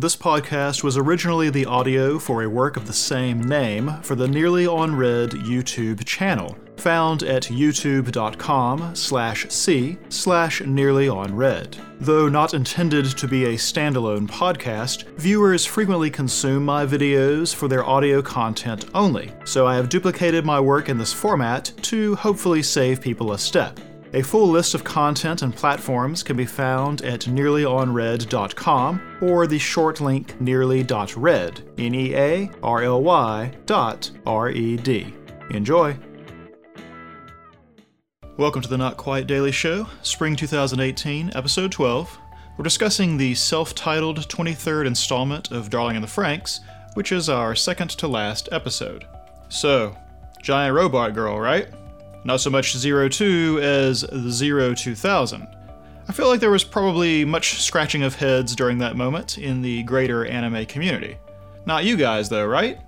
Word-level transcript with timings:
This 0.00 0.14
podcast 0.14 0.84
was 0.84 0.96
originally 0.96 1.50
the 1.50 1.66
audio 1.66 2.20
for 2.20 2.44
a 2.44 2.48
work 2.48 2.76
of 2.76 2.86
the 2.86 2.92
same 2.92 3.40
name 3.40 3.94
for 4.02 4.14
the 4.14 4.28
Nearly 4.28 4.64
on 4.64 4.94
Red 4.94 5.30
YouTube 5.30 6.04
channel, 6.04 6.56
found 6.76 7.24
at 7.24 7.42
youtube.com 7.42 8.94
slash 8.94 9.50
c 9.50 9.98
slash 10.08 10.60
nearly 10.60 11.08
on 11.08 11.34
red. 11.34 11.76
Though 11.98 12.28
not 12.28 12.54
intended 12.54 13.06
to 13.06 13.26
be 13.26 13.46
a 13.46 13.54
standalone 13.54 14.28
podcast, 14.28 15.02
viewers 15.16 15.66
frequently 15.66 16.10
consume 16.10 16.64
my 16.64 16.86
videos 16.86 17.52
for 17.52 17.66
their 17.66 17.84
audio 17.84 18.22
content 18.22 18.84
only, 18.94 19.32
so 19.44 19.66
I 19.66 19.74
have 19.74 19.88
duplicated 19.88 20.44
my 20.46 20.60
work 20.60 20.88
in 20.88 20.96
this 20.96 21.12
format 21.12 21.72
to 21.82 22.14
hopefully 22.14 22.62
save 22.62 23.00
people 23.00 23.32
a 23.32 23.38
step. 23.38 23.80
A 24.14 24.22
full 24.22 24.48
list 24.48 24.72
of 24.72 24.84
content 24.84 25.42
and 25.42 25.54
platforms 25.54 26.22
can 26.22 26.34
be 26.34 26.46
found 26.46 27.02
at 27.02 27.20
nearlyonred.com 27.20 29.18
or 29.20 29.46
the 29.46 29.58
short 29.58 30.00
link 30.00 30.40
nearly.red, 30.40 31.62
N 31.76 31.94
E 31.94 32.14
A 32.14 32.50
R 32.62 32.82
L 32.82 33.02
Y 33.02 33.52
dot 33.66 34.10
R 34.24 34.48
E 34.48 34.78
D. 34.78 35.12
Enjoy! 35.50 35.94
Welcome 38.38 38.62
to 38.62 38.68
the 38.70 38.78
Not 38.78 38.96
Quite 38.96 39.26
Daily 39.26 39.52
Show, 39.52 39.86
Spring 40.00 40.36
2018, 40.36 41.32
Episode 41.34 41.70
12. 41.70 42.18
We're 42.56 42.62
discussing 42.62 43.18
the 43.18 43.34
self 43.34 43.74
titled 43.74 44.26
23rd 44.26 44.86
installment 44.86 45.50
of 45.50 45.68
Darling 45.68 45.96
in 45.96 46.02
the 46.02 46.08
Franxx, 46.08 46.60
which 46.94 47.12
is 47.12 47.28
our 47.28 47.54
second 47.54 47.90
to 47.90 48.08
last 48.08 48.48
episode. 48.52 49.06
So, 49.50 49.94
Giant 50.40 50.74
Robot 50.74 51.12
Girl, 51.12 51.38
right? 51.38 51.68
Not 52.24 52.40
so 52.40 52.50
much 52.50 52.76
Zero 52.76 53.08
Two 53.08 53.58
as 53.62 54.02
2000. 54.02 55.48
I 56.08 56.12
feel 56.12 56.28
like 56.28 56.40
there 56.40 56.50
was 56.50 56.64
probably 56.64 57.24
much 57.24 57.60
scratching 57.62 58.02
of 58.02 58.14
heads 58.14 58.56
during 58.56 58.78
that 58.78 58.96
moment 58.96 59.36
in 59.36 59.60
the 59.60 59.82
greater 59.82 60.24
anime 60.24 60.64
community. 60.66 61.18
Not 61.66 61.84
you 61.84 61.98
guys, 61.98 62.30
though, 62.30 62.46
right? 62.46 62.80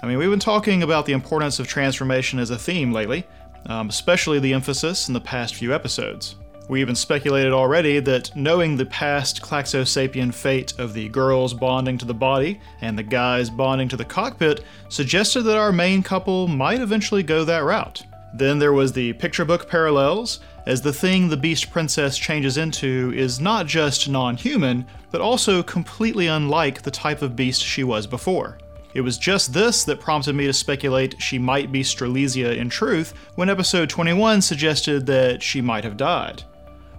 I 0.00 0.06
mean, 0.06 0.16
we've 0.16 0.30
been 0.30 0.38
talking 0.38 0.84
about 0.84 1.04
the 1.04 1.12
importance 1.12 1.58
of 1.58 1.66
transformation 1.66 2.38
as 2.38 2.50
a 2.50 2.58
theme 2.58 2.92
lately, 2.92 3.26
um, 3.66 3.88
especially 3.88 4.38
the 4.38 4.52
emphasis 4.52 5.08
in 5.08 5.14
the 5.14 5.20
past 5.20 5.56
few 5.56 5.74
episodes. 5.74 6.36
We 6.68 6.80
even 6.80 6.94
speculated 6.94 7.52
already 7.52 7.98
that 8.00 8.34
knowing 8.36 8.76
the 8.76 8.86
past 8.86 9.42
Klaxosapien 9.42 10.32
fate 10.32 10.74
of 10.78 10.94
the 10.94 11.08
girls 11.08 11.52
bonding 11.52 11.98
to 11.98 12.04
the 12.04 12.14
body 12.14 12.60
and 12.80 12.96
the 12.96 13.02
guys 13.02 13.50
bonding 13.50 13.88
to 13.88 13.96
the 13.96 14.04
cockpit 14.04 14.64
suggested 14.88 15.42
that 15.42 15.58
our 15.58 15.72
main 15.72 16.02
couple 16.02 16.46
might 16.46 16.80
eventually 16.80 17.22
go 17.22 17.44
that 17.44 17.64
route. 17.64 18.04
Then 18.34 18.58
there 18.58 18.72
was 18.72 18.92
the 18.92 19.12
picture 19.14 19.44
book 19.44 19.68
parallels, 19.68 20.40
as 20.66 20.80
the 20.80 20.92
thing 20.92 21.28
the 21.28 21.36
Beast 21.36 21.70
Princess 21.70 22.16
changes 22.16 22.56
into 22.56 23.12
is 23.14 23.40
not 23.40 23.66
just 23.66 24.08
non 24.08 24.36
human, 24.36 24.86
but 25.10 25.20
also 25.20 25.62
completely 25.62 26.28
unlike 26.28 26.82
the 26.82 26.90
type 26.90 27.22
of 27.22 27.36
beast 27.36 27.62
she 27.62 27.84
was 27.84 28.06
before. 28.06 28.58
It 28.94 29.00
was 29.00 29.18
just 29.18 29.52
this 29.52 29.84
that 29.84 30.00
prompted 30.00 30.34
me 30.34 30.46
to 30.46 30.52
speculate 30.52 31.20
she 31.20 31.38
might 31.38 31.72
be 31.72 31.82
Strelizia 31.82 32.56
in 32.56 32.68
truth 32.68 33.14
when 33.36 33.48
episode 33.48 33.88
21 33.88 34.42
suggested 34.42 35.06
that 35.06 35.42
she 35.42 35.60
might 35.60 35.84
have 35.84 35.96
died. 35.96 36.42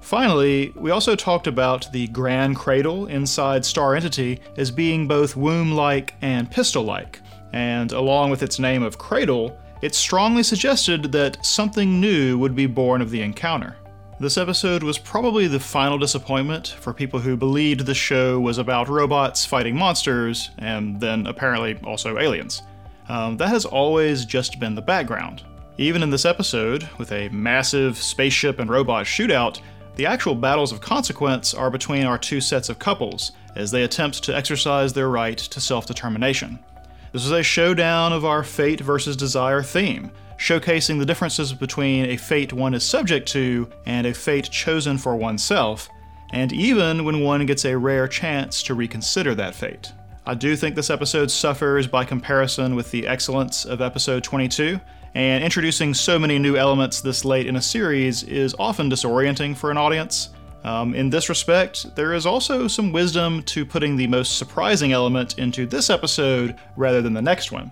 Finally, 0.01 0.73
we 0.75 0.91
also 0.91 1.15
talked 1.15 1.47
about 1.47 1.89
the 1.93 2.07
Grand 2.07 2.55
Cradle 2.57 3.05
inside 3.07 3.63
Star 3.63 3.95
Entity 3.95 4.41
as 4.57 4.69
being 4.69 5.07
both 5.07 5.37
womb 5.37 5.71
like 5.71 6.13
and 6.21 6.51
pistil 6.51 6.83
like, 6.83 7.21
and 7.53 7.91
along 7.93 8.29
with 8.29 8.43
its 8.43 8.59
name 8.59 8.83
of 8.83 8.97
Cradle, 8.97 9.57
it 9.83 9.93
strongly 9.93 10.43
suggested 10.43 11.11
that 11.11 11.45
something 11.45 11.99
new 11.99 12.37
would 12.37 12.55
be 12.55 12.65
born 12.65 13.01
of 13.01 13.09
the 13.09 13.21
encounter. 13.21 13.75
This 14.17 14.37
episode 14.37 14.81
was 14.81 14.97
probably 14.97 15.45
the 15.47 15.59
final 15.59 15.97
disappointment 15.97 16.69
for 16.79 16.93
people 16.93 17.19
who 17.19 17.35
believed 17.35 17.85
the 17.85 17.93
show 17.93 18.39
was 18.39 18.59
about 18.59 18.87
robots 18.87 19.45
fighting 19.45 19.75
monsters, 19.75 20.51
and 20.59 21.01
then 21.01 21.27
apparently 21.27 21.77
also 21.83 22.17
aliens. 22.17 22.61
Um, 23.09 23.35
that 23.35 23.49
has 23.49 23.65
always 23.65 24.23
just 24.23 24.57
been 24.57 24.73
the 24.73 24.81
background. 24.81 25.43
Even 25.77 26.01
in 26.01 26.09
this 26.09 26.23
episode, 26.23 26.87
with 26.97 27.11
a 27.11 27.27
massive 27.27 27.97
spaceship 27.97 28.59
and 28.59 28.69
robot 28.69 29.05
shootout, 29.05 29.59
the 29.97 30.05
actual 30.05 30.33
battles 30.33 30.71
of 30.71 30.79
consequence 30.79 31.53
are 31.53 31.69
between 31.69 32.05
our 32.05 32.17
two 32.17 32.39
sets 32.39 32.69
of 32.69 32.79
couples, 32.79 33.33
as 33.57 33.69
they 33.69 33.83
attempt 33.83 34.23
to 34.23 34.33
exercise 34.33 34.93
their 34.93 35.09
right 35.09 35.37
to 35.37 35.59
self 35.59 35.85
determination. 35.85 36.57
This 37.13 37.25
is 37.25 37.31
a 37.31 37.43
showdown 37.43 38.11
of 38.11 38.25
our 38.25 38.43
fate 38.43 38.79
versus 38.79 39.15
desire 39.15 39.61
theme, 39.61 40.09
showcasing 40.39 40.97
the 40.97 41.05
differences 41.05 41.53
between 41.53 42.05
a 42.07 42.17
fate 42.17 42.51
one 42.51 42.73
is 42.73 42.83
subject 42.83 43.27
to 43.29 43.69
and 43.85 44.07
a 44.07 44.13
fate 44.15 44.49
chosen 44.49 44.97
for 44.97 45.15
oneself, 45.15 45.89
and 46.31 46.51
even 46.51 47.05
when 47.05 47.21
one 47.21 47.45
gets 47.45 47.65
a 47.65 47.77
rare 47.77 48.07
chance 48.07 48.63
to 48.63 48.73
reconsider 48.73 49.35
that 49.35 49.53
fate. 49.53 49.91
I 50.25 50.33
do 50.33 50.55
think 50.55 50.73
this 50.75 50.89
episode 50.89 51.29
suffers 51.29 51.85
by 51.85 52.03
comparison 52.03 52.73
with 52.75 52.89
the 52.89 53.05
excellence 53.05 53.63
of 53.63 53.79
episode 53.79 54.23
22, 54.23 54.79
and 55.13 55.43
introducing 55.43 55.93
so 55.93 56.17
many 56.17 56.39
new 56.39 56.57
elements 56.57 56.99
this 56.99 57.23
late 57.23 57.45
in 57.45 57.57
a 57.57 57.61
series 57.61 58.23
is 58.23 58.55
often 58.57 58.89
disorienting 58.89 59.55
for 59.55 59.69
an 59.69 59.77
audience. 59.77 60.29
Um, 60.63 60.95
in 60.95 61.09
this 61.09 61.29
respect, 61.29 61.93
there 61.95 62.13
is 62.13 62.25
also 62.25 62.67
some 62.67 62.91
wisdom 62.91 63.43
to 63.43 63.65
putting 63.65 63.97
the 63.97 64.07
most 64.07 64.37
surprising 64.37 64.93
element 64.93 65.37
into 65.37 65.65
this 65.65 65.89
episode 65.89 66.55
rather 66.77 67.01
than 67.01 67.13
the 67.13 67.21
next 67.21 67.51
one. 67.51 67.71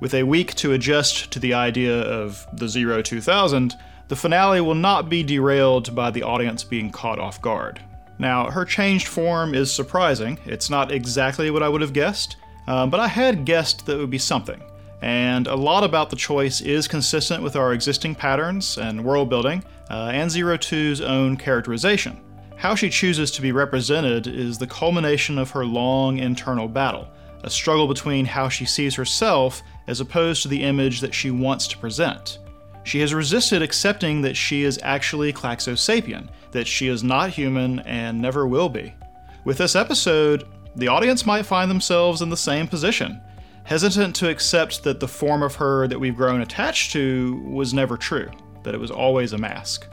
With 0.00 0.14
a 0.14 0.24
week 0.24 0.54
to 0.56 0.72
adjust 0.72 1.30
to 1.30 1.38
the 1.38 1.54
idea 1.54 2.00
of 2.00 2.46
the 2.52 2.68
Zero 2.68 3.00
2000, 3.00 3.74
the 4.08 4.16
finale 4.16 4.60
will 4.60 4.74
not 4.74 5.08
be 5.08 5.22
derailed 5.22 5.94
by 5.94 6.10
the 6.10 6.22
audience 6.22 6.64
being 6.64 6.90
caught 6.90 7.18
off 7.18 7.40
guard. 7.40 7.80
Now, 8.18 8.50
her 8.50 8.64
changed 8.64 9.08
form 9.08 9.54
is 9.54 9.72
surprising. 9.72 10.38
It's 10.46 10.70
not 10.70 10.92
exactly 10.92 11.50
what 11.50 11.62
I 11.62 11.68
would 11.68 11.80
have 11.80 11.92
guessed, 11.92 12.36
um, 12.66 12.90
but 12.90 13.00
I 13.00 13.08
had 13.08 13.44
guessed 13.44 13.86
that 13.86 13.96
it 13.96 14.00
would 14.00 14.10
be 14.10 14.18
something. 14.18 14.62
And 15.02 15.46
a 15.46 15.54
lot 15.54 15.84
about 15.84 16.10
the 16.10 16.16
choice 16.16 16.60
is 16.60 16.88
consistent 16.88 17.42
with 17.42 17.56
our 17.56 17.72
existing 17.72 18.14
patterns 18.14 18.78
and 18.78 19.04
world 19.04 19.28
building, 19.28 19.62
uh, 19.90 20.10
and 20.12 20.30
Zero 20.30 20.56
Two's 20.56 21.00
own 21.00 21.36
characterization. 21.36 22.20
How 22.56 22.74
she 22.74 22.88
chooses 22.88 23.30
to 23.32 23.42
be 23.42 23.52
represented 23.52 24.26
is 24.26 24.56
the 24.56 24.66
culmination 24.66 25.38
of 25.38 25.50
her 25.50 25.66
long 25.66 26.18
internal 26.18 26.68
battle, 26.68 27.08
a 27.44 27.50
struggle 27.50 27.86
between 27.86 28.24
how 28.24 28.48
she 28.48 28.64
sees 28.64 28.94
herself 28.94 29.62
as 29.86 30.00
opposed 30.00 30.42
to 30.42 30.48
the 30.48 30.62
image 30.62 31.00
that 31.02 31.14
she 31.14 31.30
wants 31.30 31.66
to 31.68 31.78
present. 31.78 32.38
She 32.84 33.00
has 33.00 33.12
resisted 33.12 33.62
accepting 33.62 34.22
that 34.22 34.36
she 34.36 34.62
is 34.62 34.78
actually 34.82 35.32
Klaxosapien, 35.32 36.28
that 36.52 36.66
she 36.66 36.88
is 36.88 37.04
not 37.04 37.30
human 37.30 37.80
and 37.80 38.20
never 38.20 38.46
will 38.46 38.68
be. 38.68 38.94
With 39.44 39.58
this 39.58 39.76
episode, 39.76 40.44
the 40.76 40.88
audience 40.88 41.26
might 41.26 41.46
find 41.46 41.70
themselves 41.70 42.22
in 42.22 42.30
the 42.30 42.36
same 42.36 42.66
position, 42.66 43.20
hesitant 43.66 44.14
to 44.14 44.30
accept 44.30 44.84
that 44.84 45.00
the 45.00 45.08
form 45.08 45.42
of 45.42 45.56
her 45.56 45.88
that 45.88 45.98
we've 45.98 46.16
grown 46.16 46.40
attached 46.40 46.92
to 46.92 47.42
was 47.50 47.74
never 47.74 47.96
true 47.96 48.30
that 48.62 48.74
it 48.74 48.80
was 48.80 48.90
always 48.90 49.32
a 49.32 49.38
mask. 49.38 49.86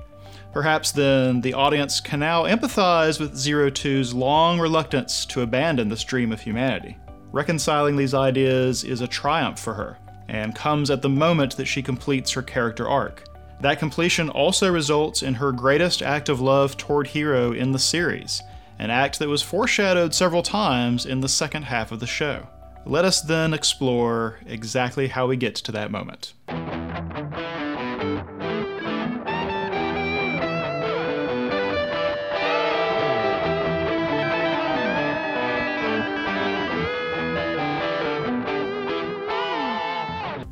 Perhaps 0.52 0.92
then 0.92 1.42
the 1.42 1.54
audience 1.54 2.00
can 2.00 2.20
now 2.20 2.44
empathize 2.44 3.20
with 3.20 3.36
Zero 3.36 3.72
Two's 3.72 4.14
long 4.14 4.60
reluctance 4.60 5.26
to 5.28 5.42
abandon 5.42 5.90
this 5.90 6.04
dream 6.04 6.32
of 6.32 6.42
humanity. 6.42 6.98
Reconciling 7.32 7.96
these 7.96 8.14
ideas 8.14 8.84
is 8.84 9.02
a 9.02 9.08
triumph 9.08 9.60
for 9.60 9.74
her, 9.74 9.98
and 10.28 10.56
comes 10.56 10.92
at 10.92 11.02
the 11.02 11.10
moment 11.10 11.58
that 11.58 11.66
she 11.66 11.82
completes 11.82 12.32
her 12.32 12.44
character 12.44 12.88
arc. 12.88 13.24
That 13.62 13.80
completion 13.80 14.30
also 14.30 14.72
results 14.72 15.24
in 15.24 15.34
her 15.36 15.52
greatest 15.52 16.04
act 16.04 16.30
of 16.30 16.42
love 16.42 16.78
toward 16.78 17.08
Hiro 17.08 17.54
in 17.54 17.72
the 17.72 17.80
series, 17.80 18.42
an 18.78 18.92
act 18.92 19.18
that 19.18 19.30
was 19.30 19.42
foreshadowed 19.42 20.14
several 20.14 20.44
times 20.44 21.08
in 21.08 21.22
the 21.22 21.30
second 21.30 21.64
half 21.64 21.92
of 21.92 22.00
the 22.00 22.08
show. 22.08 22.48
Let 22.86 23.06
us 23.06 23.22
then 23.22 23.54
explore 23.54 24.40
exactly 24.46 25.08
how 25.08 25.28
we 25.28 25.38
get 25.38 25.56
to 25.56 25.72
that 25.72 25.90
moment. 25.90 26.34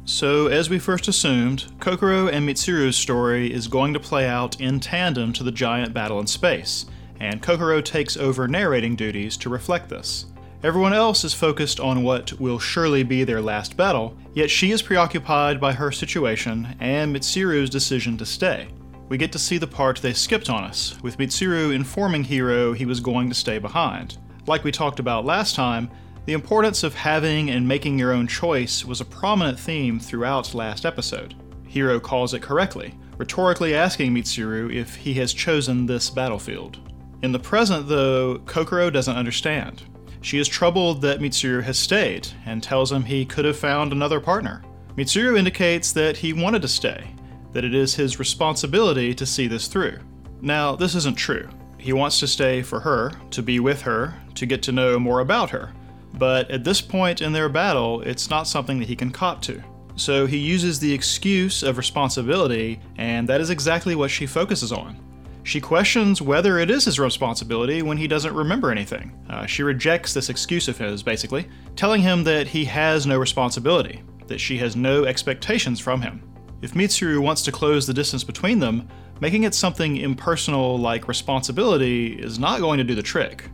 So, 0.05 0.47
as 0.47 0.69
we 0.69 0.79
first 0.79 1.07
assumed, 1.07 1.65
Kokoro 1.79 2.27
and 2.27 2.47
Mitsuru's 2.47 2.95
story 2.95 3.51
is 3.51 3.67
going 3.67 3.91
to 3.93 3.99
play 3.99 4.27
out 4.27 4.61
in 4.61 4.79
tandem 4.79 5.33
to 5.33 5.43
the 5.43 5.51
giant 5.51 5.93
battle 5.93 6.19
in 6.19 6.27
space, 6.27 6.85
and 7.19 7.41
Kokoro 7.41 7.81
takes 7.81 8.15
over 8.15 8.47
narrating 8.47 8.95
duties 8.95 9.35
to 9.37 9.49
reflect 9.49 9.89
this. 9.89 10.30
Everyone 10.63 10.93
else 10.93 11.23
is 11.23 11.33
focused 11.33 11.79
on 11.79 12.03
what 12.03 12.39
will 12.39 12.59
surely 12.59 13.01
be 13.01 13.23
their 13.23 13.41
last 13.41 13.75
battle, 13.75 14.15
yet 14.35 14.51
she 14.51 14.69
is 14.69 14.83
preoccupied 14.83 15.59
by 15.59 15.73
her 15.73 15.91
situation 15.91 16.75
and 16.79 17.15
Mitsuru's 17.15 17.67
decision 17.67 18.15
to 18.17 18.27
stay. 18.27 18.67
We 19.09 19.17
get 19.17 19.31
to 19.31 19.39
see 19.39 19.57
the 19.57 19.65
part 19.65 19.97
they 19.97 20.13
skipped 20.13 20.51
on 20.51 20.63
us, 20.63 21.01
with 21.01 21.17
Mitsuru 21.17 21.73
informing 21.73 22.23
Hiro 22.23 22.73
he 22.73 22.85
was 22.85 22.99
going 22.99 23.27
to 23.27 23.33
stay 23.35 23.57
behind. 23.57 24.19
Like 24.45 24.63
we 24.63 24.71
talked 24.71 24.99
about 24.99 25.25
last 25.25 25.55
time, 25.55 25.89
the 26.25 26.33
importance 26.33 26.83
of 26.83 26.93
having 26.93 27.49
and 27.49 27.67
making 27.67 27.97
your 27.97 28.13
own 28.13 28.27
choice 28.27 28.85
was 28.85 29.01
a 29.01 29.05
prominent 29.05 29.59
theme 29.59 29.99
throughout 29.99 30.53
last 30.53 30.85
episode. 30.85 31.33
Hiro 31.65 31.99
calls 31.99 32.35
it 32.35 32.43
correctly, 32.43 32.95
rhetorically 33.17 33.73
asking 33.73 34.13
Mitsuru 34.13 34.71
if 34.71 34.95
he 34.95 35.15
has 35.15 35.33
chosen 35.33 35.87
this 35.87 36.11
battlefield. 36.11 36.77
In 37.23 37.31
the 37.31 37.39
present, 37.39 37.87
though, 37.87 38.37
Kokoro 38.45 38.91
doesn't 38.91 39.17
understand. 39.17 39.81
She 40.21 40.39
is 40.39 40.47
troubled 40.47 41.01
that 41.01 41.19
Mitsuru 41.19 41.63
has 41.63 41.79
stayed 41.79 42.27
and 42.45 42.61
tells 42.61 42.91
him 42.91 43.03
he 43.03 43.25
could 43.25 43.45
have 43.45 43.57
found 43.57 43.91
another 43.91 44.19
partner. 44.19 44.61
Mitsuru 44.95 45.37
indicates 45.37 45.91
that 45.93 46.17
he 46.17 46.31
wanted 46.31 46.61
to 46.61 46.67
stay, 46.67 47.15
that 47.53 47.65
it 47.65 47.73
is 47.73 47.95
his 47.95 48.19
responsibility 48.19 49.15
to 49.15 49.25
see 49.25 49.47
this 49.47 49.67
through. 49.67 49.97
Now, 50.41 50.75
this 50.75 50.95
isn't 50.95 51.17
true. 51.17 51.49
He 51.77 51.93
wants 51.93 52.19
to 52.19 52.27
stay 52.27 52.61
for 52.61 52.79
her, 52.79 53.11
to 53.31 53.41
be 53.41 53.59
with 53.59 53.81
her, 53.81 54.13
to 54.35 54.45
get 54.45 54.61
to 54.63 54.71
know 54.71 54.99
more 54.99 55.21
about 55.21 55.49
her. 55.49 55.73
But 56.13 56.51
at 56.51 56.63
this 56.63 56.81
point 56.81 57.21
in 57.21 57.31
their 57.31 57.49
battle, 57.49 58.01
it's 58.01 58.29
not 58.29 58.47
something 58.47 58.77
that 58.79 58.87
he 58.87 58.95
can 58.95 59.11
cop 59.11 59.41
to. 59.43 59.63
So 59.95 60.25
he 60.25 60.37
uses 60.37 60.79
the 60.79 60.93
excuse 60.93 61.63
of 61.63 61.77
responsibility, 61.77 62.79
and 62.97 63.27
that 63.27 63.41
is 63.41 63.49
exactly 63.49 63.95
what 63.95 64.11
she 64.11 64.25
focuses 64.25 64.71
on. 64.71 64.97
She 65.43 65.59
questions 65.59 66.21
whether 66.21 66.59
it 66.59 66.69
is 66.69 66.85
his 66.85 66.99
responsibility 66.99 67.81
when 67.81 67.97
he 67.97 68.07
doesn't 68.07 68.33
remember 68.33 68.71
anything. 68.71 69.11
Uh, 69.29 69.45
she 69.45 69.63
rejects 69.63 70.13
this 70.13 70.29
excuse 70.29 70.67
of 70.67 70.77
his, 70.77 71.01
basically, 71.01 71.47
telling 71.75 72.01
him 72.01 72.23
that 72.25 72.47
he 72.47 72.65
has 72.65 73.07
no 73.07 73.17
responsibility, 73.17 74.03
that 74.27 74.39
she 74.39 74.57
has 74.59 74.75
no 74.75 75.05
expectations 75.05 75.79
from 75.79 76.01
him. 76.01 76.21
If 76.61 76.73
Mitsuru 76.73 77.19
wants 77.19 77.41
to 77.43 77.51
close 77.51 77.87
the 77.87 77.93
distance 77.93 78.23
between 78.23 78.59
them, 78.59 78.87
making 79.19 79.43
it 79.43 79.55
something 79.55 79.97
impersonal 79.97 80.77
like 80.77 81.07
responsibility 81.07 82.13
is 82.13 82.37
not 82.37 82.59
going 82.59 82.77
to 82.77 82.83
do 82.83 82.95
the 82.95 83.01
trick. 83.01 83.49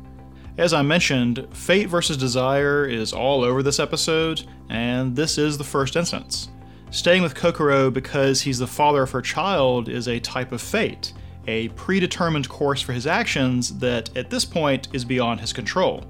As 0.57 0.73
I 0.73 0.81
mentioned, 0.81 1.47
fate 1.51 1.87
versus 1.87 2.17
desire 2.17 2.85
is 2.85 3.13
all 3.13 3.43
over 3.43 3.63
this 3.63 3.79
episode, 3.79 4.43
and 4.69 5.15
this 5.15 5.37
is 5.37 5.57
the 5.57 5.63
first 5.63 5.95
instance. 5.95 6.49
Staying 6.89 7.21
with 7.21 7.35
Kokoro 7.35 7.91
because 7.91 8.41
he's 8.41 8.59
the 8.59 8.65
father 8.65 9.03
of 9.03 9.11
her 9.11 9.21
child 9.21 9.87
is 9.87 10.07
a 10.07 10.19
type 10.19 10.51
of 10.51 10.61
fate, 10.61 11.13
a 11.47 11.69
predetermined 11.69 12.49
course 12.49 12.81
for 12.81 12.93
his 12.93 13.07
actions 13.07 13.77
that 13.79 14.15
at 14.15 14.29
this 14.29 14.45
point 14.45 14.87
is 14.93 15.05
beyond 15.05 15.39
his 15.39 15.53
control. 15.53 16.03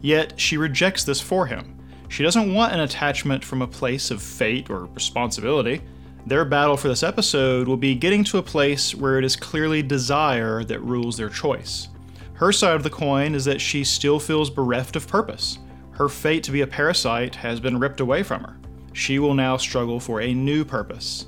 Yet 0.00 0.38
she 0.38 0.56
rejects 0.56 1.04
this 1.04 1.20
for 1.20 1.46
him. 1.46 1.76
She 2.08 2.22
doesn't 2.22 2.54
want 2.54 2.72
an 2.72 2.80
attachment 2.80 3.44
from 3.44 3.62
a 3.62 3.66
place 3.66 4.10
of 4.10 4.22
fate 4.22 4.70
or 4.70 4.86
responsibility. 4.86 5.82
Their 6.26 6.44
battle 6.44 6.76
for 6.76 6.88
this 6.88 7.02
episode 7.02 7.68
will 7.68 7.76
be 7.76 7.94
getting 7.94 8.24
to 8.24 8.38
a 8.38 8.42
place 8.42 8.94
where 8.94 9.18
it 9.18 9.24
is 9.24 9.36
clearly 9.36 9.82
desire 9.82 10.64
that 10.64 10.80
rules 10.80 11.16
their 11.16 11.28
choice. 11.28 11.88
Her 12.34 12.52
side 12.52 12.76
of 12.76 12.82
the 12.82 12.90
coin 12.90 13.34
is 13.34 13.44
that 13.46 13.60
she 13.60 13.82
still 13.82 14.20
feels 14.20 14.50
bereft 14.50 14.94
of 14.96 15.08
purpose. 15.08 15.58
Her 15.92 16.08
fate 16.08 16.42
to 16.44 16.52
be 16.52 16.60
a 16.60 16.66
parasite 16.66 17.34
has 17.36 17.60
been 17.60 17.78
ripped 17.78 18.00
away 18.00 18.22
from 18.22 18.42
her. 18.42 18.56
She 18.92 19.18
will 19.18 19.34
now 19.34 19.56
struggle 19.56 19.98
for 19.98 20.20
a 20.20 20.34
new 20.34 20.64
purpose. 20.64 21.26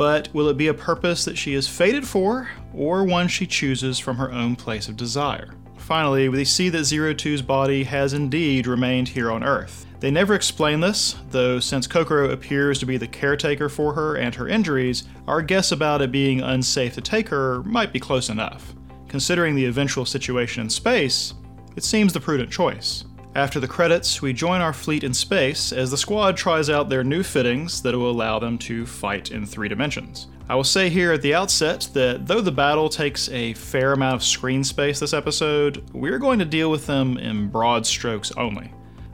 But 0.00 0.30
will 0.32 0.48
it 0.48 0.56
be 0.56 0.68
a 0.68 0.72
purpose 0.72 1.26
that 1.26 1.36
she 1.36 1.52
is 1.52 1.68
fated 1.68 2.08
for, 2.08 2.48
or 2.72 3.04
one 3.04 3.28
she 3.28 3.46
chooses 3.46 3.98
from 3.98 4.16
her 4.16 4.32
own 4.32 4.56
place 4.56 4.88
of 4.88 4.96
desire? 4.96 5.50
Finally, 5.76 6.30
we 6.30 6.42
see 6.46 6.70
that 6.70 6.84
Zero 6.84 7.12
Two's 7.12 7.42
body 7.42 7.84
has 7.84 8.14
indeed 8.14 8.66
remained 8.66 9.08
here 9.08 9.30
on 9.30 9.44
Earth. 9.44 9.84
They 9.98 10.10
never 10.10 10.34
explain 10.34 10.80
this, 10.80 11.16
though 11.28 11.60
since 11.60 11.86
Kokoro 11.86 12.30
appears 12.30 12.78
to 12.78 12.86
be 12.86 12.96
the 12.96 13.06
caretaker 13.06 13.68
for 13.68 13.92
her 13.92 14.14
and 14.14 14.34
her 14.34 14.48
injuries, 14.48 15.04
our 15.26 15.42
guess 15.42 15.70
about 15.70 16.00
it 16.00 16.10
being 16.10 16.40
unsafe 16.40 16.94
to 16.94 17.02
take 17.02 17.28
her 17.28 17.62
might 17.64 17.92
be 17.92 18.00
close 18.00 18.30
enough. 18.30 18.72
Considering 19.06 19.54
the 19.54 19.66
eventual 19.66 20.06
situation 20.06 20.62
in 20.62 20.70
space, 20.70 21.34
it 21.76 21.84
seems 21.84 22.14
the 22.14 22.20
prudent 22.20 22.50
choice. 22.50 23.04
After 23.36 23.60
the 23.60 23.68
credits, 23.68 24.20
we 24.20 24.32
join 24.32 24.60
our 24.60 24.72
fleet 24.72 25.04
in 25.04 25.14
space 25.14 25.72
as 25.72 25.92
the 25.92 25.96
squad 25.96 26.36
tries 26.36 26.68
out 26.68 26.88
their 26.88 27.04
new 27.04 27.22
fittings 27.22 27.80
that 27.82 27.94
will 27.94 28.10
allow 28.10 28.40
them 28.40 28.58
to 28.58 28.84
fight 28.84 29.30
in 29.30 29.46
three 29.46 29.68
dimensions. 29.68 30.26
I 30.48 30.56
will 30.56 30.64
say 30.64 30.88
here 30.88 31.12
at 31.12 31.22
the 31.22 31.32
outset 31.32 31.88
that 31.92 32.26
though 32.26 32.40
the 32.40 32.50
battle 32.50 32.88
takes 32.88 33.28
a 33.28 33.54
fair 33.54 33.92
amount 33.92 34.16
of 34.16 34.24
screen 34.24 34.64
space 34.64 34.98
this 34.98 35.12
episode, 35.12 35.88
we're 35.92 36.18
going 36.18 36.40
to 36.40 36.44
deal 36.44 36.72
with 36.72 36.88
them 36.88 37.18
in 37.18 37.48
broad 37.48 37.86
strokes 37.86 38.32
only. 38.32 38.72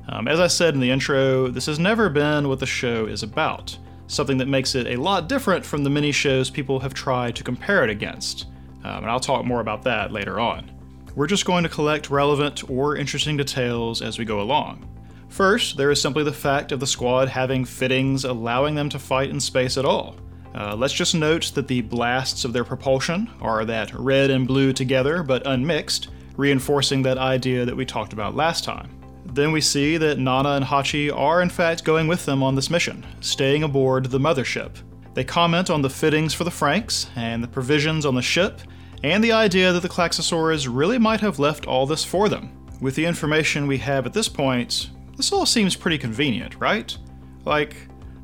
Um, 0.08 0.28
as 0.28 0.40
I 0.40 0.46
said 0.46 0.72
in 0.72 0.80
the 0.80 0.90
intro, 0.90 1.48
this 1.48 1.66
has 1.66 1.78
never 1.78 2.08
been 2.08 2.48
what 2.48 2.58
the 2.58 2.64
show 2.64 3.04
is 3.04 3.22
about, 3.22 3.76
something 4.06 4.38
that 4.38 4.48
makes 4.48 4.74
it 4.74 4.86
a 4.86 4.96
lot 4.96 5.28
different 5.28 5.62
from 5.62 5.84
the 5.84 5.90
many 5.90 6.10
shows 6.10 6.48
people 6.48 6.80
have 6.80 6.94
tried 6.94 7.36
to 7.36 7.44
compare 7.44 7.84
it 7.84 7.90
against. 7.90 8.46
Um, 8.82 9.02
and 9.02 9.10
I'll 9.10 9.20
talk 9.20 9.44
more 9.44 9.60
about 9.60 9.82
that 9.82 10.10
later 10.10 10.40
on. 10.40 10.70
We're 11.16 11.26
just 11.26 11.46
going 11.46 11.62
to 11.62 11.70
collect 11.70 12.10
relevant 12.10 12.68
or 12.68 12.94
interesting 12.94 13.38
details 13.38 14.02
as 14.02 14.18
we 14.18 14.26
go 14.26 14.42
along. 14.42 14.86
First, 15.30 15.78
there 15.78 15.90
is 15.90 15.98
simply 15.98 16.22
the 16.24 16.32
fact 16.32 16.72
of 16.72 16.80
the 16.80 16.86
squad 16.86 17.30
having 17.30 17.64
fittings 17.64 18.26
allowing 18.26 18.74
them 18.74 18.90
to 18.90 18.98
fight 18.98 19.30
in 19.30 19.40
space 19.40 19.78
at 19.78 19.86
all. 19.86 20.16
Uh, 20.54 20.76
let's 20.76 20.92
just 20.92 21.14
note 21.14 21.52
that 21.54 21.68
the 21.68 21.80
blasts 21.80 22.44
of 22.44 22.52
their 22.52 22.64
propulsion 22.64 23.30
are 23.40 23.64
that 23.64 23.94
red 23.94 24.28
and 24.28 24.46
blue 24.46 24.74
together 24.74 25.22
but 25.22 25.46
unmixed, 25.46 26.08
reinforcing 26.36 27.00
that 27.02 27.16
idea 27.16 27.64
that 27.64 27.76
we 27.76 27.86
talked 27.86 28.12
about 28.12 28.36
last 28.36 28.62
time. 28.62 28.90
Then 29.24 29.52
we 29.52 29.62
see 29.62 29.96
that 29.96 30.18
Nana 30.18 30.50
and 30.50 30.64
Hachi 30.66 31.10
are 31.10 31.40
in 31.40 31.48
fact 31.48 31.82
going 31.82 32.08
with 32.08 32.26
them 32.26 32.42
on 32.42 32.54
this 32.54 32.68
mission, 32.68 33.06
staying 33.22 33.62
aboard 33.62 34.04
the 34.04 34.20
mothership. 34.20 34.82
They 35.14 35.24
comment 35.24 35.70
on 35.70 35.80
the 35.80 35.88
fittings 35.88 36.34
for 36.34 36.44
the 36.44 36.50
Franxx 36.50 37.08
and 37.16 37.42
the 37.42 37.48
provisions 37.48 38.04
on 38.04 38.14
the 38.14 38.20
ship, 38.20 38.60
and 39.02 39.22
the 39.22 39.32
idea 39.32 39.72
that 39.72 39.80
the 39.80 39.88
Klaxosaurs 39.88 40.68
really 40.70 40.98
might 40.98 41.20
have 41.20 41.38
left 41.38 41.66
all 41.66 41.86
this 41.86 42.04
for 42.04 42.28
them. 42.28 42.50
With 42.80 42.94
the 42.94 43.06
information 43.06 43.66
we 43.66 43.78
have 43.78 44.06
at 44.06 44.12
this 44.12 44.28
point, 44.28 44.90
this 45.16 45.32
all 45.32 45.46
seems 45.46 45.76
pretty 45.76 45.98
convenient, 45.98 46.60
right? 46.60 46.96
Like, 47.44 47.76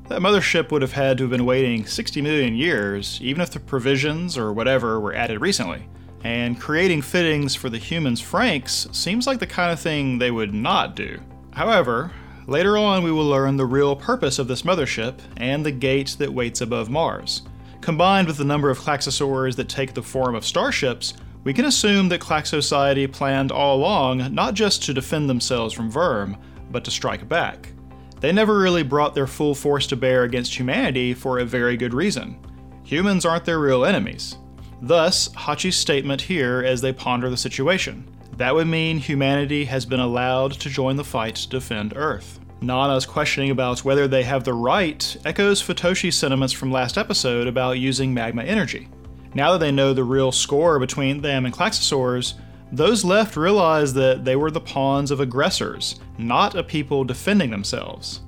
that 0.09 0.21
mothership 0.21 0.71
would 0.71 0.83
have 0.83 0.93
had 0.93 1.17
to 1.17 1.25
have 1.25 1.31
been 1.31 1.47
waiting 1.47 1.87
60 1.87 2.21
million 2.21 2.55
years, 2.55 3.19
even 3.23 3.41
if 3.41 3.51
the 3.51 3.61
provisions 3.61 4.37
or 4.37 4.53
whatever 4.53 5.01
were 5.01 5.15
added 5.15 5.41
recently. 5.41 5.89
And 6.25 6.61
creating 6.61 7.03
fittings 7.03 7.55
for 7.55 7.71
the 7.71 7.79
humans' 7.79 8.23
Franxx 8.23 8.95
seems 8.95 9.27
like 9.27 9.39
the 9.39 9.47
kind 9.47 9.73
of 9.73 9.81
thing 9.81 10.19
they 10.19 10.31
would 10.31 10.53
not 10.53 10.95
do. 10.95 11.19
However, 11.53 12.13
later 12.47 12.77
on 12.77 13.03
we 13.03 13.11
will 13.11 13.27
learn 13.27 13.57
the 13.57 13.67
real 13.67 13.97
purpose 13.97 14.39
of 14.39 14.49
this 14.49 14.63
mothership 14.63 15.19
and 15.37 15.65
the 15.65 15.73
gate 15.73 16.17
that 16.19 16.33
waits 16.33 16.61
above 16.61 16.91
Mars. 16.91 17.43
Combined 17.82 18.29
with 18.29 18.37
the 18.37 18.44
number 18.44 18.70
of 18.70 18.79
Klaxosaurs 18.79 19.56
that 19.56 19.69
take 19.69 19.93
the 19.93 20.02
form 20.02 20.37
of 20.37 20.46
starships, 20.46 21.14
we 21.43 21.52
can 21.52 21.64
assume 21.64 22.08
that 22.11 22.20
Klaxociety 22.20 23.12
planned 23.12 23.50
all 23.50 23.76
along 23.76 24.32
not 24.32 24.55
just 24.55 24.84
to 24.84 24.94
defend 24.94 25.29
themselves 25.29 25.75
from 25.75 25.90
VIRM, 25.90 26.37
but 26.70 26.84
to 26.84 26.93
strike 26.93 27.29
back. 27.29 27.73
They 28.20 28.31
never 28.31 28.61
really 28.61 28.84
brought 28.84 29.17
their 29.17 29.26
full 29.26 29.56
force 29.56 29.88
to 29.88 29.96
bear 29.96 30.23
against 30.23 30.56
humanity 30.56 31.12
for 31.12 31.40
a 31.40 31.44
very 31.44 31.76
good 31.76 31.93
reason. 31.93 32.38
Humans 32.84 33.26
aren't 33.26 33.44
their 33.44 33.58
real 33.58 33.84
enemies. 33.84 34.38
Thus, 34.81 35.29
Hachi's 35.34 35.76
statement 35.76 36.20
here 36.20 36.62
as 36.64 36.81
they 36.81 36.93
ponder 36.93 37.31
the 37.31 37.37
situation. 37.37 38.08
That 38.37 38.55
would 38.55 38.69
mean 38.69 38.99
humanity 38.99 39.64
has 39.64 39.84
been 39.84 39.99
allowed 39.99 40.52
to 40.52 40.70
join 40.70 40.94
the 40.94 41.02
fight 41.02 41.34
to 41.34 41.49
defend 41.49 41.94
Earth. 41.96 42.38
Nana's 42.62 43.05
questioning 43.05 43.51
about 43.51 43.84
whether 43.84 44.06
they 44.06 44.22
have 44.22 44.44
the 44.44 44.55
right 44.55 45.17
echoes 45.25 45.60
Futoshi's 45.60 46.17
sentiments 46.17 46.53
from 46.53 46.70
last 46.70 46.96
episode 46.96 47.48
about 47.48 47.79
using 47.79 48.15
magma 48.15 48.44
energy. 48.44 48.89
Now 49.34 49.53
that 49.53 49.58
they 49.58 49.72
know 49.72 49.93
the 49.93 50.05
real 50.05 50.31
score 50.31 50.79
between 50.79 51.20
them 51.20 51.44
and 51.44 51.55
Klaxosaurs, 51.55 52.34
those 52.70 53.05
left 53.05 53.37
realize 53.37 53.93
that 53.94 54.25
they 54.25 54.37
were 54.37 54.51
the 54.51 54.60
pawns 54.60 55.10
of 55.10 55.20
aggressors, 55.20 55.98
not 56.19 56.55
a 56.55 56.63
people 56.63 57.05
defending 57.05 57.51
themselves. 57.51 58.20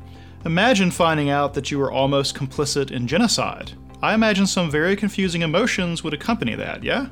Imagine 0.45 0.91
finding 0.91 1.31
out 1.31 1.55
that 1.55 1.71
you 1.71 1.79
were 1.79 1.93
almost 1.93 2.35
complicit 2.35 2.91
in 2.91 3.07
genocide. 3.07 3.73
I 4.03 4.15
imagine 4.15 4.47
some 4.47 4.71
very 4.71 4.97
confusing 4.97 5.43
emotions 5.43 6.03
would 6.05 6.13
accompany 6.13 6.57
that, 6.57 6.83
yeah? 6.83 7.07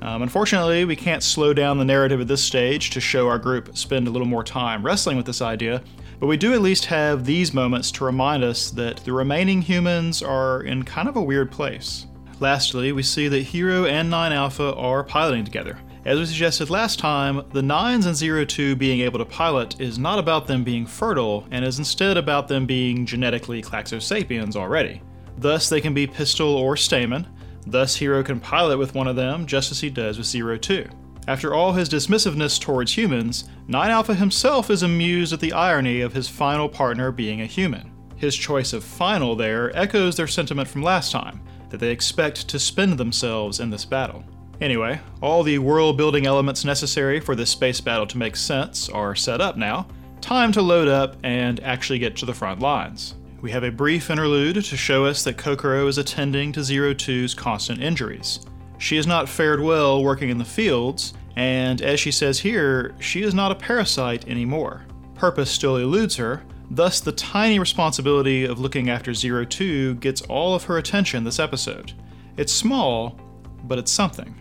Um, 0.00 0.22
unfortunately, 0.22 0.84
we 0.84 0.96
can't 0.96 1.22
slow 1.22 1.52
down 1.52 1.78
the 1.78 1.84
narrative 1.84 2.20
at 2.20 2.28
this 2.28 2.42
stage 2.42 2.90
to 2.90 3.00
show 3.00 3.28
our 3.28 3.38
group 3.38 3.76
spend 3.76 4.06
a 4.06 4.10
little 4.10 4.26
more 4.26 4.44
time 4.44 4.84
wrestling 4.84 5.16
with 5.16 5.26
this 5.26 5.42
idea, 5.42 5.82
but 6.20 6.26
we 6.26 6.36
do 6.36 6.54
at 6.54 6.62
least 6.62 6.86
have 6.86 7.24
these 7.24 7.54
moments 7.54 7.90
to 7.92 8.04
remind 8.04 8.42
us 8.44 8.70
that 8.70 8.98
the 8.98 9.12
remaining 9.12 9.62
humans 9.62 10.22
are 10.22 10.62
in 10.62 10.82
kind 10.82 11.08
of 11.08 11.16
a 11.16 11.22
weird 11.22 11.50
place. 11.50 12.06
Lastly, 12.40 12.92
we 12.92 13.02
see 13.02 13.28
that 13.28 13.42
Hiro 13.42 13.86
and 13.86 14.10
9 14.10 14.32
Alpha 14.32 14.74
are 14.74 15.04
piloting 15.04 15.44
together. 15.44 15.78
As 16.04 16.18
we 16.18 16.26
suggested 16.26 16.68
last 16.68 16.98
time, 16.98 17.36
the 17.52 17.62
9s 17.62 18.06
and 18.06 18.14
Zero 18.14 18.44
Two 18.44 18.76
being 18.76 19.00
able 19.00 19.18
to 19.18 19.24
pilot 19.24 19.80
is 19.80 19.98
not 19.98 20.18
about 20.18 20.46
them 20.46 20.62
being 20.62 20.84
fertile, 20.84 21.46
and 21.50 21.64
is 21.64 21.78
instead 21.78 22.18
about 22.18 22.46
them 22.46 22.66
being 22.66 23.06
genetically 23.06 23.62
Klaxosapiens 23.62 24.54
already. 24.54 25.00
Thus, 25.38 25.70
they 25.70 25.80
can 25.80 25.94
be 25.94 26.06
pistil 26.06 26.54
or 26.54 26.76
stamen, 26.76 27.26
thus, 27.66 27.96
Hiro 27.96 28.22
can 28.22 28.38
pilot 28.38 28.76
with 28.76 28.94
one 28.94 29.08
of 29.08 29.16
them 29.16 29.46
just 29.46 29.72
as 29.72 29.80
he 29.80 29.88
does 29.88 30.18
with 30.18 30.26
Zero 30.26 30.58
Two. 30.58 30.86
After 31.26 31.54
all 31.54 31.72
his 31.72 31.88
dismissiveness 31.88 32.60
towards 32.60 32.96
humans, 32.96 33.48
9 33.68 33.90
Alpha 33.90 34.14
himself 34.14 34.68
is 34.68 34.82
amused 34.82 35.32
at 35.32 35.40
the 35.40 35.54
irony 35.54 36.02
of 36.02 36.12
his 36.12 36.28
final 36.28 36.68
partner 36.68 37.10
being 37.10 37.40
a 37.40 37.46
human. 37.46 37.90
His 38.16 38.36
choice 38.36 38.72
of 38.74 38.84
final 38.84 39.34
there 39.34 39.74
echoes 39.76 40.16
their 40.16 40.26
sentiment 40.26 40.68
from 40.68 40.82
last 40.82 41.12
time, 41.12 41.40
that 41.70 41.80
they 41.80 41.90
expect 41.90 42.46
to 42.48 42.58
spend 42.58 42.98
themselves 42.98 43.60
in 43.60 43.70
this 43.70 43.86
battle. 43.86 44.22
Anyway, 44.60 45.00
all 45.22 45.42
the 45.42 45.58
world 45.58 45.96
building 45.96 46.26
elements 46.26 46.64
necessary 46.64 47.20
for 47.20 47.34
this 47.34 47.50
space 47.50 47.80
battle 47.80 48.06
to 48.06 48.18
make 48.18 48.36
sense 48.36 48.88
are 48.90 49.14
set 49.14 49.40
up 49.40 49.56
now. 49.56 49.86
Time 50.20 50.52
to 50.52 50.62
load 50.62 50.88
up 50.88 51.16
and 51.24 51.58
actually 51.60 51.98
get 51.98 52.16
to 52.16 52.26
the 52.26 52.34
front 52.34 52.60
lines. 52.60 53.14
We 53.40 53.50
have 53.50 53.64
a 53.64 53.70
brief 53.70 54.10
interlude 54.10 54.64
to 54.64 54.76
show 54.76 55.04
us 55.04 55.24
that 55.24 55.36
Kokoro 55.36 55.86
is 55.86 55.98
attending 55.98 56.52
to 56.52 56.62
Zero 56.62 56.94
Two's 56.94 57.34
constant 57.34 57.82
injuries. 57.82 58.40
She 58.84 58.96
has 58.96 59.06
not 59.06 59.30
fared 59.30 59.62
well 59.62 60.04
working 60.04 60.28
in 60.28 60.36
the 60.36 60.44
fields, 60.44 61.14
and 61.36 61.80
as 61.80 61.98
she 61.98 62.10
says 62.10 62.38
here, 62.38 62.94
she 63.00 63.22
is 63.22 63.32
not 63.32 63.50
a 63.50 63.54
parasite 63.54 64.28
anymore. 64.28 64.84
Purpose 65.14 65.50
still 65.50 65.78
eludes 65.78 66.16
her, 66.16 66.42
thus, 66.70 67.00
the 67.00 67.12
tiny 67.12 67.58
responsibility 67.58 68.44
of 68.44 68.60
looking 68.60 68.90
after 68.90 69.14
Zero 69.14 69.46
Two 69.46 69.94
gets 69.94 70.20
all 70.20 70.54
of 70.54 70.64
her 70.64 70.76
attention 70.76 71.24
this 71.24 71.38
episode. 71.38 71.94
It's 72.36 72.52
small, 72.52 73.18
but 73.62 73.78
it's 73.78 73.90
something. 73.90 74.36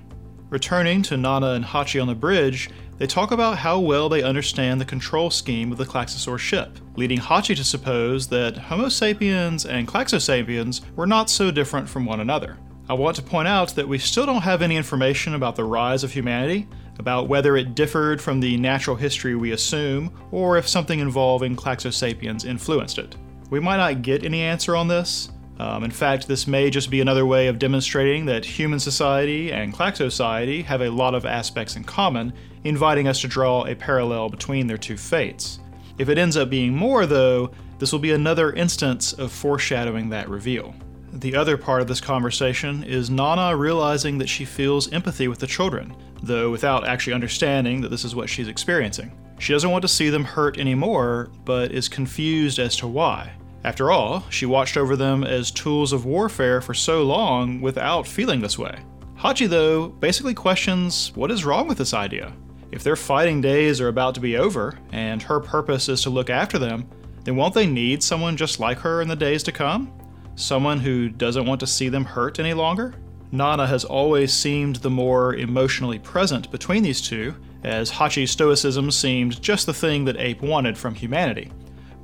Returning 0.50 1.04
to 1.04 1.16
Nana 1.16 1.52
and 1.52 1.64
Hachi 1.64 2.02
on 2.02 2.10
the 2.10 2.14
bridge, 2.14 2.70
they 2.98 3.08
talk 3.08 3.32
about 3.32 3.58
how 3.58 3.80
well 3.80 4.10
they 4.10 4.24
understand 4.24 4.82
the 4.82 4.86
control 4.86 5.30
scheme 5.30 5.72
of 5.72 5.78
the 5.78 5.86
Klaxosaur 5.86 6.38
ship, 6.38 6.80
leading 6.98 7.18
Hachi 7.18 7.56
to 7.56 7.64
suppose 7.64 8.28
that 8.28 8.58
Homo 8.58 8.90
sapiens 8.90 9.66
and 9.66 9.88
Klaxosapiens 9.88 10.82
were 10.98 11.08
not 11.08 11.30
so 11.30 11.50
different 11.50 11.88
from 11.88 12.04
one 12.04 12.20
another. 12.20 12.58
I 12.90 12.94
want 12.94 13.16
to 13.16 13.22
point 13.22 13.48
out 13.48 13.76
that 13.76 13.88
we 13.88 13.98
still 13.98 14.26
don't 14.26 14.42
have 14.42 14.62
any 14.62 14.76
information 14.76 15.36
about 15.36 15.56
the 15.56 15.64
rise 15.64 16.04
of 16.04 16.12
humanity, 16.12 16.68
about 17.00 17.30
whether 17.30 17.56
it 17.56 17.76
differed 17.76 18.22
from 18.22 18.42
the 18.42 18.58
natural 18.58 18.98
history 18.98 19.36
we 19.36 19.54
assume, 19.54 20.12
or 20.32 20.58
if 20.58 20.68
something 20.68 21.00
involving 21.00 21.56
Klaxosapiens 21.56 22.46
influenced 22.46 22.98
it. 22.98 23.16
We 23.50 23.62
might 23.62 23.78
not 23.78 24.02
get 24.02 24.26
any 24.26 24.42
answer 24.42 24.76
on 24.76 24.90
this. 24.90 25.32
Um, 25.60 25.86
in 25.86 25.92
fact, 25.92 26.28
this 26.28 26.46
may 26.46 26.70
just 26.70 26.90
be 26.90 27.00
another 27.00 27.26
way 27.26 27.48
of 27.48 27.58
demonstrating 27.58 28.26
that 28.26 28.44
human 28.44 28.80
society 28.80 29.54
and 29.54 29.74
Klaxosociety 29.74 30.66
have 30.66 30.82
a 30.82 30.92
lot 30.92 31.16
of 31.16 31.26
aspects 31.26 31.78
in 31.78 31.86
common, 31.86 32.34
inviting 32.66 33.08
us 33.08 33.22
to 33.22 33.30
draw 33.30 33.66
a 33.66 33.76
parallel 33.76 34.28
between 34.28 34.68
their 34.68 34.78
two 34.78 34.98
fates. 34.98 35.60
If 36.00 36.10
it 36.10 36.18
ends 36.18 36.36
up 36.36 36.50
being 36.50 36.76
more, 36.76 37.06
though, 37.06 37.52
this 37.80 37.94
will 37.94 38.00
be 38.00 38.12
another 38.12 38.52
instance 38.54 39.14
of 39.14 39.32
foreshadowing 39.32 40.10
that 40.10 40.28
reveal. 40.28 40.76
The 41.14 41.36
other 41.36 41.58
part 41.58 41.80
of 41.80 41.88
this 41.88 42.02
conversation 42.02 42.84
is 42.84 43.12
Nana 43.12 43.56
realizing 43.56 44.18
that 44.18 44.28
she 44.28 44.46
feels 44.46 44.92
empathy 44.92 45.28
with 45.28 45.38
the 45.38 45.46
children, 45.46 45.96
though 46.24 46.50
without 46.50 46.88
actually 46.88 47.14
understanding 47.14 47.82
that 47.82 47.90
this 47.90 48.04
is 48.04 48.16
what 48.16 48.28
she's 48.28 48.48
experiencing. 48.48 49.12
She 49.38 49.54
doesn't 49.54 49.70
want 49.70 49.84
to 49.84 49.88
see 49.88 50.10
them 50.10 50.24
hurt 50.24 50.58
anymore, 50.58 51.30
but 51.46 51.72
is 51.72 51.88
confused 51.88 52.58
as 52.58 52.76
to 52.78 52.88
why. 52.88 53.32
After 53.64 53.92
all, 53.92 54.26
she 54.32 54.48
watched 54.48 54.76
over 54.76 54.96
them 54.96 55.24
as 55.24 55.52
tools 55.52 55.94
of 55.94 56.06
warfare 56.06 56.62
for 56.62 56.74
so 56.74 57.04
long 57.04 57.62
without 57.62 58.08
feeling 58.08 58.42
this 58.42 58.58
way. 58.58 58.80
Hachi, 59.16 59.48
though, 59.48 59.90
basically 59.90 60.34
questions 60.34 61.12
what 61.14 61.30
is 61.30 61.46
wrong 61.46 61.68
with 61.68 61.78
this 61.78 61.94
idea. 61.94 62.34
If 62.72 62.84
their 62.84 62.96
fighting 62.96 63.40
days 63.40 63.80
are 63.80 63.88
about 63.88 64.16
to 64.16 64.20
be 64.20 64.38
over, 64.38 64.80
and 64.92 65.22
her 65.22 65.40
purpose 65.40 65.90
is 65.90 66.02
to 66.02 66.10
look 66.10 66.32
after 66.32 66.58
them, 66.58 66.90
then 67.24 67.36
won't 67.36 67.54
they 67.54 67.68
need 67.68 68.02
someone 68.02 68.36
just 68.36 68.60
like 68.60 68.80
her 68.80 69.00
in 69.04 69.08
the 69.08 69.16
days 69.16 69.44
to 69.44 69.52
come? 69.52 69.94
Someone 70.36 70.80
who 70.80 71.10
doesn't 71.10 71.46
want 71.46 71.60
to 71.60 71.68
see 71.68 71.90
them 71.90 72.06
hurt 72.06 72.40
any 72.40 72.54
longer? 72.54 72.94
Nana 73.32 73.66
has 73.66 73.84
always 73.84 74.32
seemed 74.32 74.78
the 74.78 74.90
more 74.90 75.36
emotionally 75.36 76.00
present 76.00 76.52
between 76.52 76.84
these 76.84 77.02
two, 77.02 77.36
as 77.64 77.92
Hachi's 77.92 78.32
stoicism 78.32 78.92
seemed 78.92 79.42
just 79.42 79.66
the 79.66 79.74
thing 79.74 80.06
that 80.06 80.18
Ape 80.18 80.42
wanted 80.42 80.78
from 80.78 80.94
humanity. 80.94 81.52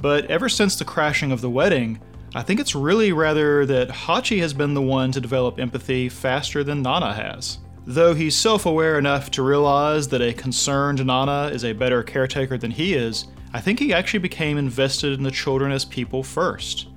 But 0.02 0.26
ever 0.26 0.50
since 0.50 0.76
the 0.76 0.86
crashing 0.86 1.32
of 1.32 1.42
the 1.42 1.50
wedding, 1.50 2.00
I 2.36 2.44
think 2.44 2.60
it's 2.60 2.76
really 2.76 3.12
rather 3.12 3.66
that 3.66 3.90
Hachi 3.90 4.40
has 4.40 4.54
been 4.54 4.74
the 4.74 4.82
one 4.82 5.12
to 5.12 5.22
develop 5.22 5.60
empathy 5.60 6.10
faster 6.10 6.64
than 6.64 6.82
Nana 6.82 7.14
has. 7.14 7.60
Though 7.86 8.14
he's 8.14 8.36
self 8.36 8.68
aware 8.68 9.00
enough 9.00 9.32
to 9.32 9.42
realize 9.42 10.08
that 10.10 10.22
a 10.22 10.34
concerned 10.34 11.04
Nana 11.04 11.50
is 11.52 11.66
a 11.66 11.74
better 11.74 12.04
caretaker 12.04 12.58
than 12.58 12.72
he 12.72 12.94
is, 12.94 13.26
I 13.52 13.62
think 13.62 13.80
he 13.80 13.94
actually 13.94 14.20
became 14.20 14.60
invested 14.60 15.14
in 15.14 15.24
the 15.24 15.32
children 15.32 15.72
as 15.72 15.86
people 15.86 16.22
first. 16.22 16.89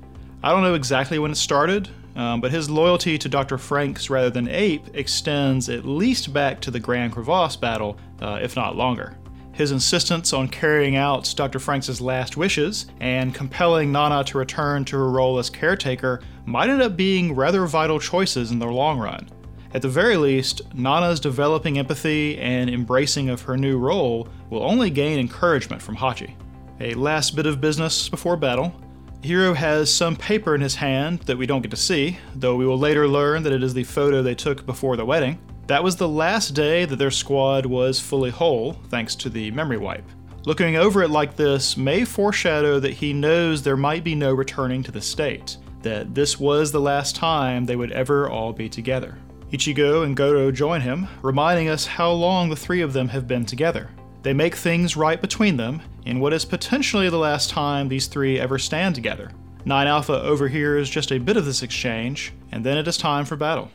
I 0.44 0.50
don't 0.50 0.62
know 0.62 0.74
exactly 0.74 1.18
when 1.18 1.30
it 1.30 1.36
started, 1.36 1.88
um, 2.16 2.40
but 2.40 2.50
his 2.50 2.68
loyalty 2.68 3.16
to 3.16 3.28
Dr. 3.28 3.56
Franxx 3.56 4.10
rather 4.10 4.30
than 4.30 4.48
Ape 4.48 4.88
extends 4.94 5.68
at 5.68 5.84
least 5.84 6.32
back 6.32 6.60
to 6.62 6.70
the 6.70 6.80
Grand 6.80 7.12
Crevasse 7.12 7.56
battle, 7.56 7.96
uh, 8.20 8.40
if 8.42 8.56
not 8.56 8.76
longer. 8.76 9.16
His 9.52 9.70
insistence 9.70 10.32
on 10.32 10.48
carrying 10.48 10.96
out 10.96 11.32
Dr. 11.36 11.58
Franxx' 11.58 12.00
last 12.00 12.36
wishes 12.36 12.86
and 13.00 13.34
compelling 13.34 13.92
Nana 13.92 14.24
to 14.24 14.38
return 14.38 14.84
to 14.86 14.96
her 14.96 15.10
role 15.10 15.38
as 15.38 15.50
caretaker 15.50 16.20
might 16.46 16.70
end 16.70 16.82
up 16.82 16.96
being 16.96 17.34
rather 17.34 17.64
vital 17.66 18.00
choices 18.00 18.50
in 18.50 18.58
the 18.58 18.66
long 18.66 18.98
run. 18.98 19.28
At 19.74 19.82
the 19.82 19.88
very 19.88 20.16
least, 20.16 20.62
Nana's 20.74 21.20
developing 21.20 21.78
empathy 21.78 22.38
and 22.38 22.68
embracing 22.68 23.30
of 23.30 23.42
her 23.42 23.56
new 23.56 23.78
role 23.78 24.28
will 24.50 24.62
only 24.62 24.90
gain 24.90 25.18
encouragement 25.18 25.80
from 25.80 25.96
Hachi. 25.96 26.34
A 26.80 26.94
last 26.94 27.36
bit 27.36 27.46
of 27.46 27.60
business 27.60 28.08
before 28.08 28.36
battle. 28.36 28.74
Hiro 29.22 29.54
has 29.54 29.94
some 29.94 30.16
paper 30.16 30.52
in 30.56 30.60
his 30.60 30.74
hand 30.74 31.20
that 31.20 31.38
we 31.38 31.46
don't 31.46 31.62
get 31.62 31.70
to 31.70 31.76
see, 31.76 32.18
though 32.34 32.56
we 32.56 32.66
will 32.66 32.78
later 32.78 33.06
learn 33.06 33.44
that 33.44 33.52
it 33.52 33.62
is 33.62 33.72
the 33.72 33.84
photo 33.84 34.20
they 34.20 34.34
took 34.34 34.66
before 34.66 34.96
the 34.96 35.04
wedding. 35.04 35.38
That 35.68 35.84
was 35.84 35.94
the 35.94 36.08
last 36.08 36.50
day 36.50 36.84
that 36.84 36.96
their 36.96 37.12
squad 37.12 37.64
was 37.64 38.00
fully 38.00 38.30
whole, 38.30 38.72
thanks 38.88 39.14
to 39.16 39.30
the 39.30 39.52
memory 39.52 39.78
wipe. 39.78 40.04
Looking 40.44 40.76
over 40.76 41.04
it 41.04 41.10
like 41.10 41.36
this 41.36 41.76
may 41.76 42.04
foreshadow 42.04 42.80
that 42.80 42.94
he 42.94 43.12
knows 43.12 43.62
there 43.62 43.76
might 43.76 44.02
be 44.02 44.16
no 44.16 44.32
returning 44.32 44.82
to 44.82 44.90
the 44.90 45.00
state, 45.00 45.56
that 45.82 46.16
this 46.16 46.40
was 46.40 46.72
the 46.72 46.80
last 46.80 47.14
time 47.14 47.64
they 47.64 47.76
would 47.76 47.92
ever 47.92 48.28
all 48.28 48.52
be 48.52 48.68
together. 48.68 49.16
Ichigo 49.52 50.04
and 50.04 50.16
Goro 50.16 50.50
join 50.50 50.80
him, 50.80 51.06
reminding 51.22 51.68
us 51.68 51.86
how 51.86 52.10
long 52.10 52.50
the 52.50 52.56
three 52.56 52.80
of 52.80 52.92
them 52.92 53.06
have 53.06 53.28
been 53.28 53.46
together. 53.46 53.88
They 54.22 54.32
make 54.32 54.54
things 54.54 54.96
right 54.96 55.20
between 55.20 55.56
them, 55.56 55.82
in 56.06 56.20
what 56.20 56.32
is 56.32 56.44
potentially 56.44 57.08
the 57.08 57.18
last 57.18 57.50
time 57.50 57.88
these 57.88 58.06
three 58.06 58.38
ever 58.38 58.58
stand 58.58 58.94
together. 58.94 59.32
9 59.64 59.86
Alpha 59.86 60.20
overhears 60.22 60.90
just 60.90 61.12
a 61.12 61.18
bit 61.18 61.36
of 61.36 61.44
this 61.44 61.62
exchange, 61.62 62.32
and 62.50 62.64
then 62.64 62.78
it 62.78 62.88
is 62.88 62.96
time 62.96 63.24
for 63.24 63.36
battle. 63.36 63.70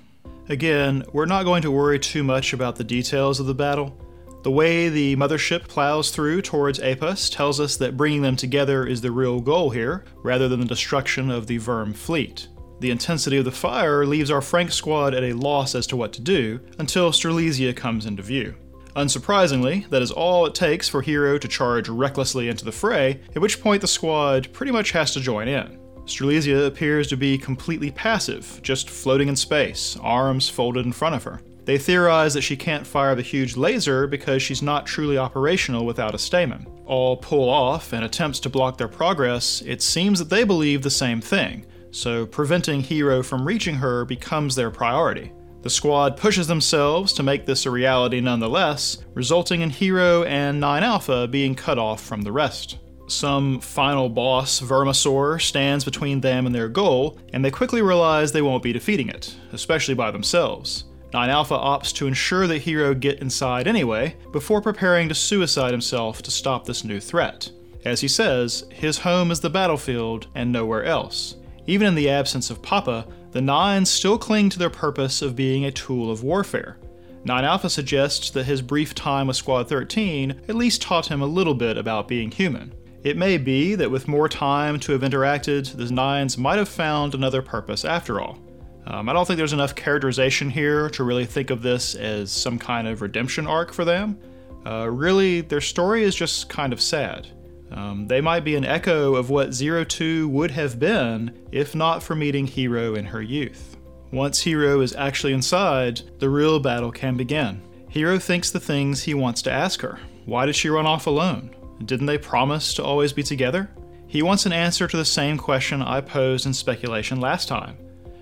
Again, 0.50 1.04
we're 1.12 1.26
not 1.26 1.44
going 1.44 1.62
to 1.64 1.72
worry 1.72 2.00
too 2.00 2.24
much 2.24 2.54
about 2.54 2.78
the 2.78 2.84
details 2.84 3.40
of 3.40 3.46
the 3.46 3.54
battle. 3.54 3.98
The 4.44 4.52
way 4.52 4.88
the 4.88 5.18
mothership 5.18 5.68
plows 5.68 6.12
through 6.12 6.42
towards 6.42 6.80
Apus 6.80 7.30
tells 7.30 7.60
us 7.60 7.76
that 7.78 7.98
bringing 7.98 8.22
them 8.22 8.38
together 8.38 8.86
is 8.86 9.02
the 9.02 9.12
real 9.12 9.42
goal 9.42 9.70
here, 9.70 10.06
rather 10.24 10.48
than 10.48 10.62
the 10.62 10.66
destruction 10.66 11.30
of 11.30 11.48
the 11.48 11.58
VIRM 11.58 11.94
fleet. 11.94 12.48
The 12.80 12.92
intensity 12.92 13.38
of 13.38 13.46
the 13.46 13.52
fire 13.52 14.06
leaves 14.06 14.32
our 14.32 14.40
Franxx 14.40 14.74
squad 14.74 15.14
at 15.14 15.24
a 15.24 15.34
loss 15.34 15.76
as 15.76 15.88
to 15.88 15.98
what 15.98 16.14
to 16.14 16.22
do 16.22 16.62
until 16.80 17.12
Strelizia 17.12 17.76
comes 17.76 18.06
into 18.06 18.22
view. 18.22 18.56
Unsurprisingly, 18.98 19.88
that 19.90 20.02
is 20.02 20.10
all 20.10 20.48
it 20.48 20.56
takes 20.56 20.90
for 20.90 21.04
Hiro 21.04 21.38
to 21.38 21.48
charge 21.48 21.88
recklessly 21.88 22.50
into 22.50 22.66
the 22.66 22.72
fray, 22.72 23.20
at 23.36 23.42
which 23.42 23.62
point 23.62 23.82
the 23.82 23.88
squad 23.88 24.52
pretty 24.54 24.72
much 24.72 24.90
has 24.90 25.14
to 25.14 25.20
join 25.20 25.48
in. 25.48 25.78
Strelizia 26.06 26.66
appears 26.66 27.06
to 27.08 27.16
be 27.16 27.38
completely 27.38 27.92
passive, 27.92 28.60
just 28.64 28.90
floating 28.90 29.28
in 29.28 29.36
space, 29.36 29.98
arms 30.02 30.50
folded 30.50 30.88
in 30.88 30.92
front 30.92 31.14
of 31.14 31.24
her. 31.26 31.42
They 31.66 31.78
theorize 31.78 32.34
that 32.34 32.42
she 32.42 32.58
can't 32.58 32.88
fire 32.88 33.14
the 33.14 33.22
huge 33.22 33.56
laser 33.56 34.08
because 34.08 34.42
she's 34.42 34.64
not 34.64 34.88
truly 34.88 35.20
operational 35.20 35.86
without 35.86 36.16
a 36.16 36.18
stamen. 36.18 36.66
All 36.88 37.18
pull 37.18 37.50
off 37.50 37.94
in 37.94 38.02
attempts 38.02 38.40
to 38.40 38.50
block 38.50 38.80
their 38.80 38.88
progress, 38.88 39.62
it 39.64 39.84
seems 39.84 40.18
that 40.18 40.30
they 40.30 40.44
believe 40.44 40.82
the 40.82 40.90
same 40.90 41.22
thing, 41.22 41.68
so 41.92 42.26
preventing 42.26 42.82
Hiro 42.82 43.22
from 43.22 43.46
reaching 43.46 43.76
her 43.76 44.06
becomes 44.06 44.56
their 44.56 44.72
priority. 44.72 45.32
The 45.68 45.72
squad 45.72 46.16
pushes 46.16 46.48
themselves 46.48 47.12
to 47.12 47.24
make 47.24 47.46
this 47.46 47.66
a 47.66 47.70
reality 47.70 48.22
nonetheless, 48.22 49.00
resulting 49.16 49.60
in 49.60 49.70
Hiro 49.70 50.24
and 50.24 50.62
9 50.62 50.82
Alpha 50.82 51.28
being 51.28 51.56
cut 51.56 51.78
off 51.78 52.02
from 52.02 52.22
the 52.22 52.32
rest. 52.32 52.78
Some 53.10 53.60
final 53.60 54.08
boss, 54.08 54.62
Vermisaur, 54.62 55.42
stands 55.42 55.84
between 55.84 56.22
them 56.22 56.46
and 56.46 56.56
their 56.56 56.70
goal, 56.70 57.20
and 57.34 57.44
they 57.44 57.52
quickly 57.52 57.82
realize 57.82 58.32
they 58.32 58.42
won't 58.42 58.64
be 58.64 58.72
defeating 58.72 59.10
it, 59.10 59.36
especially 59.52 59.94
by 59.94 60.10
themselves. 60.10 60.86
9 61.12 61.30
Alpha 61.30 61.58
opts 61.58 61.94
to 61.96 62.08
ensure 62.08 62.48
that 62.48 62.62
Hiro 62.62 62.94
get 62.94 63.20
inside 63.20 63.68
anyway, 63.68 64.16
before 64.32 64.62
preparing 64.62 65.10
to 65.10 65.16
suicide 65.16 65.72
himself 65.72 66.22
to 66.22 66.32
stop 66.32 66.66
this 66.66 66.86
new 66.86 67.02
threat. 67.02 67.52
As 67.84 68.00
he 68.00 68.08
says, 68.08 68.64
his 68.72 69.00
home 69.00 69.32
is 69.32 69.42
the 69.42 69.50
battlefield 69.50 70.28
and 70.34 70.50
nowhere 70.50 70.86
else. 70.86 71.36
Even 71.68 71.88
in 71.88 71.96
the 71.96 72.10
absence 72.10 72.50
of 72.50 72.62
Papa, 72.62 73.06
the 73.32 73.42
Nines 73.42 73.90
still 73.90 74.18
cling 74.18 74.50
to 74.50 74.58
their 74.58 74.70
purpose 74.70 75.22
of 75.22 75.36
being 75.36 75.66
a 75.66 75.72
tool 75.72 76.10
of 76.10 76.24
warfare. 76.24 76.78
9 77.26 77.44
Alpha 77.44 77.70
suggests 77.70 78.30
that 78.32 78.46
his 78.46 78.62
brief 78.62 78.96
time 78.96 79.28
with 79.28 79.36
Squad 79.36 79.68
13 79.68 80.44
at 80.48 80.56
least 80.56 80.82
taught 80.82 81.08
him 81.08 81.22
a 81.22 81.26
little 81.26 81.54
bit 81.54 81.78
about 81.78 82.08
being 82.08 82.32
human. 82.32 82.74
It 83.04 83.18
may 83.18 83.38
be 83.38 83.76
that 83.76 83.92
with 83.92 84.08
more 84.08 84.30
time 84.30 84.80
to 84.80 84.94
have 84.94 85.02
interacted, 85.02 85.76
the 85.76 85.92
Nines 85.92 86.38
might 86.38 86.58
have 86.58 86.70
found 86.70 87.14
another 87.14 87.42
purpose 87.42 87.84
after 87.84 88.22
all. 88.22 88.40
Um, 88.86 89.10
I 89.10 89.14
don't 89.14 89.26
think 89.26 89.38
there's 89.38 89.54
enough 89.54 89.76
characterization 89.76 90.50
here 90.50 90.90
to 90.92 91.04
really 91.04 91.26
think 91.26 91.50
of 91.50 91.62
this 91.62 91.96
as 91.96 92.32
some 92.32 92.58
kind 92.58 92.88
of 92.88 93.02
redemption 93.02 93.46
arc 93.46 93.74
for 93.74 93.84
them. 93.84 94.18
Uh, 94.66 94.90
really, 94.90 95.42
their 95.42 95.62
story 95.62 96.04
is 96.04 96.16
just 96.16 96.48
kind 96.48 96.72
of 96.72 96.82
sad. 96.82 97.28
Um, 97.72 98.08
they 98.08 98.22
might 98.22 98.46
be 98.46 98.56
an 98.56 98.66
echo 98.66 99.16
of 99.16 99.30
what 99.30 99.54
Zero 99.54 99.84
Two 99.84 100.30
would 100.30 100.52
have 100.52 100.80
been 100.80 101.38
if 101.52 101.76
not 101.76 102.02
for 102.02 102.16
meeting 102.16 102.48
Hiro 102.48 102.96
in 102.96 103.06
her 103.06 103.22
youth. 103.22 103.78
Once 104.12 104.42
Hiro 104.42 104.80
is 104.80 104.96
actually 104.96 105.34
inside, 105.34 106.02
the 106.20 106.30
real 106.30 106.60
battle 106.60 106.92
can 106.92 107.18
begin. 107.18 107.62
Hiro 107.90 108.20
thinks 108.20 108.52
the 108.52 108.60
things 108.60 109.04
he 109.04 109.14
wants 109.14 109.42
to 109.44 109.52
ask 109.52 109.82
her. 109.82 110.00
Why 110.26 110.46
did 110.46 110.56
she 110.56 110.70
run 110.70 110.86
off 110.86 111.08
alone? 111.08 111.56
Didn't 111.86 112.06
they 112.06 112.18
promise 112.18 112.74
to 112.76 112.84
always 112.84 113.12
be 113.12 113.24
together? 113.24 113.70
He 114.08 114.22
wants 114.22 114.46
an 114.46 114.54
answer 114.54 114.88
to 114.88 114.98
the 114.98 115.06
same 115.06 115.38
question 115.38 115.82
I 115.82 116.00
posed 116.00 116.46
in 116.46 116.54
speculation 116.54 117.20
last 117.20 117.48
time. 117.48 117.78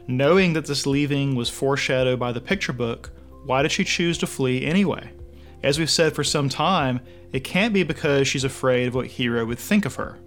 Knowing 0.07 0.53
that 0.53 0.65
this 0.65 0.85
leaving 0.85 1.35
was 1.35 1.49
foreshadowed 1.49 2.19
by 2.19 2.31
the 2.31 2.41
picture 2.41 2.73
book, 2.73 3.11
why 3.45 3.61
did 3.61 3.71
she 3.71 3.83
choose 3.83 4.17
to 4.19 4.27
flee 4.27 4.65
anyway? 4.65 5.11
As 5.63 5.77
we've 5.79 5.89
said 5.89 6.13
for 6.13 6.23
some 6.23 6.49
time, 6.49 6.99
it 7.35 7.43
can't 7.43 7.73
be 7.73 7.83
because 7.83 8.29
she's 8.29 8.45
afraid 8.45 8.87
of 8.87 8.95
what 8.95 9.07
Hiro 9.07 9.45
would 9.45 9.59
think 9.59 9.83
of 9.85 9.95
her. 9.95 10.17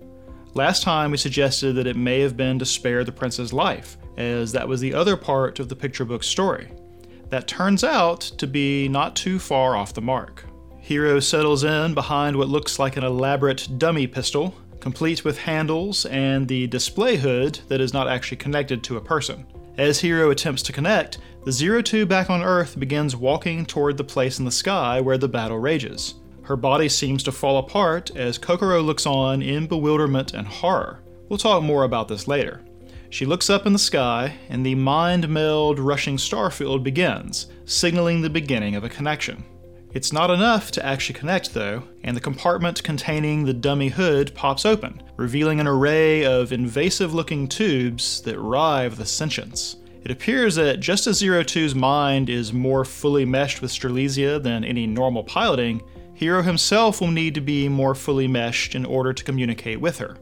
Last 0.52 0.82
time 0.82 1.10
we 1.10 1.16
suggested 1.16 1.72
that 1.76 1.86
it 1.86 1.96
may 1.96 2.20
have 2.20 2.36
been 2.36 2.58
to 2.58 2.66
spare 2.66 3.02
the 3.02 3.10
prince's 3.10 3.50
life, 3.50 3.96
as 4.18 4.52
that 4.52 4.68
was 4.68 4.82
the 4.82 4.92
other 4.92 5.16
part 5.16 5.58
of 5.58 5.70
the 5.70 5.74
picture 5.74 6.04
book 6.04 6.22
story. 6.22 6.70
That 7.30 7.48
turns 7.48 7.82
out 7.82 8.20
to 8.20 8.46
be 8.46 8.88
not 8.88 9.16
too 9.16 9.38
far 9.38 9.74
off 9.74 9.94
the 9.94 10.02
mark. 10.02 10.44
Hiro 10.80 11.18
settles 11.18 11.64
in 11.64 11.94
behind 11.94 12.36
what 12.36 12.50
looks 12.50 12.78
like 12.78 12.98
an 12.98 13.04
elaborate 13.04 13.78
dummy 13.78 14.06
pistil, 14.06 14.54
complete 14.78 15.24
with 15.24 15.38
handles 15.38 16.04
and 16.04 16.46
the 16.46 16.66
display 16.66 17.16
hood 17.16 17.58
that 17.68 17.80
is 17.80 17.94
not 17.94 18.06
actually 18.06 18.36
connected 18.36 18.84
to 18.84 18.98
a 18.98 19.00
person. 19.00 19.46
As 19.78 19.98
Hiro 19.98 20.30
attempts 20.30 20.60
to 20.64 20.74
connect, 20.74 21.20
the 21.46 21.52
Zero 21.52 21.80
Two 21.80 22.04
back 22.04 22.28
on 22.28 22.42
Earth 22.42 22.78
begins 22.78 23.16
walking 23.16 23.64
toward 23.64 23.96
the 23.96 24.04
place 24.04 24.38
in 24.38 24.44
the 24.44 24.50
sky 24.50 25.00
where 25.00 25.16
the 25.16 25.26
battle 25.26 25.58
rages. 25.58 26.12
Her 26.48 26.56
body 26.56 26.88
seems 26.88 27.22
to 27.24 27.30
fall 27.30 27.58
apart 27.58 28.10
as 28.16 28.38
Kokoro 28.38 28.80
looks 28.80 29.04
on 29.04 29.42
in 29.42 29.66
bewilderment 29.66 30.32
and 30.32 30.48
horror. 30.48 31.00
We'll 31.28 31.36
talk 31.38 31.62
more 31.62 31.84
about 31.84 32.08
this 32.08 32.26
later. 32.26 32.62
She 33.10 33.26
looks 33.26 33.50
up 33.50 33.66
in 33.66 33.74
the 33.74 33.78
sky, 33.78 34.34
and 34.48 34.64
the 34.64 34.74
mind 34.74 35.28
meld 35.28 35.78
rushing 35.78 36.16
star 36.16 36.50
field 36.50 36.82
begins, 36.82 37.48
signaling 37.66 38.22
the 38.22 38.30
beginning 38.30 38.76
of 38.76 38.82
a 38.82 38.88
connection. 38.88 39.44
It's 39.92 40.10
not 40.10 40.30
enough 40.30 40.70
to 40.70 40.86
actually 40.86 41.18
connect, 41.18 41.52
though, 41.52 41.82
and 42.02 42.16
the 42.16 42.20
compartment 42.22 42.82
containing 42.82 43.44
the 43.44 43.52
dummy 43.52 43.88
hood 43.88 44.34
pops 44.34 44.64
open, 44.64 45.02
revealing 45.18 45.60
an 45.60 45.66
array 45.66 46.24
of 46.24 46.50
invasive 46.50 47.12
looking 47.12 47.46
tubes 47.46 48.22
that 48.22 48.40
rive 48.40 48.96
the 48.96 49.04
sentience. 49.04 49.76
It 50.02 50.10
appears 50.10 50.54
that 50.54 50.80
just 50.80 51.06
as 51.06 51.18
Zero 51.18 51.42
Two's 51.42 51.74
mind 51.74 52.30
is 52.30 52.54
more 52.54 52.86
fully 52.86 53.26
meshed 53.26 53.60
with 53.60 53.70
Strelizia 53.70 54.42
than 54.42 54.64
any 54.64 54.86
normal 54.86 55.24
piloting, 55.24 55.82
Hiro 56.18 56.42
himself 56.42 57.00
will 57.00 57.12
need 57.12 57.36
to 57.36 57.40
be 57.40 57.68
more 57.68 57.94
fully 57.94 58.26
meshed 58.26 58.74
in 58.74 58.84
order 58.84 59.12
to 59.12 59.22
communicate 59.22 59.80
with 59.80 59.98
her. 59.98 60.16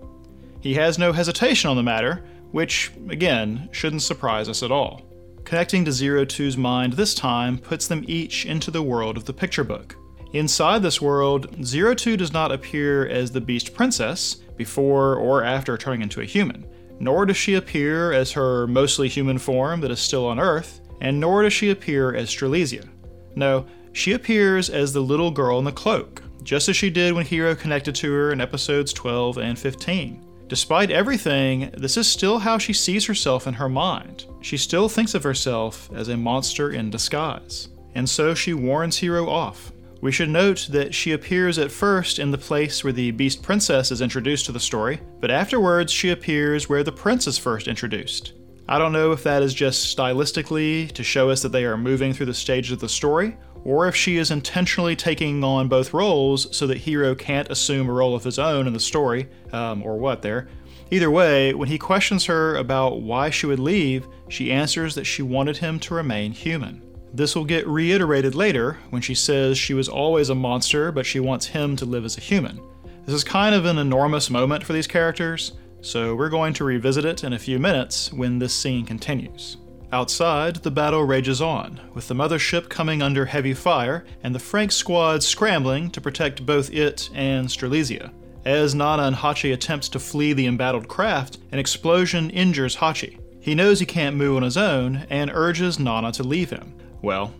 He 0.61 0.75
has 0.75 0.99
no 0.99 1.11
hesitation 1.11 1.71
on 1.71 1.77
the 1.77 1.83
matter, 1.83 2.23
which, 2.51 2.93
again, 3.09 3.71
shouldn't 3.73 4.03
surprise 4.03 4.47
us 4.47 4.63
at 4.63 4.71
all. 4.71 5.01
Connecting 5.45 5.87
to 5.87 5.93
Zero 5.93 6.27
Two's 6.27 6.59
mind 6.59 6.93
this 6.93 7.15
time 7.15 7.57
puts 7.57 7.89
them 7.89 8.05
each 8.07 8.45
into 8.45 8.71
the 8.71 8.83
world 8.83 9.17
of 9.17 9.25
the 9.25 9.33
picture 9.33 9.65
book. 9.65 9.97
Inside 10.35 10.83
this 10.83 11.01
world, 11.01 11.65
Zero 11.65 11.95
Two 11.95 12.19
does 12.19 12.31
not 12.31 12.53
appear 12.53 13.07
as 13.07 13.31
the 13.31 13.41
Beast 13.41 13.73
Princess 13.73 14.35
before 14.35 15.15
or 15.15 15.45
after 15.45 15.79
turning 15.79 16.03
into 16.03 16.21
a 16.21 16.27
human, 16.27 16.67
nor 17.01 17.25
does 17.25 17.39
she 17.39 17.55
appear 17.55 18.13
as 18.13 18.33
her 18.33 18.67
mostly 18.67 19.09
human 19.09 19.39
form 19.39 19.81
that 19.81 19.91
is 19.91 20.01
still 20.01 20.27
on 20.27 20.39
Earth, 20.39 20.83
and 21.01 21.19
nor 21.19 21.43
does 21.43 21.55
she 21.55 21.71
appear 21.71 22.15
as 22.15 22.29
Strelizia. 22.29 22.87
No, 23.35 23.67
she 23.97 24.13
appears 24.13 24.69
as 24.69 24.93
the 24.93 25.01
little 25.01 25.31
girl 25.31 25.59
in 25.59 25.65
the 25.65 25.73
cloak, 25.73 26.23
just 26.43 26.69
as 26.69 26.77
she 26.77 26.91
did 26.91 27.15
when 27.15 27.25
Hiro 27.25 27.55
connected 27.55 27.95
to 27.95 28.13
her 28.13 28.31
in 28.31 28.43
episodes 28.43 28.93
12 28.93 29.39
and 29.39 29.59
15. 29.59 30.23
Despite 30.49 30.91
everything, 30.91 31.71
this 31.79 31.97
is 31.97 32.07
still 32.07 32.39
how 32.39 32.59
she 32.59 32.75
sees 32.75 33.07
herself 33.07 33.47
in 33.47 33.55
her 33.55 33.71
mind. 33.71 34.27
She 34.43 34.59
still 34.59 34.91
thinks 34.91 35.15
of 35.15 35.23
herself 35.23 35.89
as 35.95 36.09
a 36.09 36.17
monster 36.17 36.73
in 36.73 36.91
disguise. 36.91 37.69
And 37.95 38.07
so 38.07 38.35
she 38.35 38.53
warns 38.53 38.99
Hiro 38.99 39.31
off. 39.31 39.73
We 40.03 40.13
should 40.13 40.29
note 40.29 40.69
that 40.71 40.95
she 40.95 41.13
appears 41.13 41.59
at 41.59 41.73
first 41.73 42.19
in 42.19 42.31
the 42.31 42.37
place 42.37 42.85
where 42.85 42.93
the 42.93 43.13
Beast 43.13 43.43
Princess 43.43 43.91
is 43.91 44.03
introduced 44.03 44.45
to 44.45 44.53
the 44.53 44.61
story, 44.61 45.01
but 45.21 45.31
afterwards 45.31 45.91
she 45.91 46.11
appears 46.11 46.69
where 46.69 46.85
the 46.85 46.93
prince 46.93 47.27
is 47.27 47.39
first 47.39 47.67
introduced. 47.67 48.35
I 48.69 48.79
don't 48.79 48.93
know 48.93 49.13
if 49.13 49.23
that 49.23 49.43
is 49.43 49.55
just 49.55 49.97
stylistically 49.97 50.93
to 50.93 51.03
show 51.03 51.31
us 51.31 51.41
that 51.41 51.53
they 51.53 51.65
are 51.65 51.79
moving 51.79 52.13
through 52.13 52.27
the 52.27 52.35
stages 52.35 52.73
of 52.73 52.81
the 52.81 52.89
story, 52.91 53.37
or 53.67 53.89
if 53.89 53.97
she 53.97 54.17
is 54.17 54.31
intentionally 54.31 54.95
taking 54.95 55.43
on 55.43 55.67
both 55.67 55.93
roles 55.93 56.57
so 56.57 56.69
that 56.69 56.79
Hiro 56.79 57.17
can't 57.17 57.51
assume 57.51 57.89
a 57.89 57.93
role 57.93 58.15
of 58.15 58.23
his 58.23 58.39
own 58.39 58.69
in 58.69 58.73
the 58.73 58.79
story, 58.79 59.29
um, 59.53 59.83
or 59.83 59.97
what 59.97 60.23
there. 60.23 60.47
Either 60.93 61.11
way, 61.11 61.53
when 61.53 61.67
he 61.67 61.77
questions 61.77 62.27
her 62.27 62.55
about 62.55 63.03
why 63.03 63.29
she 63.29 63.45
would 63.45 63.59
leave, 63.59 64.07
she 64.29 64.53
answers 64.53 64.95
that 64.95 65.05
she 65.05 65.21
wanted 65.21 65.57
him 65.57 65.81
to 65.81 65.95
remain 65.95 66.31
human. 66.31 66.81
This 67.13 67.35
will 67.35 67.45
get 67.45 67.67
reiterated 67.67 68.37
later 68.37 68.79
when 68.91 69.03
she 69.03 69.17
says 69.17 69.59
she 69.59 69.75
was 69.75 69.89
always 69.89 70.31
a 70.31 70.35
monster, 70.37 70.93
but 70.93 71.05
she 71.05 71.19
wants 71.19 71.47
him 71.47 71.75
to 71.75 71.85
live 71.85 72.05
as 72.05 72.17
a 72.17 72.21
human. 72.21 72.61
This 73.05 73.17
is 73.17 73.25
kind 73.25 73.53
of 73.53 73.65
an 73.65 73.79
enormous 73.79 74.31
moment 74.31 74.63
for 74.63 74.75
these 74.75 74.87
characters, 74.87 75.55
so 75.81 76.15
we're 76.15 76.29
going 76.29 76.55
to 76.55 76.65
revisit 76.65 77.05
it 77.05 77.25
in 77.25 77.33
a 77.33 77.39
few 77.39 77.59
minutes 77.59 78.13
when 78.13 78.39
this 78.39 78.55
scene 78.55 78.87
continues. 78.87 79.57
Outside, 79.93 80.57
the 80.57 80.71
battle 80.71 81.05
rages 81.05 81.41
on, 81.41 81.81
with 81.95 82.09
the 82.09 82.15
mothership 82.15 82.69
coming 82.69 83.03
under 83.03 83.25
heavy 83.25 83.55
fire 83.55 84.05
and 84.23 84.35
the 84.35 84.41
Franxx 84.41 84.73
squad 84.73 85.23
scrambling 85.23 85.91
to 85.91 86.01
protect 86.01 86.45
both 86.45 86.73
it 86.73 87.09
and 87.15 87.47
Strelizia. 87.47 88.13
As 88.45 88.75
Nana 88.75 89.05
and 89.05 89.17
Hachi 89.17 89.53
attempts 89.53 89.89
to 89.91 89.99
flee 89.99 90.33
the 90.33 90.47
embattled 90.47 90.89
craft, 90.89 91.39
an 91.53 91.59
explosion 91.59 92.31
injures 92.31 92.77
Hachi. 92.77 93.19
He 93.41 93.55
knows 93.55 93.79
he 93.79 93.87
can't 93.87 94.17
move 94.17 94.37
on 94.37 94.43
his 94.43 94.57
own 94.57 95.07
and 95.09 95.31
urges 95.33 95.79
Nana 95.79 96.11
to 96.13 96.25
leave 96.25 96.51
him. 96.51 96.75
Well, 97.03 97.33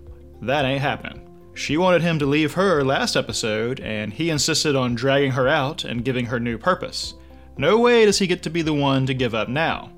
that 0.43 0.65
ain't 0.65 0.83
happening. 0.83 1.23
She 1.55 1.77
wanted 1.77 2.03
him 2.03 2.19
to 2.19 2.27
leave 2.27 2.53
her 2.53 2.85
last 2.85 3.17
episode, 3.17 3.81
and 3.81 4.13
he 4.13 4.31
insisted 4.31 4.77
on 4.77 4.95
dragging 4.95 5.33
her 5.33 5.49
out 5.49 5.85
and 5.85 6.05
giving 6.05 6.27
her 6.27 6.39
new 6.39 6.59
purpose. 6.59 7.15
No 7.57 7.79
way 7.79 8.05
does 8.05 8.19
he 8.19 8.27
get 8.27 8.43
to 8.43 8.51
be 8.51 8.63
the 8.63 8.75
one 8.75 9.07
to 9.07 9.15
give 9.15 9.35
up 9.35 9.49
now. 9.49 9.91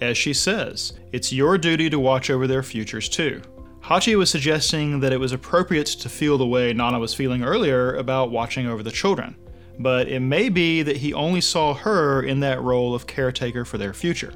As 0.00 0.18
she 0.18 0.32
says, 0.32 0.94
it's 1.12 1.32
your 1.32 1.56
duty 1.56 1.88
to 1.90 1.98
watch 1.98 2.30
over 2.30 2.46
their 2.46 2.62
futures 2.62 3.08
too. 3.08 3.40
Hachi 3.82 4.16
was 4.16 4.30
suggesting 4.30 5.00
that 5.00 5.12
it 5.12 5.20
was 5.20 5.32
appropriate 5.32 5.86
to 5.86 6.08
feel 6.08 6.38
the 6.38 6.46
way 6.46 6.72
Nana 6.72 6.98
was 6.98 7.14
feeling 7.14 7.44
earlier 7.44 7.96
about 7.96 8.30
watching 8.30 8.66
over 8.66 8.82
the 8.82 8.90
children, 8.90 9.36
but 9.78 10.08
it 10.08 10.20
may 10.20 10.48
be 10.48 10.82
that 10.82 10.96
he 10.96 11.12
only 11.12 11.40
saw 11.40 11.74
her 11.74 12.22
in 12.22 12.40
that 12.40 12.62
role 12.62 12.94
of 12.94 13.06
caretaker 13.06 13.64
for 13.64 13.76
their 13.76 13.92
future. 13.92 14.32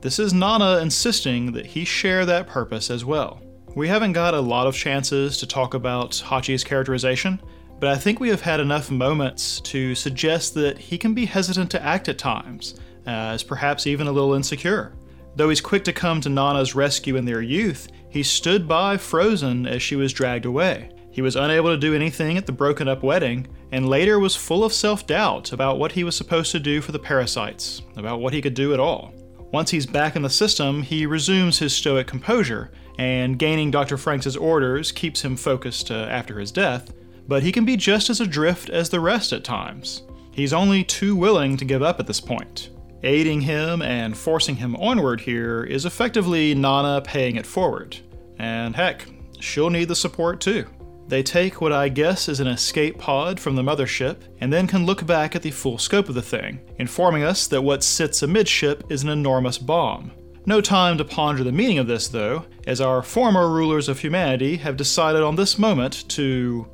This 0.00 0.18
is 0.18 0.32
Nana 0.32 0.78
insisting 0.78 1.52
that 1.52 1.66
he 1.66 1.84
share 1.84 2.24
that 2.24 2.46
purpose 2.46 2.90
as 2.90 3.04
well. 3.04 3.42
We 3.74 3.88
haven't 3.88 4.12
got 4.12 4.32
a 4.32 4.40
lot 4.40 4.66
of 4.66 4.74
chances 4.74 5.36
to 5.38 5.46
talk 5.46 5.74
about 5.74 6.12
Hachi's 6.12 6.64
characterization, 6.64 7.40
but 7.78 7.90
I 7.90 7.96
think 7.96 8.18
we 8.18 8.30
have 8.30 8.40
had 8.40 8.60
enough 8.60 8.90
moments 8.90 9.60
to 9.60 9.94
suggest 9.94 10.54
that 10.54 10.78
he 10.78 10.96
can 10.96 11.12
be 11.12 11.26
hesitant 11.26 11.70
to 11.72 11.82
act 11.82 12.08
at 12.08 12.16
times, 12.16 12.80
as 13.06 13.42
perhaps 13.42 13.86
even 13.86 14.06
a 14.06 14.12
little 14.12 14.34
insecure. 14.34 14.94
Though 15.36 15.48
he's 15.50 15.60
quick 15.60 15.84
to 15.84 15.92
come 15.92 16.20
to 16.22 16.28
Nana's 16.28 16.74
rescue 16.74 17.16
in 17.16 17.24
their 17.24 17.42
youth, 17.42 17.88
he 18.08 18.22
stood 18.22 18.66
by 18.66 18.96
frozen 18.96 19.66
as 19.66 19.82
she 19.82 19.96
was 19.96 20.12
dragged 20.12 20.46
away. 20.46 20.90
He 21.10 21.22
was 21.22 21.36
unable 21.36 21.70
to 21.70 21.78
do 21.78 21.94
anything 21.94 22.36
at 22.36 22.46
the 22.46 22.52
broken 22.52 22.88
up 22.88 23.02
wedding, 23.02 23.46
and 23.72 23.88
later 23.88 24.18
was 24.18 24.36
full 24.36 24.64
of 24.64 24.72
self 24.72 25.06
doubt 25.06 25.52
about 25.52 25.78
what 25.78 25.92
he 25.92 26.04
was 26.04 26.14
supposed 26.14 26.52
to 26.52 26.60
do 26.60 26.80
for 26.80 26.92
the 26.92 26.98
parasites, 26.98 27.82
about 27.96 28.20
what 28.20 28.32
he 28.32 28.42
could 28.42 28.54
do 28.54 28.74
at 28.74 28.80
all. 28.80 29.14
Once 29.52 29.70
he's 29.70 29.86
back 29.86 30.16
in 30.16 30.22
the 30.22 30.30
system, 30.30 30.82
he 30.82 31.06
resumes 31.06 31.58
his 31.58 31.74
stoic 31.74 32.06
composure, 32.06 32.70
and 32.98 33.38
gaining 33.38 33.70
Dr. 33.70 33.96
Franxx's 33.96 34.36
orders 34.36 34.92
keeps 34.92 35.22
him 35.22 35.36
focused 35.36 35.90
uh, 35.90 36.06
after 36.10 36.38
his 36.38 36.52
death, 36.52 36.92
but 37.28 37.42
he 37.42 37.52
can 37.52 37.64
be 37.64 37.76
just 37.76 38.10
as 38.10 38.20
adrift 38.20 38.68
as 38.70 38.90
the 38.90 39.00
rest 39.00 39.32
at 39.32 39.44
times. 39.44 40.02
He's 40.32 40.52
only 40.52 40.84
too 40.84 41.16
willing 41.16 41.56
to 41.56 41.64
give 41.64 41.82
up 41.82 41.98
at 42.00 42.06
this 42.06 42.20
point. 42.20 42.70
Aiding 43.06 43.42
him 43.42 43.82
and 43.82 44.16
forcing 44.16 44.56
him 44.56 44.74
onward 44.74 45.20
here 45.20 45.62
is 45.62 45.86
effectively 45.86 46.56
Nana 46.56 47.00
paying 47.00 47.36
it 47.36 47.46
forward. 47.46 47.96
And 48.40 48.74
heck, 48.74 49.06
she'll 49.38 49.70
need 49.70 49.86
the 49.86 49.94
support 49.94 50.40
too. 50.40 50.66
They 51.06 51.22
take 51.22 51.60
what 51.60 51.72
I 51.72 51.88
guess 51.88 52.28
is 52.28 52.40
an 52.40 52.48
escape 52.48 52.98
pod 52.98 53.38
from 53.38 53.54
the 53.54 53.62
mothership 53.62 54.16
and 54.40 54.52
then 54.52 54.66
can 54.66 54.86
look 54.86 55.06
back 55.06 55.36
at 55.36 55.42
the 55.42 55.52
full 55.52 55.78
scope 55.78 56.08
of 56.08 56.16
the 56.16 56.20
thing, 56.20 56.58
informing 56.80 57.22
us 57.22 57.46
that 57.46 57.62
what 57.62 57.84
sits 57.84 58.22
amidship 58.22 58.90
is 58.90 59.04
an 59.04 59.10
enormous 59.10 59.56
bomb. 59.56 60.10
No 60.44 60.60
time 60.60 60.98
to 60.98 61.04
ponder 61.04 61.44
the 61.44 61.52
meaning 61.52 61.78
of 61.78 61.86
this, 61.86 62.08
though, 62.08 62.44
as 62.66 62.80
our 62.80 63.04
former 63.04 63.48
rulers 63.48 63.88
of 63.88 64.00
humanity 64.00 64.56
have 64.56 64.76
decided 64.76 65.22
on 65.22 65.36
this 65.36 65.60
moment 65.60 66.08
to. 66.08 66.66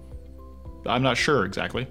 I'm 0.86 1.02
not 1.02 1.18
sure 1.18 1.44
exactly 1.44 1.86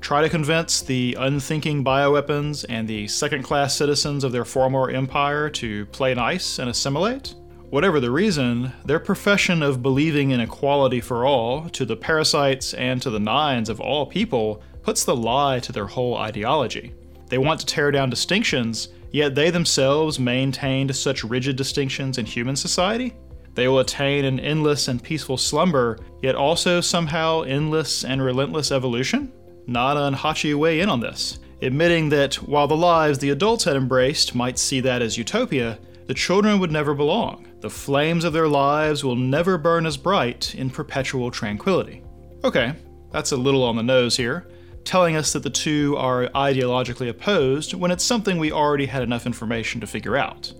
try 0.00 0.22
to 0.22 0.28
convince 0.28 0.80
the 0.80 1.16
unthinking 1.18 1.84
bioweapons 1.84 2.64
and 2.68 2.88
the 2.88 3.06
second 3.06 3.42
class 3.42 3.76
citizens 3.76 4.24
of 4.24 4.32
their 4.32 4.44
former 4.44 4.90
empire 4.90 5.50
to 5.50 5.86
play 5.86 6.14
nice 6.14 6.58
and 6.58 6.70
assimilate? 6.70 7.34
Whatever 7.70 8.00
the 8.00 8.10
reason, 8.10 8.72
their 8.84 8.98
profession 8.98 9.62
of 9.62 9.82
believing 9.82 10.30
in 10.30 10.40
equality 10.40 11.00
for 11.00 11.24
all, 11.24 11.68
to 11.70 11.84
the 11.84 11.96
parasites 11.96 12.74
and 12.74 13.00
to 13.00 13.10
the 13.10 13.20
nines 13.20 13.68
of 13.68 13.80
all 13.80 14.06
people, 14.06 14.62
puts 14.82 15.04
the 15.04 15.14
lie 15.14 15.60
to 15.60 15.70
their 15.70 15.86
whole 15.86 16.16
ideology. 16.16 16.92
They 17.28 17.38
want 17.38 17.60
to 17.60 17.66
tear 17.66 17.92
down 17.92 18.10
distinctions, 18.10 18.88
yet 19.12 19.36
they 19.36 19.50
themselves 19.50 20.18
maintained 20.18 20.96
such 20.96 21.22
rigid 21.22 21.54
distinctions 21.54 22.18
in 22.18 22.26
human 22.26 22.56
society? 22.56 23.14
They 23.54 23.68
will 23.68 23.80
attain 23.80 24.24
an 24.24 24.40
endless 24.40 24.88
and 24.88 25.02
peaceful 25.02 25.36
slumber, 25.36 25.98
yet 26.22 26.34
also 26.34 26.80
somehow 26.80 27.42
endless 27.42 28.04
and 28.04 28.22
relentless 28.22 28.72
evolution? 28.72 29.32
Nana 29.70 30.02
and 30.02 30.16
Hachi 30.16 30.52
weigh 30.54 30.80
in 30.80 30.88
on 30.88 30.98
this, 30.98 31.38
admitting 31.62 32.08
that 32.08 32.34
while 32.42 32.66
the 32.66 32.76
lives 32.76 33.20
the 33.20 33.30
adults 33.30 33.62
had 33.62 33.76
embraced 33.76 34.34
might 34.34 34.58
see 34.58 34.80
that 34.80 35.00
as 35.00 35.16
utopia, 35.16 35.78
the 36.08 36.14
children 36.14 36.58
would 36.58 36.72
never 36.72 36.92
belong. 36.92 37.46
The 37.60 37.70
flames 37.70 38.24
of 38.24 38.32
their 38.32 38.48
lives 38.48 39.04
will 39.04 39.14
never 39.14 39.56
burn 39.58 39.86
as 39.86 39.96
bright 39.96 40.56
in 40.56 40.70
perpetual 40.70 41.30
tranquility. 41.30 42.02
Okay, 42.42 42.74
That's 43.12 43.30
a 43.30 43.36
little 43.36 43.62
on 43.62 43.76
the 43.76 43.82
nose 43.84 44.16
here, 44.16 44.48
telling 44.82 45.14
us 45.14 45.32
that 45.32 45.44
the 45.44 45.50
two 45.50 45.96
are 45.96 46.26
ideologically 46.28 47.08
opposed 47.08 47.74
when 47.74 47.92
it's 47.92 48.04
something 48.04 48.38
we 48.38 48.50
already 48.50 48.86
had 48.86 49.04
enough 49.04 49.26
information 49.26 49.80
to 49.80 49.86
figure 49.86 50.16
out. 50.16 50.52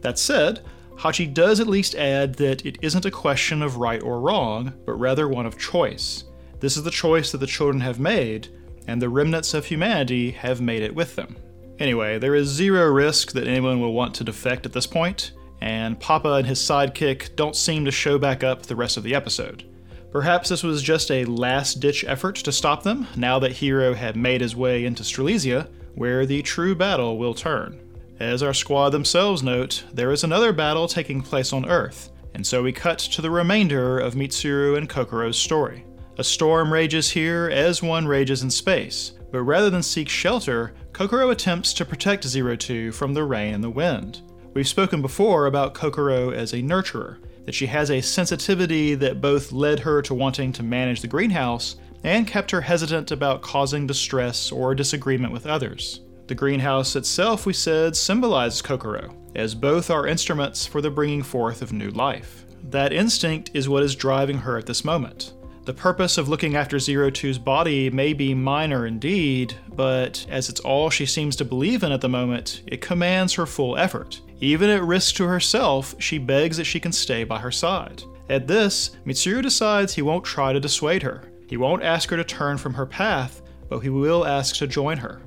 That 0.00 0.18
said, 0.18 0.64
Hachi 0.96 1.32
does 1.32 1.60
at 1.60 1.66
least 1.68 1.94
add 1.94 2.34
that 2.36 2.66
it 2.66 2.78
isn't 2.82 3.04
a 3.04 3.10
question 3.12 3.62
of 3.62 3.76
right 3.76 4.02
or 4.02 4.20
wrong, 4.20 4.72
but 4.84 4.94
rather 4.94 5.28
one 5.28 5.46
of 5.46 5.58
choice. 5.58 6.24
This 6.60 6.76
is 6.76 6.82
the 6.82 6.90
choice 6.90 7.32
that 7.32 7.38
the 7.38 7.46
children 7.46 7.80
have 7.80 8.00
made, 8.00 8.48
and 8.86 9.00
the 9.00 9.08
remnants 9.08 9.54
of 9.54 9.66
humanity 9.66 10.30
have 10.30 10.60
made 10.60 10.82
it 10.82 10.94
with 10.94 11.16
them. 11.16 11.36
Anyway, 11.78 12.18
there 12.18 12.34
is 12.34 12.48
zero 12.48 12.90
risk 12.90 13.32
that 13.32 13.46
anyone 13.46 13.80
will 13.80 13.92
want 13.92 14.14
to 14.14 14.24
defect 14.24 14.64
at 14.64 14.72
this 14.72 14.86
point, 14.86 15.32
and 15.60 16.00
Papa 16.00 16.34
and 16.34 16.46
his 16.46 16.58
sidekick 16.58 17.36
don't 17.36 17.56
seem 17.56 17.84
to 17.84 17.90
show 17.90 18.18
back 18.18 18.42
up 18.42 18.62
the 18.62 18.76
rest 18.76 18.96
of 18.96 19.02
the 19.02 19.14
episode. 19.14 19.64
Perhaps 20.10 20.48
this 20.48 20.62
was 20.62 20.82
just 20.82 21.10
a 21.10 21.26
last 21.26 21.80
ditch 21.80 22.04
effort 22.04 22.36
to 22.36 22.52
stop 22.52 22.82
them 22.82 23.06
now 23.16 23.38
that 23.38 23.52
Hiro 23.52 23.92
had 23.92 24.16
made 24.16 24.40
his 24.40 24.56
way 24.56 24.84
into 24.86 25.02
Strelizia, 25.02 25.68
where 25.94 26.24
the 26.24 26.42
true 26.42 26.74
battle 26.74 27.18
will 27.18 27.34
turn. 27.34 27.80
As 28.18 28.42
our 28.42 28.54
squad 28.54 28.90
themselves 28.90 29.42
note, 29.42 29.84
there 29.92 30.10
is 30.10 30.24
another 30.24 30.52
battle 30.52 30.88
taking 30.88 31.20
place 31.20 31.52
on 31.52 31.68
Earth, 31.68 32.10
and 32.32 32.46
so 32.46 32.62
we 32.62 32.72
cut 32.72 32.98
to 32.98 33.20
the 33.20 33.30
remainder 33.30 33.98
of 33.98 34.14
Mitsuru 34.14 34.78
and 34.78 34.88
Kokoro's 34.88 35.36
story. 35.38 35.84
A 36.18 36.24
storm 36.24 36.72
rages 36.72 37.10
here 37.10 37.50
as 37.52 37.82
one 37.82 38.06
rages 38.06 38.42
in 38.42 38.50
space, 38.50 39.12
but 39.30 39.42
rather 39.42 39.68
than 39.68 39.82
seek 39.82 40.08
shelter, 40.08 40.72
Kokoro 40.94 41.28
attempts 41.28 41.74
to 41.74 41.84
protect 41.84 42.24
Zero 42.24 42.56
Two 42.56 42.90
from 42.92 43.12
the 43.12 43.24
rain 43.24 43.52
and 43.52 43.62
the 43.62 43.68
wind. 43.68 44.22
We've 44.54 44.66
spoken 44.66 45.02
before 45.02 45.44
about 45.44 45.74
Kokoro 45.74 46.30
as 46.30 46.54
a 46.54 46.62
nurturer, 46.62 47.18
that 47.44 47.54
she 47.54 47.66
has 47.66 47.90
a 47.90 48.00
sensitivity 48.00 48.94
that 48.94 49.20
both 49.20 49.52
led 49.52 49.80
her 49.80 50.00
to 50.02 50.14
wanting 50.14 50.52
to 50.52 50.62
manage 50.62 51.02
the 51.02 51.06
greenhouse 51.06 51.76
and 52.02 52.26
kept 52.26 52.50
her 52.50 52.62
hesitant 52.62 53.10
about 53.10 53.42
causing 53.42 53.86
distress 53.86 54.50
or 54.50 54.74
disagreement 54.74 55.34
with 55.34 55.46
others. 55.46 56.00
The 56.28 56.34
greenhouse 56.34 56.96
itself, 56.96 57.44
we 57.44 57.52
said, 57.52 57.94
symbolizes 57.94 58.62
Kokoro, 58.62 59.14
as 59.34 59.54
both 59.54 59.90
are 59.90 60.06
instruments 60.06 60.64
for 60.64 60.80
the 60.80 60.90
bringing 60.90 61.22
forth 61.22 61.60
of 61.60 61.74
new 61.74 61.90
life. 61.90 62.46
That 62.70 62.94
instinct 62.94 63.50
is 63.52 63.68
what 63.68 63.82
is 63.82 63.94
driving 63.94 64.38
her 64.38 64.56
at 64.56 64.64
this 64.64 64.84
moment. 64.84 65.34
The 65.66 65.74
purpose 65.74 66.16
of 66.16 66.28
looking 66.28 66.54
after 66.54 66.78
Zero 66.78 67.10
Two's 67.10 67.38
body 67.38 67.90
may 67.90 68.12
be 68.12 68.34
minor 68.34 68.86
indeed, 68.86 69.54
but 69.74 70.24
as 70.30 70.48
it's 70.48 70.60
all 70.60 70.90
she 70.90 71.06
seems 71.06 71.34
to 71.34 71.44
believe 71.44 71.82
in 71.82 71.90
at 71.90 72.00
the 72.00 72.08
moment, 72.08 72.62
it 72.68 72.80
commands 72.80 73.32
her 73.32 73.46
full 73.46 73.76
effort. 73.76 74.20
Even 74.40 74.70
at 74.70 74.84
risk 74.84 75.16
to 75.16 75.24
herself, 75.24 75.96
she 75.98 76.18
begs 76.18 76.58
that 76.58 76.66
she 76.66 76.78
can 76.78 76.92
stay 76.92 77.24
by 77.24 77.40
her 77.40 77.50
side. 77.50 78.04
At 78.30 78.46
this, 78.46 78.92
Mitsuru 79.04 79.42
decides 79.42 79.92
he 79.92 80.02
won't 80.02 80.24
try 80.24 80.52
to 80.52 80.60
dissuade 80.60 81.02
her. 81.02 81.32
He 81.48 81.56
won't 81.56 81.82
ask 81.82 82.10
her 82.10 82.16
to 82.16 82.22
turn 82.22 82.58
from 82.58 82.74
her 82.74 82.86
path, 82.86 83.42
but 83.68 83.80
he 83.80 83.88
will 83.88 84.24
ask 84.24 84.54
to 84.58 84.68
join 84.68 84.98
her. 84.98 85.20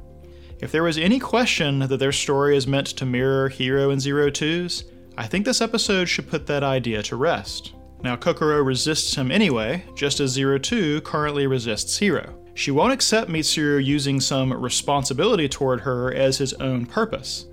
If 0.62 0.72
there 0.72 0.84
was 0.84 0.98
any 0.98 1.20
question 1.20 1.80
that 1.80 1.98
their 1.98 2.14
story 2.14 2.56
is 2.56 2.66
meant 2.66 2.88
to 2.88 3.06
mirror 3.06 3.50
Hiro 3.50 3.90
and 3.90 4.00
Zero 4.00 4.30
Two's, 4.30 4.86
I 5.18 5.28
think 5.28 5.44
this 5.44 5.60
episode 5.60 6.08
should 6.08 6.30
put 6.30 6.48
that 6.48 6.64
idea 6.64 7.04
to 7.04 7.18
rest. 7.18 7.74
Now, 8.02 8.16
Kokoro 8.16 8.62
resists 8.62 9.16
him 9.16 9.32
anyway, 9.32 9.84
just 9.96 10.20
as 10.20 10.32
Zero 10.32 10.58
Two 10.58 11.02
currently 11.02 11.48
resists 11.48 11.98
Hiro. 11.98 12.36
She 12.54 12.72
won't 12.72 12.94
accept 12.94 13.30
Mitsuru 13.30 13.84
using 13.84 14.20
some 14.20 14.54
responsibility 14.54 15.48
toward 15.48 15.82
her 15.82 16.14
as 16.14 16.38
his 16.38 16.54
own 16.56 16.86
purpose. 16.86 17.46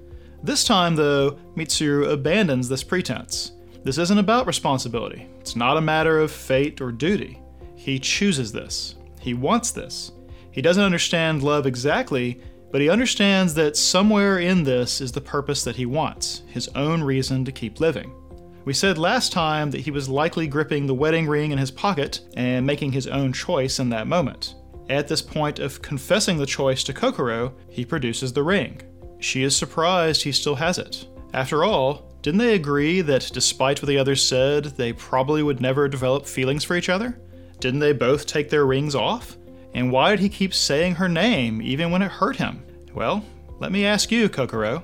This 0.42 0.64
time, 0.64 0.96
though, 0.96 1.38
Mitsuru 1.56 2.12
abandons 2.12 2.68
this 2.68 2.84
pretense. 2.84 3.52
This 3.84 3.98
isn't 3.98 4.18
about 4.18 4.46
responsibility. 4.46 5.28
It's 5.40 5.56
not 5.56 5.76
a 5.76 5.80
matter 5.80 6.18
of 6.18 6.30
fate 6.30 6.80
or 6.80 6.90
duty. 6.92 7.40
He 7.76 7.98
chooses 7.98 8.52
this. 8.52 8.96
He 9.20 9.34
wants 9.34 9.70
this. 9.70 10.12
He 10.50 10.62
doesn't 10.62 10.82
understand 10.82 11.42
love 11.42 11.66
exactly, 11.66 12.40
but 12.72 12.80
he 12.80 12.88
understands 12.88 13.54
that 13.54 13.76
somewhere 13.76 14.38
in 14.38 14.64
this 14.64 15.00
is 15.00 15.12
the 15.12 15.20
purpose 15.20 15.62
that 15.64 15.76
he 15.76 15.86
wants, 15.86 16.42
his 16.48 16.68
own 16.74 17.02
reason 17.02 17.44
to 17.44 17.52
keep 17.52 17.78
living. 17.78 18.12
We 18.66 18.72
said 18.72 18.98
last 18.98 19.30
time 19.30 19.70
that 19.70 19.82
he 19.82 19.92
was 19.92 20.08
likely 20.08 20.48
gripping 20.48 20.86
the 20.86 20.94
wedding 20.94 21.28
ring 21.28 21.52
in 21.52 21.58
his 21.58 21.70
pocket 21.70 22.22
and 22.36 22.66
making 22.66 22.90
his 22.90 23.06
own 23.06 23.32
choice 23.32 23.78
in 23.78 23.90
that 23.90 24.08
moment. 24.08 24.56
At 24.90 25.06
this 25.06 25.22
point 25.22 25.60
of 25.60 25.80
confessing 25.82 26.36
the 26.36 26.46
choice 26.46 26.82
to 26.84 26.92
Kokoro, 26.92 27.52
he 27.70 27.84
produces 27.84 28.32
the 28.32 28.42
ring. 28.42 28.82
She 29.20 29.44
is 29.44 29.56
surprised 29.56 30.20
he 30.20 30.32
still 30.32 30.56
has 30.56 30.78
it. 30.78 31.06
After 31.32 31.62
all, 31.62 32.12
didn't 32.22 32.38
they 32.38 32.56
agree 32.56 33.02
that 33.02 33.30
despite 33.32 33.80
what 33.80 33.86
the 33.86 33.98
others 33.98 34.26
said, 34.26 34.64
they 34.64 34.92
probably 34.92 35.44
would 35.44 35.60
never 35.60 35.86
develop 35.86 36.26
feelings 36.26 36.64
for 36.64 36.74
each 36.74 36.88
other? 36.88 37.20
Didn't 37.60 37.78
they 37.78 37.92
both 37.92 38.26
take 38.26 38.50
their 38.50 38.66
rings 38.66 38.96
off? 38.96 39.36
And 39.74 39.92
why 39.92 40.10
did 40.10 40.18
he 40.18 40.28
keep 40.28 40.52
saying 40.52 40.96
her 40.96 41.08
name 41.08 41.62
even 41.62 41.92
when 41.92 42.02
it 42.02 42.10
hurt 42.10 42.34
him? 42.34 42.64
Well, 42.92 43.24
let 43.60 43.70
me 43.70 43.86
ask 43.86 44.10
you, 44.10 44.28
Kokoro. 44.28 44.82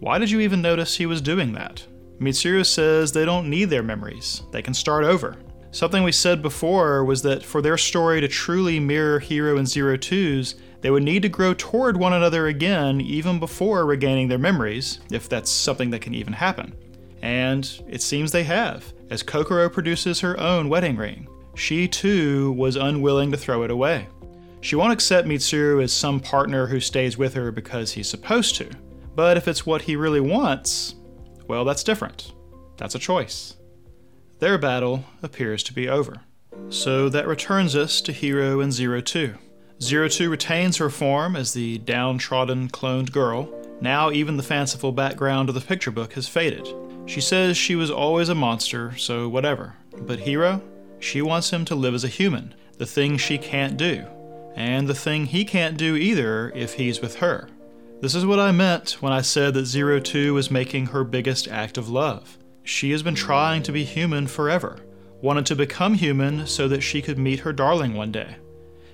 Why 0.00 0.18
did 0.18 0.30
you 0.30 0.40
even 0.40 0.60
notice 0.60 0.96
he 0.96 1.06
was 1.06 1.22
doing 1.22 1.54
that? 1.54 1.82
Mitsuru 2.18 2.64
says 2.64 3.12
they 3.12 3.24
don't 3.24 3.50
need 3.50 3.66
their 3.66 3.82
memories, 3.82 4.42
they 4.50 4.62
can 4.62 4.74
start 4.74 5.04
over. 5.04 5.36
Something 5.70 6.04
we 6.04 6.12
said 6.12 6.40
before 6.40 7.04
was 7.04 7.20
that 7.22 7.42
for 7.42 7.60
their 7.60 7.76
story 7.76 8.22
to 8.22 8.28
truly 8.28 8.80
mirror 8.80 9.18
Hiro 9.18 9.58
and 9.58 9.68
Zero 9.68 9.98
Two's, 9.98 10.54
they 10.80 10.90
would 10.90 11.02
need 11.02 11.22
to 11.22 11.28
grow 11.28 11.52
toward 11.52 11.96
one 11.96 12.14
another 12.14 12.46
again 12.46 13.00
even 13.00 13.38
before 13.38 13.84
regaining 13.84 14.28
their 14.28 14.38
memories, 14.38 15.00
if 15.10 15.28
that's 15.28 15.50
something 15.50 15.90
that 15.90 16.00
can 16.00 16.14
even 16.14 16.32
happen. 16.32 16.74
And 17.20 17.68
it 17.88 18.00
seems 18.00 18.32
they 18.32 18.44
have, 18.44 18.92
as 19.10 19.22
Kokoro 19.22 19.68
produces 19.68 20.20
her 20.20 20.38
own 20.40 20.68
wedding 20.68 20.96
ring. 20.96 21.28
She 21.56 21.88
too 21.88 22.52
was 22.52 22.76
unwilling 22.76 23.30
to 23.32 23.36
throw 23.36 23.62
it 23.62 23.70
away. 23.70 24.06
She 24.60 24.76
won't 24.76 24.92
accept 24.92 25.28
Mitsuru 25.28 25.82
as 25.82 25.92
some 25.92 26.20
partner 26.20 26.66
who 26.66 26.80
stays 26.80 27.18
with 27.18 27.34
her 27.34 27.52
because 27.52 27.92
he's 27.92 28.08
supposed 28.08 28.56
to. 28.56 28.70
But 29.14 29.36
if 29.36 29.48
it's 29.48 29.66
what 29.66 29.82
he 29.82 29.96
really 29.96 30.20
wants, 30.20 30.94
well, 31.48 31.64
that's 31.64 31.84
different. 31.84 32.32
That's 32.76 32.94
a 32.94 33.00
choice. 33.00 33.56
Their 34.38 34.58
battle 34.58 35.04
appears 35.22 35.62
to 35.64 35.72
be 35.72 35.88
over. 35.88 36.20
So 36.68 37.08
that 37.08 37.26
returns 37.26 37.74
us 37.76 38.00
to 38.02 38.12
Hiro 38.12 38.60
and 38.60 38.72
Zero 38.72 39.00
Two. 39.00 39.34
Zero 39.82 40.08
Two 40.08 40.30
retains 40.30 40.76
her 40.78 40.90
form 40.90 41.36
as 41.36 41.52
the 41.52 41.78
downtrodden 41.78 42.68
cloned 42.68 43.12
girl. 43.12 43.48
Now, 43.80 44.10
even 44.10 44.36
the 44.36 44.42
fanciful 44.42 44.92
background 44.92 45.48
of 45.48 45.54
the 45.54 45.60
picture 45.60 45.90
book 45.90 46.14
has 46.14 46.28
faded. 46.28 46.68
She 47.06 47.20
says 47.20 47.56
she 47.56 47.76
was 47.76 47.90
always 47.90 48.28
a 48.28 48.34
monster, 48.34 48.96
so 48.96 49.28
whatever. 49.28 49.74
But 49.98 50.20
Hiro? 50.20 50.62
She 50.98 51.22
wants 51.22 51.50
him 51.50 51.64
to 51.66 51.74
live 51.74 51.94
as 51.94 52.04
a 52.04 52.08
human, 52.08 52.54
the 52.78 52.86
thing 52.86 53.18
she 53.18 53.38
can't 53.38 53.76
do 53.76 54.06
and 54.56 54.88
the 54.88 54.94
thing 54.94 55.26
he 55.26 55.44
can't 55.44 55.76
do 55.76 55.94
either 55.94 56.50
if 56.54 56.74
he's 56.74 57.00
with 57.00 57.16
her. 57.16 57.48
This 58.02 58.14
is 58.14 58.26
what 58.26 58.38
I 58.38 58.52
meant 58.52 59.00
when 59.00 59.14
I 59.14 59.22
said 59.22 59.54
that 59.54 59.64
Zero 59.64 59.98
Two 60.00 60.34
was 60.34 60.50
making 60.50 60.86
her 60.86 61.02
biggest 61.02 61.48
act 61.48 61.78
of 61.78 61.88
love. 61.88 62.36
She 62.62 62.90
has 62.90 63.02
been 63.02 63.14
trying 63.14 63.62
to 63.62 63.72
be 63.72 63.84
human 63.84 64.26
forever, 64.26 64.80
wanted 65.22 65.46
to 65.46 65.56
become 65.56 65.94
human 65.94 66.46
so 66.46 66.68
that 66.68 66.82
she 66.82 67.00
could 67.00 67.16
meet 67.18 67.40
her 67.40 67.54
darling 67.54 67.94
one 67.94 68.12
day. 68.12 68.36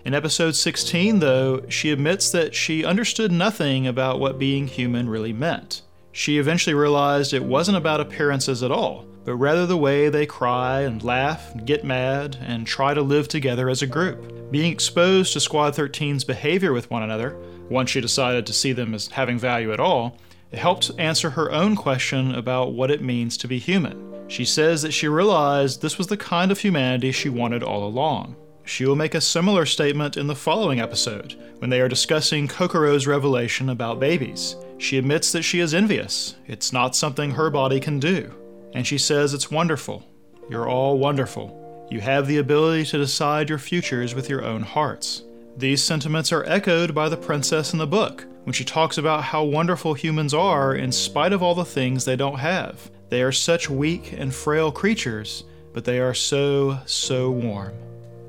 In 0.04 0.14
episode 0.14 0.54
16, 0.54 1.18
though, 1.18 1.68
she 1.68 1.90
admits 1.90 2.30
that 2.30 2.54
she 2.54 2.84
understood 2.84 3.32
nothing 3.32 3.88
about 3.88 4.20
what 4.20 4.38
being 4.38 4.68
human 4.68 5.08
really 5.08 5.32
meant. 5.32 5.82
She 6.12 6.38
eventually 6.38 6.74
realized 6.74 7.32
it 7.32 7.42
wasn't 7.42 7.78
about 7.78 8.00
appearances 8.00 8.62
at 8.62 8.70
all, 8.70 9.04
but 9.24 9.34
rather 9.34 9.66
the 9.66 9.76
way 9.76 10.10
they 10.10 10.26
cry 10.26 10.82
and 10.82 11.02
laugh, 11.02 11.52
and 11.54 11.66
get 11.66 11.84
mad, 11.84 12.36
and 12.40 12.68
try 12.68 12.94
to 12.94 13.02
live 13.02 13.26
together 13.26 13.68
as 13.68 13.82
a 13.82 13.86
group. 13.86 14.52
Being 14.52 14.70
exposed 14.70 15.32
to 15.32 15.40
Squad 15.40 15.74
13's 15.74 16.22
behavior 16.22 16.72
with 16.72 16.90
one 16.90 17.02
another, 17.02 17.36
once 17.68 17.90
she 17.90 18.00
decided 18.00 18.46
to 18.46 18.52
see 18.52 18.72
them 18.72 18.94
as 18.94 19.08
having 19.08 19.38
value 19.38 19.72
at 19.72 19.80
all, 19.80 20.18
it 20.50 20.58
helped 20.58 20.90
answer 20.98 21.30
her 21.30 21.50
own 21.50 21.76
question 21.76 22.34
about 22.34 22.72
what 22.72 22.90
it 22.90 23.02
means 23.02 23.36
to 23.38 23.48
be 23.48 23.58
human. 23.58 24.28
She 24.28 24.44
says 24.44 24.82
that 24.82 24.92
she 24.92 25.08
realized 25.08 25.80
this 25.80 25.98
was 25.98 26.06
the 26.06 26.16
kind 26.16 26.50
of 26.50 26.58
humanity 26.58 27.12
she 27.12 27.28
wanted 27.28 27.62
all 27.62 27.86
along. 27.86 28.36
She 28.64 28.86
will 28.86 28.96
make 28.96 29.14
a 29.14 29.20
similar 29.20 29.66
statement 29.66 30.16
in 30.16 30.26
the 30.26 30.34
following 30.34 30.80
episode, 30.80 31.36
when 31.58 31.70
they 31.70 31.80
are 31.80 31.88
discussing 31.88 32.46
Kokoro's 32.46 33.06
revelation 33.06 33.70
about 33.70 34.00
babies. 34.00 34.56
She 34.78 34.98
admits 34.98 35.32
that 35.32 35.42
she 35.42 35.60
is 35.60 35.74
envious. 35.74 36.36
It's 36.46 36.72
not 36.72 36.96
something 36.96 37.30
her 37.30 37.50
body 37.50 37.80
can 37.80 37.98
do. 37.98 38.32
And 38.74 38.86
she 38.86 38.98
says 38.98 39.34
it's 39.34 39.50
wonderful. 39.50 40.06
You're 40.48 40.68
all 40.68 40.98
wonderful. 40.98 41.86
You 41.90 42.00
have 42.00 42.26
the 42.26 42.38
ability 42.38 42.86
to 42.86 42.98
decide 42.98 43.48
your 43.48 43.58
futures 43.58 44.14
with 44.14 44.28
your 44.28 44.44
own 44.44 44.62
hearts. 44.62 45.24
These 45.56 45.84
sentiments 45.84 46.32
are 46.32 46.44
echoed 46.44 46.94
by 46.94 47.08
the 47.08 47.16
princess 47.16 47.72
in 47.72 47.78
the 47.78 47.86
book, 47.86 48.26
when 48.44 48.52
she 48.52 48.64
talks 48.64 48.98
about 48.98 49.24
how 49.24 49.44
wonderful 49.44 49.94
humans 49.94 50.34
are 50.34 50.74
in 50.74 50.90
spite 50.90 51.32
of 51.32 51.42
all 51.42 51.54
the 51.54 51.64
things 51.64 52.04
they 52.04 52.16
don't 52.16 52.38
have. 52.38 52.90
They 53.10 53.22
are 53.22 53.32
such 53.32 53.70
weak 53.70 54.12
and 54.12 54.34
frail 54.34 54.72
creatures, 54.72 55.44
but 55.72 55.84
they 55.84 56.00
are 56.00 56.14
so, 56.14 56.78
so 56.86 57.30
warm. 57.30 57.74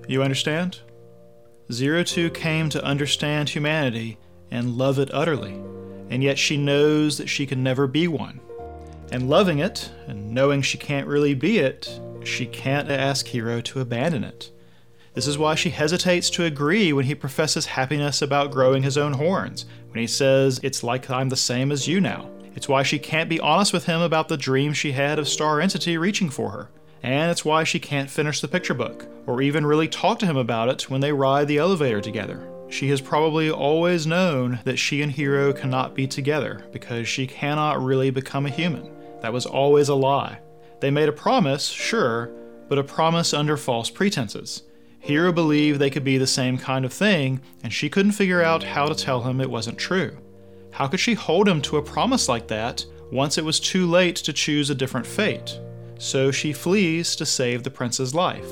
You 0.07 0.21
understand? 0.21 0.79
Zero 1.71 2.03
Two 2.03 2.29
came 2.29 2.69
to 2.69 2.83
understand 2.83 3.49
humanity 3.49 4.17
and 4.51 4.77
love 4.77 4.99
it 4.99 5.09
utterly, 5.13 5.53
and 6.09 6.21
yet 6.21 6.37
she 6.37 6.57
knows 6.57 7.17
that 7.17 7.29
she 7.29 7.45
can 7.45 7.63
never 7.63 7.87
be 7.87 8.07
one. 8.07 8.41
And 9.11 9.29
loving 9.29 9.59
it, 9.59 9.89
and 10.07 10.31
knowing 10.31 10.61
she 10.61 10.77
can't 10.77 11.07
really 11.07 11.33
be 11.33 11.59
it, 11.59 11.99
she 12.23 12.45
can't 12.45 12.91
ask 12.91 13.27
Hiro 13.27 13.61
to 13.61 13.79
abandon 13.79 14.23
it. 14.23 14.51
This 15.13 15.27
is 15.27 15.37
why 15.37 15.53
she 15.53 15.69
hesitates 15.69 16.29
to 16.31 16.45
agree 16.45 16.91
when 16.91 17.05
he 17.05 17.13
professes 17.13 17.67
happiness 17.67 18.21
about 18.21 18.51
growing 18.51 18.81
his 18.81 18.97
own 18.97 19.13
horns, 19.13 19.65
when 19.89 20.01
he 20.01 20.07
says, 20.07 20.59
It's 20.63 20.83
like 20.83 21.09
I'm 21.09 21.29
the 21.29 21.35
same 21.35 21.71
as 21.71 21.87
you 21.87 22.01
now. 22.01 22.29
It's 22.55 22.67
why 22.67 22.81
she 22.81 22.97
can't 22.97 23.29
be 23.29 23.39
honest 23.39 23.73
with 23.73 23.85
him 23.85 24.01
about 24.01 24.27
the 24.27 24.37
dream 24.37 24.73
she 24.73 24.91
had 24.91 25.19
of 25.19 25.27
Star 25.27 25.61
Entity 25.61 25.97
reaching 25.97 26.29
for 26.29 26.49
her. 26.49 26.69
And 27.03 27.29
it's 27.29 27.45
why 27.45 27.63
she 27.63 27.79
can't 27.79 28.09
finish 28.09 28.41
the 28.41 28.47
picture 28.47 28.73
book, 28.73 29.05
or 29.27 29.41
even 29.41 29.65
really 29.65 29.87
talk 29.87 30.17
to 30.19 30.25
him 30.25 30.37
about 30.37 30.69
it 30.69 30.89
when 30.89 31.01
they 31.01 31.11
ride 31.11 31.47
the 31.47 31.57
elevator 31.57 32.01
together. 32.01 32.47
She 32.69 32.89
has 32.89 33.01
probably 33.01 33.51
always 33.51 34.07
known 34.07 34.59
that 34.63 34.79
she 34.79 35.03
and 35.03 35.11
Hiro 35.11 35.53
cannot 35.53 35.93
be 35.93 36.07
together 36.07 36.65
because 36.71 37.07
she 37.07 37.27
cannot 37.27 37.83
really 37.83 38.09
become 38.09 38.47
a 38.47 38.49
human. 38.49 38.89
That 39.21 39.33
was 39.33 39.45
always 39.45 39.89
a 39.89 39.95
lie. 39.95 40.39
They 40.79 40.89
made 40.89 41.09
a 41.09 41.13
promise, 41.13 41.67
sure, 41.67 42.31
but 42.67 42.79
a 42.79 42.83
promise 42.83 43.33
under 43.33 43.57
false 43.57 43.91
pretenses. 43.91 44.63
Hiro 45.03 45.33
believed 45.33 45.79
they 45.79 45.89
could 45.89 46.05
be 46.05 46.17
the 46.17 46.25
same 46.25 46.57
kind 46.57 46.85
of 46.85 46.93
thing, 46.93 47.41
and 47.61 47.73
she 47.73 47.89
couldn't 47.89 48.13
figure 48.13 48.41
out 48.41 48.63
how 48.63 48.85
to 48.85 48.95
tell 48.95 49.21
him 49.21 49.41
it 49.41 49.49
wasn't 49.49 49.77
true. 49.77 50.17
How 50.71 50.87
could 50.87 51.01
she 51.01 51.13
hold 51.13 51.45
him 51.45 51.61
to 51.63 51.75
a 51.75 51.83
promise 51.83 52.29
like 52.29 52.47
that 52.47 52.85
once 53.11 53.37
it 53.37 53.43
was 53.43 53.59
too 53.59 53.85
late 53.85 54.15
to 54.15 54.31
choose 54.31 54.69
a 54.69 54.75
different 54.75 55.05
fate? 55.05 55.59
So 55.99 56.31
she 56.31 56.53
flees 56.53 57.17
to 57.17 57.25
save 57.25 57.63
the 57.63 57.69
prince's 57.69 58.15
life, 58.15 58.49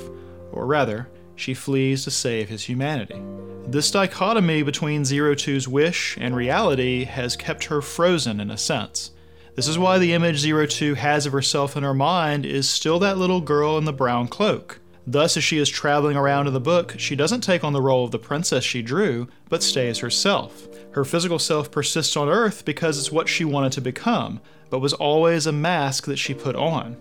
or 0.51 0.65
rather, 0.65 1.07
she 1.37 1.53
flees 1.53 2.03
to 2.03 2.11
save 2.11 2.49
his 2.49 2.65
humanity. 2.65 3.21
This 3.65 3.89
dichotomy 3.89 4.61
between 4.61 5.05
Zero 5.05 5.35
Two's 5.35 5.69
wish 5.69 6.17
and 6.19 6.35
reality 6.35 7.05
has 7.05 7.37
kept 7.37 7.63
her 7.63 7.81
frozen 7.81 8.41
in 8.41 8.51
a 8.51 8.57
sense. 8.57 9.11
This 9.55 9.69
is 9.69 9.79
why 9.79 9.99
the 9.99 10.11
image 10.11 10.39
Zero 10.39 10.65
Two 10.65 10.95
has 10.95 11.25
of 11.25 11.31
herself 11.31 11.77
in 11.77 11.83
her 11.83 11.93
mind 11.93 12.45
is 12.45 12.69
still 12.69 12.99
that 12.99 13.17
little 13.17 13.39
girl 13.39 13.77
in 13.77 13.85
the 13.85 13.93
brown 13.93 14.27
cloak. 14.27 14.81
Thus, 15.12 15.36
as 15.36 15.43
she 15.43 15.58
is 15.58 15.67
traveling 15.67 16.15
around 16.15 16.47
in 16.47 16.54
the 16.54 16.62
book, 16.62 16.95
she 16.97 17.17
doesn't 17.17 17.41
take 17.41 17.65
on 17.65 17.74
the 17.74 17.82
role 17.82 18.06
of 18.06 18.12
the 18.12 18.17
princess 18.17 18.63
she 18.63 18.82
drew, 18.82 19.28
but 19.50 19.62
stays 19.62 19.97
herself. 19.97 20.69
Her 20.91 21.04
physical 21.04 21.38
self 21.38 21.69
persists 21.69 22.15
on 22.15 22.30
Earth 22.30 22.63
because 22.63 22.97
it's 22.97 23.12
what 23.12 23.28
she 23.28 23.43
wanted 23.43 23.74
to 23.74 23.82
become, 23.82 24.39
but 24.69 24.80
was 24.80 24.93
always 24.93 25.47
a 25.47 25.52
mask 25.52 26.06
that 26.06 26.15
she 26.15 26.34
put 26.34 26.56
on. 26.56 26.95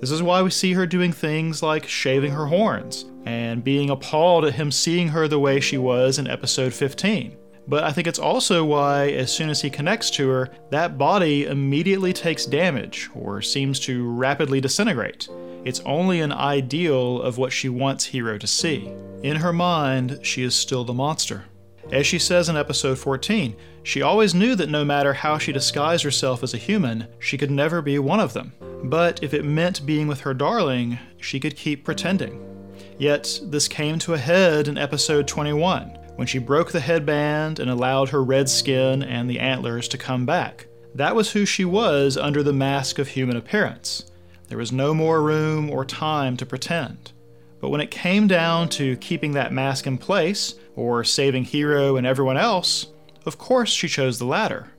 This 0.00 0.10
is 0.10 0.24
why 0.24 0.42
we 0.42 0.50
see 0.50 0.72
her 0.72 0.86
doing 0.86 1.12
things 1.12 1.62
like 1.62 1.86
shaving 1.86 2.32
her 2.32 2.46
horns 2.46 3.04
and 3.26 3.62
being 3.62 3.90
appalled 3.90 4.44
at 4.44 4.54
him 4.54 4.72
seeing 4.72 5.06
her 5.06 5.28
the 5.28 5.38
way 5.38 5.60
she 5.60 5.78
was 5.78 6.18
in 6.18 6.26
episode 6.26 6.74
15. 6.74 7.36
But 7.66 7.84
I 7.84 7.92
think 7.92 8.06
it's 8.06 8.18
also 8.18 8.64
why, 8.64 9.10
as 9.10 9.32
soon 9.32 9.48
as 9.48 9.60
he 9.60 9.70
connects 9.70 10.10
to 10.12 10.28
her, 10.28 10.50
that 10.70 10.98
body 10.98 11.46
immediately 11.46 12.12
takes 12.12 12.44
damage 12.44 13.08
or 13.14 13.40
seems 13.40 13.78
to 13.80 14.10
rapidly 14.10 14.60
disintegrate. 14.60 15.28
It's 15.64 15.80
only 15.80 16.20
an 16.20 16.32
ideal 16.32 17.22
of 17.22 17.38
what 17.38 17.52
she 17.52 17.68
wants 17.68 18.06
Hiro 18.06 18.36
to 18.38 18.46
see. 18.46 18.92
In 19.22 19.36
her 19.36 19.52
mind, 19.52 20.18
she 20.22 20.42
is 20.42 20.56
still 20.56 20.84
the 20.84 20.92
monster. 20.92 21.44
As 21.92 22.06
she 22.06 22.18
says 22.18 22.48
in 22.48 22.56
episode 22.56 22.98
14, 22.98 23.54
she 23.84 24.02
always 24.02 24.34
knew 24.34 24.54
that 24.56 24.70
no 24.70 24.84
matter 24.84 25.12
how 25.12 25.38
she 25.38 25.52
disguised 25.52 26.02
herself 26.02 26.42
as 26.42 26.54
a 26.54 26.58
human, 26.58 27.06
she 27.18 27.38
could 27.38 27.50
never 27.50 27.82
be 27.82 27.98
one 27.98 28.20
of 28.20 28.32
them. 28.32 28.52
But 28.84 29.22
if 29.22 29.34
it 29.34 29.44
meant 29.44 29.86
being 29.86 30.08
with 30.08 30.20
her 30.20 30.34
darling, 30.34 30.98
she 31.18 31.38
could 31.38 31.56
keep 31.56 31.84
pretending. 31.84 32.40
Yet, 32.98 33.40
this 33.44 33.68
came 33.68 33.98
to 34.00 34.14
a 34.14 34.18
head 34.18 34.68
in 34.68 34.78
episode 34.78 35.28
21, 35.28 35.98
when 36.16 36.26
she 36.26 36.38
broke 36.38 36.72
the 36.72 36.80
headband 36.80 37.58
and 37.58 37.70
allowed 37.70 38.08
her 38.10 38.22
red 38.22 38.48
skin 38.48 39.02
and 39.02 39.28
the 39.28 39.40
antlers 39.40 39.88
to 39.88 39.98
come 39.98 40.26
back. 40.26 40.66
That 40.94 41.16
was 41.16 41.32
who 41.32 41.46
she 41.46 41.64
was 41.64 42.16
under 42.16 42.42
the 42.42 42.52
mask 42.52 42.98
of 42.98 43.08
human 43.08 43.36
appearance. 43.36 44.04
There 44.48 44.58
was 44.58 44.72
no 44.72 44.92
more 44.92 45.22
room 45.22 45.70
or 45.70 45.84
time 45.84 46.36
to 46.36 46.46
pretend. 46.46 47.12
But 47.60 47.70
when 47.70 47.80
it 47.80 47.90
came 47.90 48.26
down 48.26 48.68
to 48.70 48.96
keeping 48.96 49.32
that 49.32 49.52
mask 49.52 49.86
in 49.86 49.96
place, 49.96 50.54
or 50.76 51.04
saving 51.04 51.44
Hiro 51.44 51.96
and 51.96 52.06
everyone 52.06 52.36
else, 52.36 52.88
of 53.26 53.38
course 53.38 53.70
she 53.70 53.88
chose 53.88 54.18
the 54.18 54.24
latter. 54.24 54.72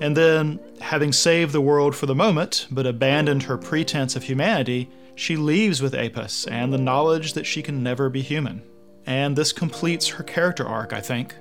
And 0.00 0.16
then, 0.16 0.58
having 0.80 1.12
saved 1.12 1.52
the 1.52 1.60
world 1.60 1.94
for 1.94 2.06
the 2.06 2.14
moment, 2.14 2.66
but 2.70 2.86
abandoned 2.86 3.44
her 3.44 3.56
pretense 3.56 4.16
of 4.16 4.24
humanity, 4.24 4.90
she 5.14 5.36
leaves 5.36 5.80
with 5.80 5.94
Apus 5.94 6.50
and 6.50 6.72
the 6.72 6.78
knowledge 6.78 7.34
that 7.34 7.46
she 7.46 7.62
can 7.62 7.82
never 7.82 8.10
be 8.10 8.20
human. 8.20 8.62
And 9.06 9.36
this 9.36 9.52
completes 9.52 10.08
her 10.08 10.24
character 10.24 10.66
arc, 10.66 10.92
I 10.92 11.00
think. 11.00 11.34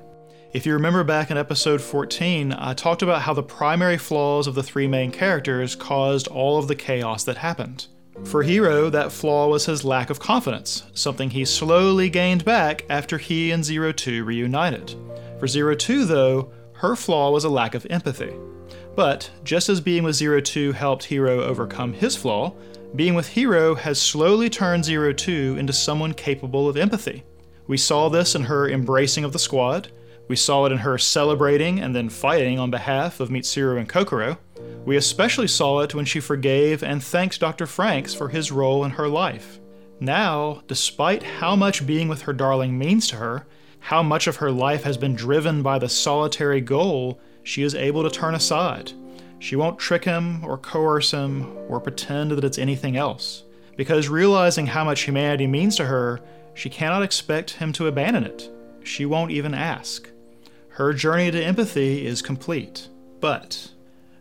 If 0.54 0.66
you 0.68 0.74
remember 0.74 1.04
back 1.04 1.32
in 1.32 1.38
episode 1.38 1.82
14, 1.82 2.54
I 2.54 2.74
talked 2.76 3.02
about 3.02 3.24
how 3.24 3.34
the 3.34 3.42
primary 3.42 3.98
flaws 3.98 4.46
of 4.46 4.54
the 4.54 4.62
three 4.62 4.88
main 4.88 5.12
characters 5.12 5.76
caused 5.76 6.28
all 6.28 6.60
of 6.60 6.68
the 6.68 6.76
chaos 6.76 7.24
that 7.24 7.38
happened. 7.38 7.88
For 8.26 8.44
Hiro, 8.44 8.90
that 8.92 9.12
flaw 9.12 9.48
was 9.48 9.66
his 9.66 9.84
lack 9.84 10.12
of 10.12 10.20
confidence, 10.20 10.84
something 10.94 11.32
he 11.32 11.46
slowly 11.46 12.10
gained 12.10 12.46
back 12.46 12.86
after 12.90 13.18
he 13.18 13.50
and 13.50 13.66
Zero 13.66 13.92
Two 13.92 14.24
reunited. 14.24 14.96
For 15.40 15.48
Zero 15.48 15.74
Two, 15.76 16.06
though, 16.06 16.54
her 16.74 16.96
flaw 16.96 17.32
was 17.32 17.44
a 17.44 17.50
lack 17.50 17.74
of 17.74 17.88
empathy. 17.90 18.34
But 18.96 19.32
just 19.44 19.70
as 19.70 19.82
being 19.82 20.04
with 20.04 20.16
Zero 20.16 20.40
Two 20.40 20.72
helped 20.74 21.06
Hiro 21.06 21.42
overcome 21.42 21.94
his 21.94 22.16
flaw, 22.16 22.54
being 22.96 23.16
with 23.16 23.30
Hiro 23.30 23.74
has 23.74 24.00
slowly 24.00 24.50
turned 24.52 24.86
Zero 24.86 25.12
Two 25.12 25.56
into 25.58 25.74
someone 25.74 26.14
capable 26.14 26.70
of 26.70 26.78
empathy. 26.78 27.24
We 27.68 27.78
saw 27.78 28.10
this 28.10 28.36
in 28.36 28.44
her 28.44 28.70
embracing 28.70 29.24
of 29.24 29.34
the 29.34 29.40
squad, 29.40 29.90
we 30.28 30.36
saw 30.38 30.66
it 30.66 30.72
in 30.72 30.80
her 30.80 30.98
celebrating 30.98 31.80
and 31.80 31.96
then 31.96 32.10
fighting 32.10 32.58
on 32.58 32.72
behalf 32.72 33.20
of 33.20 33.30
Mitsuru 33.30 33.78
and 33.78 33.90
Kokoro. 33.90 34.38
We 34.86 34.96
especially 34.96 35.48
saw 35.48 35.82
it 35.82 35.94
when 35.94 36.06
she 36.06 36.20
forgave 36.20 36.82
and 36.82 37.04
thanked 37.04 37.40
Dr. 37.40 37.66
Franxx 37.66 38.16
for 38.16 38.30
his 38.30 38.52
role 38.52 38.86
in 38.86 38.92
her 38.92 39.08
life. 39.08 39.60
Now, 40.00 40.64
despite 40.68 41.24
how 41.24 41.56
much 41.56 41.86
being 41.86 42.08
with 42.08 42.24
her 42.24 42.34
darling 42.34 42.78
means 42.78 43.08
to 43.10 43.18
her, 43.18 43.46
how 43.80 44.02
much 44.02 44.28
of 44.28 44.38
her 44.38 44.52
life 44.52 44.84
has 44.84 44.98
been 44.98 45.16
driven 45.16 45.62
by 45.62 45.78
the 45.78 45.90
solitary 45.90 46.62
goal, 46.62 47.20
she 47.44 47.64
is 47.64 47.76
able 47.76 48.04
to 48.04 48.10
turn 48.10 48.36
aside. 48.36 48.94
She 49.40 49.58
won't 49.58 49.78
trick 49.78 50.06
him 50.06 50.44
or 50.46 50.58
coerce 50.58 51.12
him 51.12 51.58
or 51.68 51.82
pretend 51.82 52.32
that 52.32 52.46
it's 52.46 52.58
anything 52.58 52.96
else. 52.96 53.44
Because 53.76 54.08
realizing 54.08 54.68
how 54.68 54.86
much 54.86 55.02
humanity 55.02 55.48
means 55.48 55.76
to 55.78 55.86
her, 55.86 56.22
she 56.54 56.70
cannot 56.70 57.04
expect 57.04 57.52
him 57.52 57.72
to 57.74 57.88
abandon 57.88 58.24
it. 58.24 58.50
She 58.84 59.06
won't 59.06 59.32
even 59.32 59.54
ask. 59.54 60.10
Her 60.70 60.94
journey 60.94 61.32
to 61.32 61.44
empathy 61.44 62.06
is 62.06 62.22
complete. 62.22 62.90
But, 63.20 63.72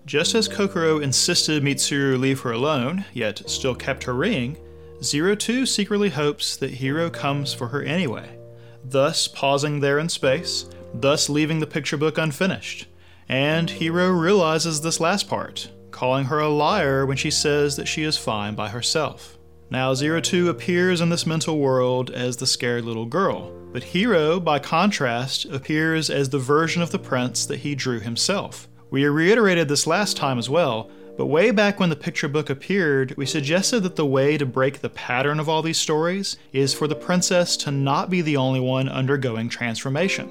just 0.06 0.34
as 0.34 0.48
Kokoro 0.48 0.98
insisted 0.98 1.62
Mitsuru 1.62 2.18
leave 2.18 2.40
her 2.40 2.52
alone, 2.52 3.04
yet 3.12 3.48
still 3.48 3.74
kept 3.74 4.04
her 4.04 4.14
ring, 4.14 4.56
Zero 5.02 5.34
Two 5.34 5.66
secretly 5.66 6.10
hopes 6.10 6.56
that 6.56 6.70
Hiro 6.74 7.10
comes 7.10 7.52
for 7.52 7.68
her 7.68 7.82
anyway, 7.82 8.38
thus 8.84 9.26
pausing 9.26 9.80
there 9.80 9.98
in 9.98 10.08
space, 10.08 10.66
thus 10.94 11.28
leaving 11.28 11.58
the 11.58 11.66
picture 11.66 11.96
book 11.96 12.18
unfinished. 12.18 12.86
And 13.28 13.68
Hiro 13.68 14.10
realizes 14.10 14.80
this 14.80 15.00
last 15.00 15.28
part, 15.28 15.70
calling 15.90 16.26
her 16.26 16.38
a 16.38 16.48
liar 16.48 17.06
when 17.06 17.16
she 17.16 17.30
says 17.30 17.76
that 17.76 17.88
she 17.88 18.04
is 18.04 18.16
fine 18.16 18.54
by 18.54 18.68
herself. 18.68 19.38
Now, 19.72 19.94
Zero 19.94 20.20
Two 20.20 20.50
appears 20.50 21.00
in 21.00 21.08
this 21.08 21.24
mental 21.24 21.58
world 21.58 22.10
as 22.10 22.36
the 22.36 22.46
scared 22.46 22.84
little 22.84 23.06
girl, 23.06 23.50
but 23.72 23.82
Hiro, 23.82 24.38
by 24.38 24.58
contrast, 24.58 25.46
appears 25.46 26.10
as 26.10 26.28
the 26.28 26.38
version 26.38 26.82
of 26.82 26.90
the 26.90 26.98
prince 26.98 27.46
that 27.46 27.60
he 27.60 27.74
drew 27.74 27.98
himself. 27.98 28.68
We 28.90 29.06
reiterated 29.06 29.68
this 29.68 29.86
last 29.86 30.14
time 30.14 30.38
as 30.38 30.50
well, 30.50 30.90
but 31.16 31.24
way 31.24 31.52
back 31.52 31.80
when 31.80 31.88
the 31.88 31.96
picture 31.96 32.28
book 32.28 32.50
appeared, 32.50 33.14
we 33.16 33.24
suggested 33.24 33.80
that 33.84 33.96
the 33.96 34.04
way 34.04 34.36
to 34.36 34.44
break 34.44 34.82
the 34.82 34.90
pattern 34.90 35.40
of 35.40 35.48
all 35.48 35.62
these 35.62 35.78
stories 35.78 36.36
is 36.52 36.74
for 36.74 36.86
the 36.86 36.94
princess 36.94 37.56
to 37.56 37.70
not 37.70 38.10
be 38.10 38.20
the 38.20 38.36
only 38.36 38.60
one 38.60 38.90
undergoing 38.90 39.48
transformation. 39.48 40.28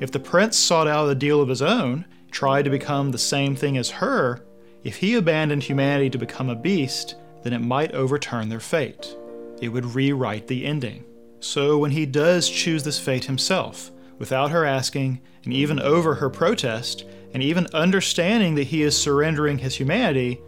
If 0.00 0.10
the 0.10 0.20
prince 0.20 0.56
sought 0.56 0.88
out 0.88 1.10
a 1.10 1.14
deal 1.14 1.42
of 1.42 1.50
his 1.50 1.60
own, 1.60 2.06
tried 2.30 2.64
to 2.64 2.70
become 2.70 3.10
the 3.10 3.18
same 3.18 3.54
thing 3.54 3.76
as 3.76 3.90
her, 3.90 4.40
if 4.84 4.96
he 4.96 5.16
abandoned 5.16 5.64
humanity 5.64 6.08
to 6.08 6.16
become 6.16 6.48
a 6.48 6.56
beast, 6.56 7.16
then 7.42 7.52
it 7.52 7.60
might 7.60 7.92
overturn 7.92 8.48
their 8.48 8.60
fate. 8.60 9.16
It 9.60 9.68
would 9.68 9.94
rewrite 9.94 10.46
the 10.46 10.64
ending. 10.64 11.04
So 11.40 11.78
when 11.78 11.90
he 11.90 12.06
does 12.06 12.48
choose 12.48 12.82
this 12.82 12.98
fate 12.98 13.24
himself, 13.24 13.90
without 14.18 14.50
her 14.50 14.64
asking, 14.64 15.20
and 15.44 15.52
even 15.52 15.80
over 15.80 16.14
her 16.14 16.30
protest, 16.30 17.04
and 17.32 17.42
even 17.42 17.66
understanding 17.72 18.54
that 18.56 18.66
he 18.66 18.82
is 18.82 18.96
surrendering 18.96 19.58
his 19.58 19.76
humanity, 19.76 20.40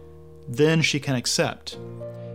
then 0.47 0.81
she 0.81 0.99
can 0.99 1.15
accept. 1.15 1.77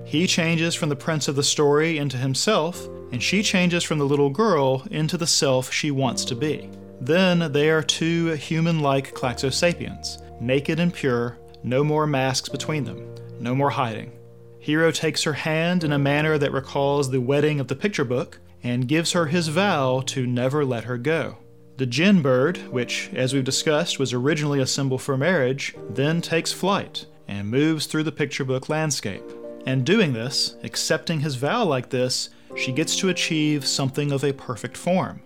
He 0.05 0.27
changes 0.27 0.75
from 0.75 0.89
the 0.89 0.97
prince 0.97 1.29
of 1.29 1.37
the 1.37 1.43
story 1.43 1.99
into 1.99 2.17
himself, 2.17 2.87
and 3.13 3.23
she 3.23 3.43
changes 3.43 3.85
from 3.85 3.99
the 3.99 4.07
little 4.07 4.31
girl 4.31 4.85
into 4.91 5.17
the 5.17 5.27
self 5.27 5.73
she 5.73 5.91
wants 5.91 6.25
to 6.27 6.35
be. 6.35 6.71
Then 7.01 7.53
they 7.53 7.71
are 7.71 7.83
two 7.83 8.33
human 8.33 8.81
like 8.81 9.15
Klaxosapiens, 9.15 10.41
naked 10.41 10.81
and 10.81 10.93
pure, 10.93 11.39
no 11.63 11.85
more 11.85 12.07
masks 12.07 12.49
between 12.49 12.85
them, 12.85 13.15
no 13.39 13.55
more 13.55 13.71
hiding. 13.71 14.18
Hiro 14.61 14.91
takes 14.91 15.23
her 15.23 15.35
hand 15.35 15.85
in 15.85 15.93
a 15.93 15.99
manner 15.99 16.39
that 16.39 16.53
recalls 16.53 17.11
the 17.11 17.21
wedding 17.21 17.61
of 17.61 17.69
the 17.69 17.77
picture 17.77 18.05
book, 18.05 18.41
and 18.63 18.89
gives 18.89 19.13
her 19.13 19.27
his 19.27 19.49
vow 19.49 20.03
to 20.07 20.27
never 20.27 20.65
let 20.65 20.85
her 20.85 20.99
go. 20.99 21.39
The 21.77 21.87
Jian 21.87 22.23
bird, 22.23 22.59
which, 22.73 23.09
as 23.15 23.33
we've 23.33 23.45
discussed, 23.45 24.01
was 24.01 24.13
originally 24.13 24.61
a 24.61 24.67
symbol 24.67 24.99
for 24.99 25.17
marriage, 25.17 25.77
then 25.89 26.21
takes 26.21 26.53
flight 26.53 27.07
and 27.29 27.49
moves 27.49 27.87
through 27.87 28.03
the 28.03 28.11
picture 28.11 28.45
book 28.45 28.69
landscape. 28.69 29.23
And 29.65 29.87
doing 29.87 30.13
this, 30.13 30.57
accepting 30.65 31.21
his 31.21 31.37
vow 31.37 31.65
like 31.65 31.91
this, 31.91 32.31
she 32.57 32.73
gets 32.73 32.97
to 32.97 33.11
achieve 33.11 33.67
something 33.67 34.11
of 34.11 34.25
a 34.25 34.33
perfect 34.33 34.77
form. 34.77 35.23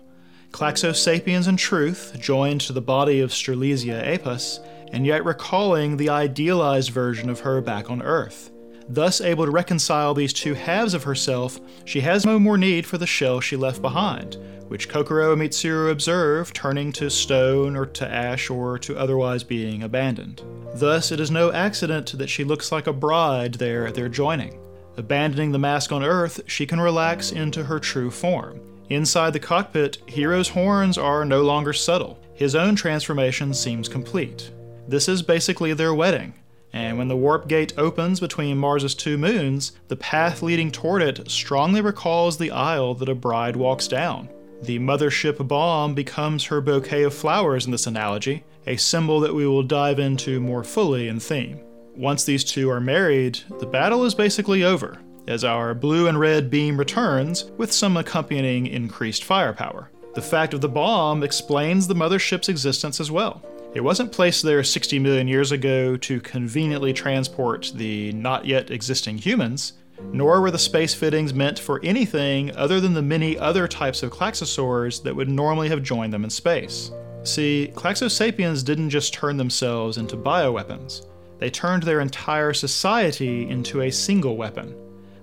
Klaxosapiens 0.51 1.47
in 1.47 1.57
truth, 1.57 2.15
joined 2.19 2.61
to 2.61 2.73
the 2.73 2.81
body 2.81 3.19
of 3.21 3.31
Strelizia 3.31 4.05
Apus, 4.05 4.59
and 4.91 5.07
yet 5.07 5.25
recalling 5.25 5.97
the 5.97 6.09
idealized 6.09 6.91
version 6.91 7.31
of 7.31 7.39
her 7.39 7.61
back 7.61 7.89
on 7.89 8.03
Earth. 8.03 8.51
Thus, 8.89 9.21
able 9.21 9.45
to 9.45 9.51
reconcile 9.51 10.13
these 10.13 10.33
two 10.33 10.53
halves 10.53 10.93
of 10.93 11.03
herself, 11.03 11.59
she 11.85 12.01
has 12.01 12.25
no 12.25 12.39
more 12.39 12.57
need 12.57 12.85
for 12.85 12.97
the 12.97 13.07
shell 13.07 13.39
she 13.39 13.55
left 13.55 13.81
behind, 13.81 14.37
which 14.67 14.89
Kokoro 14.89 15.33
and 15.33 15.41
Mitsuru 15.41 15.91
observe 15.91 16.53
turning 16.53 16.91
to 16.93 17.09
stone 17.09 17.75
or 17.75 17.85
to 17.85 18.07
ash 18.07 18.49
or 18.49 18.77
to 18.79 18.97
otherwise 18.97 19.43
being 19.43 19.83
abandoned. 19.83 20.41
Thus, 20.75 21.11
it 21.11 21.19
is 21.19 21.31
no 21.31 21.51
accident 21.51 22.17
that 22.17 22.29
she 22.29 22.43
looks 22.43 22.71
like 22.71 22.87
a 22.87 22.93
bride 22.93 23.55
there 23.55 23.87
at 23.87 23.95
their 23.95 24.09
joining. 24.09 24.59
Abandoning 24.97 25.51
the 25.51 25.59
mask 25.59 25.91
on 25.91 26.03
Earth, 26.03 26.41
she 26.45 26.65
can 26.65 26.79
relax 26.79 27.31
into 27.31 27.63
her 27.63 27.79
true 27.79 28.11
form. 28.11 28.59
Inside 28.89 29.33
the 29.33 29.39
cockpit, 29.39 29.97
Hiro's 30.13 30.49
horns 30.49 30.97
are 30.97 31.25
no 31.25 31.41
longer 31.41 31.73
subtle. 31.73 32.19
His 32.35 32.53
own 32.53 32.75
transformation 32.75 33.53
seems 33.53 33.87
complete. 33.87 34.51
This 34.87 35.07
is 35.07 35.21
basically 35.21 35.73
their 35.73 35.93
wedding, 35.93 36.33
and 36.73 36.97
when 36.97 37.07
the 37.07 37.15
warp 37.15 37.47
gate 37.47 37.73
opens 37.77 38.19
between 38.19 38.57
Mars's 38.57 38.95
two 38.95 39.17
moons, 39.17 39.73
the 39.87 39.95
path 39.95 40.41
leading 40.41 40.71
toward 40.71 41.03
it 41.03 41.29
strongly 41.29 41.81
recalls 41.81 42.37
the 42.37 42.51
aisle 42.51 42.95
that 42.95 43.09
a 43.09 43.15
bride 43.15 43.55
walks 43.55 43.87
down. 43.87 44.27
The 44.63 44.79
mothership 44.79 45.47
bomb 45.47 45.93
becomes 45.93 46.45
her 46.45 46.61
bouquet 46.61 47.03
of 47.03 47.13
flowers 47.13 47.65
in 47.65 47.71
this 47.71 47.85
analogy, 47.85 48.43
a 48.65 48.77
symbol 48.77 49.19
that 49.19 49.35
we 49.35 49.45
will 49.45 49.61
dive 49.61 49.99
into 49.99 50.39
more 50.39 50.63
fully 50.63 51.07
in 51.07 51.19
theme. 51.19 51.59
Once 51.95 52.23
these 52.23 52.43
two 52.43 52.69
are 52.71 52.79
married, 52.79 53.39
the 53.59 53.67
battle 53.67 54.03
is 54.03 54.15
basically 54.15 54.63
over, 54.63 54.97
as 55.27 55.43
our 55.43 55.75
blue 55.75 56.07
and 56.07 56.19
red 56.19 56.49
beam 56.49 56.77
returns 56.77 57.51
with 57.57 57.71
some 57.71 57.97
accompanying 57.97 58.65
increased 58.65 59.23
firepower. 59.23 59.91
The 60.15 60.21
fact 60.21 60.53
of 60.53 60.61
the 60.61 60.69
bomb 60.69 61.23
explains 61.23 61.87
the 61.87 61.95
mothership's 61.95 62.49
existence 62.49 62.99
as 62.99 63.11
well. 63.11 63.43
It 63.73 63.83
wasn't 63.83 64.11
placed 64.11 64.43
there 64.43 64.63
60 64.63 64.99
million 64.99 65.27
years 65.27 65.51
ago 65.51 65.97
to 65.97 66.21
conveniently 66.21 66.93
transport 66.93 67.71
the 67.73 68.13
not 68.13 68.45
yet 68.45 68.69
existing 68.69 69.17
humans, 69.17 69.73
nor 70.11 70.41
were 70.41 70.51
the 70.51 70.59
space 70.59 70.93
fittings 70.93 71.33
meant 71.33 71.57
for 71.57 71.83
anything 71.83 72.55
other 72.55 72.79
than 72.79 72.93
the 72.93 73.01
many 73.01 73.35
other 73.35 73.67
types 73.67 74.03
of 74.03 74.11
klaxosaurs 74.11 75.01
that 75.01 75.15
would 75.15 75.29
normally 75.29 75.69
have 75.69 75.81
joined 75.81 76.13
them 76.13 76.23
in 76.23 76.29
space. 76.29 76.91
See, 77.23 77.71
Klaxosapiens 77.73 78.63
didn't 78.63 78.91
just 78.91 79.13
turn 79.13 79.37
themselves 79.37 79.97
into 79.97 80.17
bioweapons. 80.17 81.07
They 81.39 81.49
turned 81.49 81.81
their 81.81 82.01
entire 82.01 82.53
society 82.53 83.49
into 83.49 83.81
a 83.81 83.91
single 83.91 84.37
weapon. 84.37 84.75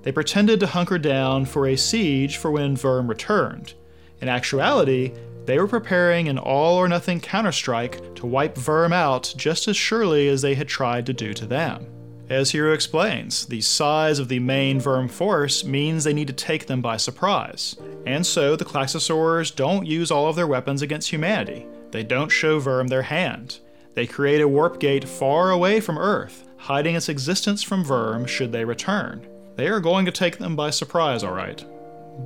They 0.02 0.10
pretended 0.10 0.58
to 0.60 0.66
hunker 0.66 0.98
down 0.98 1.44
for 1.44 1.68
a 1.68 1.76
siege 1.76 2.38
for 2.38 2.50
when 2.50 2.74
VIRM 2.74 3.06
returned. 3.06 3.74
In 4.20 4.28
actuality, 4.28 5.12
they 5.46 5.58
were 5.58 5.66
preparing 5.66 6.28
an 6.28 6.38
all 6.38 6.76
or 6.76 6.88
nothing 6.88 7.20
counterstrike 7.20 8.14
to 8.16 8.26
wipe 8.26 8.56
VIRM 8.56 8.92
out 8.92 9.32
just 9.36 9.68
as 9.68 9.76
surely 9.76 10.28
as 10.28 10.42
they 10.42 10.54
had 10.54 10.68
tried 10.68 11.06
to 11.06 11.12
do 11.12 11.32
to 11.34 11.46
them. 11.46 11.86
As 12.28 12.52
Hiro 12.52 12.72
explains, 12.72 13.46
the 13.46 13.60
size 13.60 14.20
of 14.20 14.28
the 14.28 14.38
main 14.38 14.78
VIRM 14.78 15.08
force 15.08 15.64
means 15.64 16.04
they 16.04 16.12
need 16.12 16.28
to 16.28 16.32
take 16.32 16.66
them 16.66 16.80
by 16.80 16.96
surprise. 16.96 17.74
And 18.06 18.24
so 18.24 18.54
the 18.54 18.64
Klaxosaurs 18.64 19.54
don't 19.54 19.84
use 19.84 20.12
all 20.12 20.28
of 20.28 20.36
their 20.36 20.46
weapons 20.46 20.80
against 20.80 21.10
humanity. 21.10 21.66
They 21.90 22.04
don't 22.04 22.28
show 22.28 22.60
VIRM 22.60 22.86
their 22.86 23.02
hand. 23.02 23.58
They 23.94 24.06
create 24.06 24.40
a 24.40 24.46
warp 24.46 24.78
gate 24.78 25.08
far 25.08 25.50
away 25.50 25.80
from 25.80 25.98
Earth, 25.98 26.46
hiding 26.56 26.94
its 26.94 27.08
existence 27.08 27.64
from 27.64 27.82
VIRM 27.84 28.26
should 28.26 28.52
they 28.52 28.64
return. 28.64 29.26
They 29.56 29.66
are 29.66 29.80
going 29.80 30.06
to 30.06 30.12
take 30.12 30.38
them 30.38 30.54
by 30.54 30.70
surprise, 30.70 31.24
alright. 31.24 31.64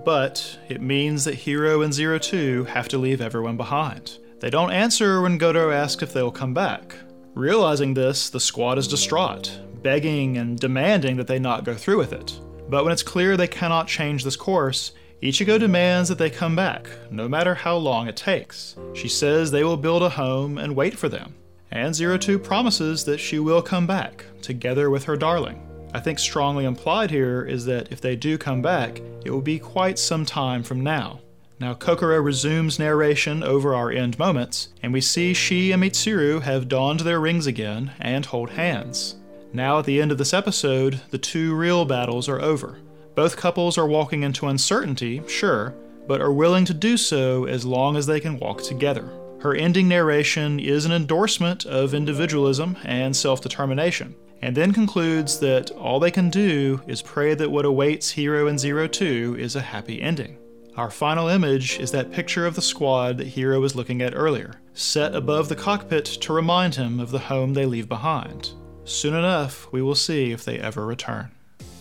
But 0.04 0.58
it 0.68 0.80
means 0.80 1.24
that 1.24 1.34
Hiro 1.34 1.82
and 1.82 1.92
Zero 1.92 2.18
Two 2.18 2.64
have 2.64 2.88
to 2.88 2.98
leave 2.98 3.20
everyone 3.20 3.56
behind. 3.56 4.18
They 4.40 4.50
don't 4.50 4.72
answer 4.72 5.20
when 5.20 5.38
Goto 5.38 5.70
asks 5.70 6.02
if 6.02 6.12
they'll 6.12 6.30
come 6.30 6.54
back. 6.54 6.96
Realizing 7.34 7.94
this, 7.94 8.30
the 8.30 8.40
squad 8.40 8.78
is 8.78 8.88
distraught, 8.88 9.60
begging 9.82 10.36
and 10.36 10.58
demanding 10.58 11.16
that 11.16 11.26
they 11.26 11.38
not 11.38 11.64
go 11.64 11.74
through 11.74 11.98
with 11.98 12.12
it. 12.12 12.38
But 12.68 12.84
when 12.84 12.92
it's 12.92 13.02
clear 13.02 13.36
they 13.36 13.46
cannot 13.46 13.88
change 13.88 14.24
this 14.24 14.36
course, 14.36 14.92
Ichigo 15.22 15.58
demands 15.58 16.08
that 16.08 16.18
they 16.18 16.30
come 16.30 16.56
back, 16.56 16.88
no 17.10 17.28
matter 17.28 17.54
how 17.54 17.76
long 17.76 18.08
it 18.08 18.16
takes. 18.16 18.76
She 18.94 19.08
says 19.08 19.50
they 19.50 19.64
will 19.64 19.76
build 19.76 20.02
a 20.02 20.08
home 20.08 20.58
and 20.58 20.76
wait 20.76 20.98
for 20.98 21.08
them 21.08 21.34
and 21.74 21.94
Zero 21.94 22.16
Two 22.16 22.38
promises 22.38 23.04
that 23.04 23.18
she 23.18 23.38
will 23.38 23.60
come 23.60 23.86
back, 23.86 24.24
together 24.40 24.90
with 24.90 25.04
her 25.04 25.16
darling. 25.16 25.60
I 25.94 26.00
think 26.00 26.18
strongly 26.18 26.64
implied 26.64 27.12
here 27.12 27.44
is 27.44 27.66
that 27.66 27.92
if 27.92 28.00
they 28.00 28.16
do 28.16 28.36
come 28.36 28.60
back, 28.60 29.00
it 29.24 29.30
will 29.30 29.40
be 29.40 29.60
quite 29.60 29.96
some 29.96 30.26
time 30.26 30.64
from 30.64 30.80
now. 30.80 31.20
Now, 31.60 31.72
Kokoro 31.74 32.20
resumes 32.20 32.80
narration 32.80 33.44
over 33.44 33.76
our 33.76 33.92
end 33.92 34.18
moments, 34.18 34.70
and 34.82 34.92
we 34.92 35.00
see 35.00 35.32
she 35.32 35.70
and 35.70 35.80
Mitsuru 35.80 36.42
have 36.42 36.68
donned 36.68 37.00
their 37.00 37.20
rings 37.20 37.46
again 37.46 37.92
and 38.00 38.26
hold 38.26 38.50
hands. 38.50 39.14
Now, 39.52 39.78
at 39.78 39.84
the 39.84 40.02
end 40.02 40.10
of 40.10 40.18
this 40.18 40.34
episode, 40.34 41.00
the 41.10 41.18
two 41.18 41.54
real 41.54 41.84
battles 41.84 42.28
are 42.28 42.42
over. 42.42 42.80
Both 43.14 43.36
couples 43.36 43.78
are 43.78 43.86
walking 43.86 44.24
into 44.24 44.48
uncertainty, 44.48 45.22
sure, 45.28 45.76
but 46.08 46.20
are 46.20 46.32
willing 46.32 46.64
to 46.64 46.74
do 46.74 46.96
so 46.96 47.44
as 47.44 47.64
long 47.64 47.96
as 47.96 48.06
they 48.06 48.18
can 48.18 48.40
walk 48.40 48.62
together. 48.62 49.08
Her 49.40 49.54
ending 49.54 49.86
narration 49.86 50.58
is 50.58 50.86
an 50.86 50.92
endorsement 50.92 51.66
of 51.66 51.94
individualism 51.94 52.76
and 52.84 53.14
self 53.14 53.40
determination, 53.40 54.16
and 54.44 54.54
then 54.54 54.74
concludes 54.74 55.38
that 55.38 55.70
all 55.70 55.98
they 55.98 56.10
can 56.10 56.28
do 56.28 56.78
is 56.86 57.00
pray 57.00 57.32
that 57.32 57.50
what 57.50 57.64
awaits 57.64 58.10
Hiro 58.10 58.46
and 58.46 58.60
Zero 58.60 58.86
Two 58.86 59.34
is 59.38 59.56
a 59.56 59.60
happy 59.62 60.02
ending. 60.02 60.36
Our 60.76 60.90
final 60.90 61.28
image 61.28 61.80
is 61.80 61.90
that 61.92 62.12
picture 62.12 62.44
of 62.44 62.54
the 62.54 62.60
squad 62.60 63.16
that 63.16 63.26
Hiro 63.26 63.58
was 63.58 63.74
looking 63.74 64.02
at 64.02 64.14
earlier, 64.14 64.60
set 64.74 65.14
above 65.14 65.48
the 65.48 65.56
cockpit 65.56 66.04
to 66.04 66.34
remind 66.34 66.74
him 66.74 67.00
of 67.00 67.10
the 67.10 67.20
home 67.20 67.54
they 67.54 67.64
leave 67.64 67.88
behind. 67.88 68.50
Soon 68.84 69.14
enough, 69.14 69.72
we 69.72 69.80
will 69.80 69.94
see 69.94 70.30
if 70.30 70.44
they 70.44 70.58
ever 70.58 70.84
return. 70.84 71.30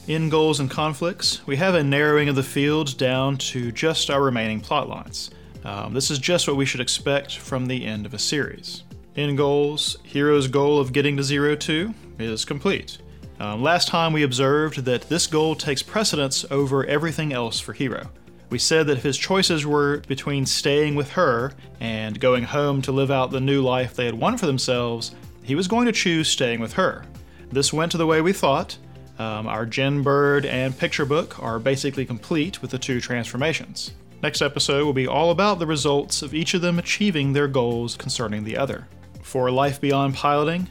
In 0.08 0.30
Goals 0.30 0.62
and 0.62 0.72
Conflicts, 0.72 1.46
we 1.46 1.58
have 1.58 1.76
a 1.76 1.84
narrowing 1.84 2.30
of 2.30 2.36
the 2.38 2.44
field 2.44 2.98
down 2.98 3.36
to 3.40 3.74
just 3.74 4.10
our 4.10 4.24
remaining 4.24 4.62
plotlines. 4.62 5.32
Um, 5.66 5.94
this 5.94 6.10
is 6.10 6.18
just 6.18 6.48
what 6.48 6.56
we 6.56 6.66
should 6.66 6.80
expect 6.80 7.40
from 7.40 7.66
the 7.66 7.86
end 7.86 8.06
of 8.06 8.14
a 8.14 8.20
series. 8.20 8.84
In 9.16 9.36
goals, 9.36 9.98
Hiro's 10.14 10.48
goal 10.48 10.80
of 10.80 10.94
getting 10.94 11.18
to 11.18 11.24
Zero 11.24 11.58
Two 11.58 11.94
is 12.20 12.46
complete. 12.46 12.98
Um, 13.40 13.62
last 13.62 13.88
time 13.88 14.14
we 14.14 14.24
observed 14.24 14.86
that 14.86 15.10
this 15.10 15.28
goal 15.28 15.56
takes 15.56 15.82
precedence 15.82 16.46
over 16.52 16.86
everything 16.86 17.34
else 17.34 17.60
for 17.60 17.74
Hiro. 17.74 18.10
We 18.50 18.60
said 18.60 18.86
that 18.88 18.98
if 18.98 19.04
his 19.04 19.18
choices 19.18 19.66
were 19.66 20.02
between 20.08 20.46
staying 20.46 20.96
with 20.96 21.12
her 21.14 21.54
and 21.80 22.20
going 22.20 22.44
home 22.44 22.82
to 22.84 22.92
live 22.92 23.10
out 23.10 23.32
the 23.32 23.40
new 23.42 23.62
life 23.62 23.96
they 23.96 24.06
had 24.06 24.14
won 24.14 24.38
for 24.38 24.46
themselves, 24.46 25.16
he 25.42 25.56
was 25.56 25.68
going 25.68 25.88
to 25.88 25.92
choose 25.92 26.28
staying 26.28 26.60
with 26.60 26.74
her. 26.74 27.04
This 27.52 27.74
went 27.74 27.92
to 27.94 27.98
the 27.98 28.06
way 28.06 28.22
we 28.22 28.32
thought. 28.32 28.78
Um, 29.20 29.48
our 29.48 29.66
Jian 29.66 30.04
Bird 30.04 30.46
and 30.46 30.78
picture 30.78 31.06
book 31.06 31.42
are 31.42 31.60
basically 31.60 32.06
complete 32.06 32.62
with 32.62 32.72
the 32.72 32.80
two 32.80 33.02
transformations. 33.02 33.94
Next 34.22 34.42
episode 34.42 34.86
will 34.86 34.94
be 34.94 35.08
all 35.08 35.32
about 35.32 35.60
the 35.60 35.68
results 35.68 36.22
of 36.22 36.34
each 36.34 36.54
of 36.54 36.62
them 36.62 36.80
achieving 36.80 37.34
their 37.34 37.48
goals 37.48 37.98
concerning 37.98 38.44
the 38.44 38.58
other. 38.58 38.88
For 39.22 39.52
life 39.52 39.82
beyond 39.82 40.16
piloting, 40.16 40.70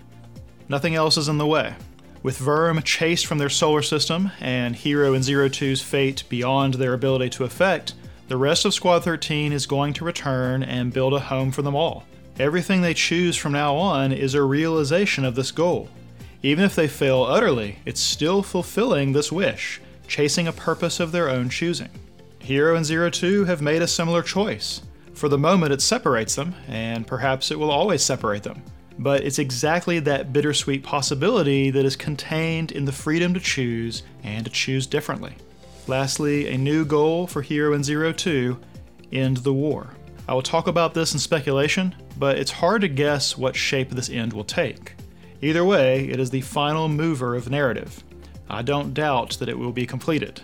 nothing 0.68 0.94
else 0.94 1.16
is 1.16 1.28
in 1.28 1.38
the 1.38 1.46
way. 1.46 1.74
With 2.22 2.38
VIRM 2.38 2.82
chased 2.82 3.26
from 3.26 3.38
their 3.38 3.48
solar 3.48 3.82
system 3.82 4.30
and 4.40 4.76
Hiro 4.76 5.12
and 5.14 5.24
Zero 5.24 5.48
Two's 5.48 5.82
fate 5.82 6.22
beyond 6.28 6.74
their 6.74 6.94
ability 6.94 7.30
to 7.30 7.44
affect, 7.44 7.94
the 8.28 8.36
rest 8.36 8.64
of 8.64 8.72
Squad 8.72 9.04
13 9.04 9.52
is 9.52 9.66
going 9.66 9.92
to 9.94 10.04
return 10.04 10.62
and 10.62 10.92
build 10.92 11.14
a 11.14 11.20
home 11.20 11.50
for 11.50 11.62
them 11.62 11.74
all. 11.74 12.04
Everything 12.38 12.80
they 12.80 12.94
choose 12.94 13.36
from 13.36 13.52
now 13.52 13.74
on 13.76 14.12
is 14.12 14.34
a 14.34 14.42
realization 14.42 15.24
of 15.24 15.34
this 15.34 15.50
goal. 15.50 15.88
Even 16.42 16.64
if 16.64 16.74
they 16.74 16.88
fail 16.88 17.24
utterly, 17.24 17.78
it's 17.84 18.00
still 18.00 18.42
fulfilling 18.42 19.12
this 19.12 19.30
wish, 19.30 19.80
chasing 20.08 20.48
a 20.48 20.52
purpose 20.52 20.98
of 20.98 21.12
their 21.12 21.28
own 21.28 21.48
choosing. 21.48 21.90
Hiro 22.38 22.74
and 22.74 22.84
Zero 22.84 23.10
Two 23.10 23.44
have 23.44 23.62
made 23.62 23.82
a 23.82 23.86
similar 23.86 24.22
choice. 24.22 24.82
For 25.14 25.28
the 25.28 25.38
moment, 25.38 25.72
it 25.72 25.82
separates 25.82 26.34
them, 26.34 26.54
and 26.68 27.06
perhaps 27.06 27.50
it 27.50 27.58
will 27.58 27.70
always 27.70 28.02
separate 28.02 28.42
them. 28.42 28.62
But 28.98 29.24
it's 29.24 29.38
exactly 29.38 29.98
that 30.00 30.32
bittersweet 30.32 30.82
possibility 30.82 31.70
that 31.70 31.84
is 31.84 31.96
contained 31.96 32.72
in 32.72 32.84
the 32.84 32.92
freedom 32.92 33.34
to 33.34 33.40
choose 33.40 34.02
and 34.22 34.44
to 34.44 34.50
choose 34.50 34.86
differently. 34.86 35.34
Lastly, 35.86 36.48
a 36.48 36.58
new 36.58 36.84
goal 36.84 37.26
for 37.26 37.42
Hiro 37.42 37.72
and 37.72 37.84
Zero 37.84 38.12
Two 38.12 38.58
end 39.12 39.38
the 39.38 39.52
war. 39.52 39.90
I 40.28 40.34
will 40.34 40.42
talk 40.42 40.66
about 40.66 40.94
this 40.94 41.12
in 41.12 41.18
speculation, 41.18 41.94
but 42.18 42.38
it's 42.38 42.50
hard 42.50 42.82
to 42.82 42.88
guess 42.88 43.36
what 43.36 43.56
shape 43.56 43.90
this 43.90 44.10
end 44.10 44.32
will 44.32 44.44
take. 44.44 44.94
Either 45.40 45.64
way, 45.64 46.08
it 46.08 46.20
is 46.20 46.30
the 46.30 46.40
final 46.40 46.88
mover 46.88 47.34
of 47.34 47.50
narrative. 47.50 48.04
I 48.48 48.62
don't 48.62 48.94
doubt 48.94 49.38
that 49.40 49.48
it 49.48 49.58
will 49.58 49.72
be 49.72 49.86
completed, 49.86 50.40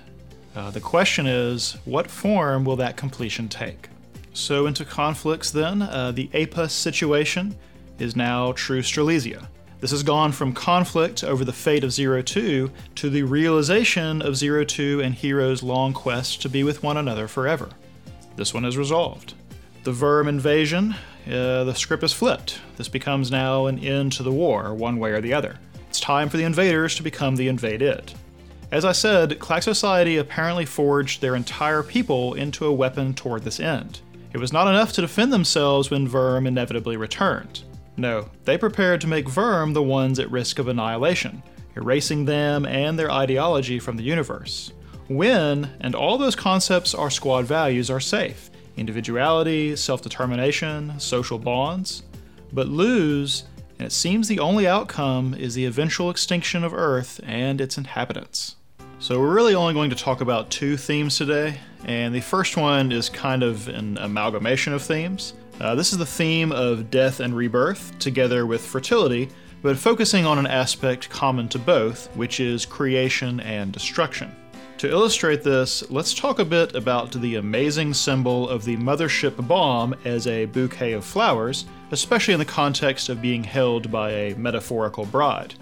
uh, 0.59 0.73
the 0.73 0.81
question 0.81 1.25
is, 1.29 1.77
what 1.85 2.11
form 2.11 2.65
will 2.65 2.75
that 2.75 2.97
completion 2.97 3.49
take? 3.49 3.89
So, 4.33 4.67
into 4.67 4.85
conflicts 4.85 5.53
then, 5.53 5.83
uh, 5.83 6.11
the 6.11 6.27
Apus 6.35 6.73
situation 6.73 7.57
is 7.99 8.17
now 8.17 8.53
true 8.53 8.83
Strelizia. 8.83 9.47
This 9.81 9.93
has 9.93 10.03
gone 10.03 10.33
from 10.33 10.53
conflict 10.53 11.23
over 11.23 11.45
the 11.45 11.53
fate 11.53 11.85
of 11.85 11.93
Zero 11.93 12.21
Two 12.21 12.71
to 12.97 13.09
the 13.09 13.23
realization 13.23 14.21
of 14.23 14.37
Zero 14.37 14.65
Two 14.65 15.01
and 15.01 15.15
Hiro's 15.15 15.63
long 15.63 15.93
quest 15.93 16.43
to 16.43 16.49
be 16.49 16.65
with 16.65 16.83
one 16.83 16.97
another 16.97 17.29
forever. 17.29 17.69
This 18.37 18.53
one 18.53 18.65
is 18.65 18.77
resolved. 18.77 19.35
The 19.85 19.93
VIRM 19.93 20.29
invasion, 20.29 20.95
uh, 21.27 21.65
the 21.65 21.75
script 21.75 22.03
is 22.03 22.13
flipped. 22.13 22.61
This 22.77 22.89
becomes 22.89 23.31
now 23.31 23.67
an 23.67 23.79
end 23.79 24.13
to 24.13 24.23
the 24.23 24.33
war, 24.33 24.75
one 24.75 24.99
way 24.99 25.13
or 25.13 25.21
the 25.21 25.35
other. 25.35 25.59
It's 25.89 26.01
time 26.01 26.29
for 26.29 26.37
the 26.37 26.45
invaders 26.45 26.97
to 26.97 27.03
become 27.03 27.37
the 27.37 27.49
invaded. 27.49 28.13
As 28.71 28.85
I 28.85 28.93
said, 28.93 29.39
Clack 29.39 29.63
Society 29.63 30.19
apparently 30.19 30.67
forged 30.67 31.21
their 31.21 31.37
entire 31.37 31.83
people 31.83 32.35
into 32.35 32.67
a 32.67 32.73
weapon 32.73 33.15
toward 33.15 33.45
this 33.45 33.61
end. 33.61 34.01
It 34.33 34.39
was 34.39 34.53
not 34.53 34.69
enough 34.69 34.93
to 34.95 35.01
defend 35.01 35.33
themselves 35.33 35.91
when 35.91 36.07
VIRM 36.07 36.47
inevitably 36.47 36.97
returned. 36.97 37.63
No, 37.99 38.31
they 38.45 38.57
prepared 38.57 39.01
to 39.01 39.09
make 39.09 39.29
VIRM 39.29 39.73
the 39.73 39.83
ones 39.83 40.21
at 40.21 40.31
risk 40.31 40.61
of 40.61 40.69
annihilation, 40.69 41.43
erasing 41.75 42.25
them 42.25 42.65
and 42.65 42.97
their 42.97 43.11
ideology 43.11 43.81
from 43.81 43.97
the 43.97 44.05
universe. 44.05 44.73
Win, 45.09 45.69
and 45.81 45.97
all 45.97 46.17
those 46.17 46.37
concepts 46.37 46.95
our 46.95 47.11
squad 47.11 47.45
values 47.45 47.91
are 47.91 48.01
safe 48.01 48.51
individuality, 48.77 49.75
self 49.75 50.01
determination, 50.01 51.01
social 51.01 51.41
bonds. 51.41 52.05
But 52.53 52.69
lose, 52.69 53.43
and 53.79 53.87
it 53.87 53.93
seems 53.93 54.29
the 54.29 54.39
only 54.39 54.69
outcome 54.69 55.35
is 55.35 55.55
the 55.55 55.65
eventual 55.67 56.09
extinction 56.09 56.63
of 56.63 56.73
Earth 56.73 57.21
and 57.25 57.61
its 57.61 57.77
inhabitants. 57.77 58.55
So, 59.01 59.19
we're 59.19 59.35
really 59.35 59.57
only 59.57 59.75
going 59.75 59.91
to 59.91 59.97
talk 59.97 60.21
about 60.21 60.51
two 60.51 60.77
themes 60.77 61.19
today, 61.19 61.59
and 61.85 62.15
the 62.15 62.21
first 62.21 62.57
one 62.57 62.93
is 62.93 63.09
kind 63.09 63.43
of 63.43 63.67
an 63.67 63.99
amalgamation 63.99 64.73
of 64.73 64.83
themes. 64.83 65.35
Uh, 65.61 65.75
this 65.75 65.93
is 65.93 65.99
the 65.99 66.07
theme 66.07 66.53
of 66.53 66.89
death 66.89 67.19
and 67.19 67.35
rebirth, 67.35 67.99
together 67.99 68.47
with 68.47 68.65
fertility, 68.65 69.29
but 69.61 69.77
focusing 69.77 70.25
on 70.25 70.39
an 70.39 70.47
aspect 70.47 71.11
common 71.11 71.49
to 71.49 71.59
both, 71.59 72.15
which 72.15 72.39
is 72.39 72.65
creation 72.65 73.41
and 73.41 73.73
destruction. 73.73 74.35
To 74.79 74.89
illustrate 74.89 75.43
this, 75.43 75.91
let's 75.91 76.15
talk 76.15 76.39
a 76.39 76.45
bit 76.45 76.77
about 76.77 77.11
the 77.11 77.35
amazing 77.35 77.93
symbol 77.93 78.49
of 78.49 78.65
the 78.65 78.77
mothership 78.77 79.49
bomb 79.49 79.97
as 80.05 80.29
a 80.29 80.45
bouquet 80.45 80.93
of 80.93 81.05
flowers, 81.05 81.65
especially 81.91 82.35
in 82.35 82.39
the 82.39 82.47
context 82.47 83.09
of 83.09 83.21
being 83.21 83.43
held 83.43 83.91
by 83.91 84.13
a 84.13 84.37
metaphorical 84.37 85.07
bride. 85.07 85.55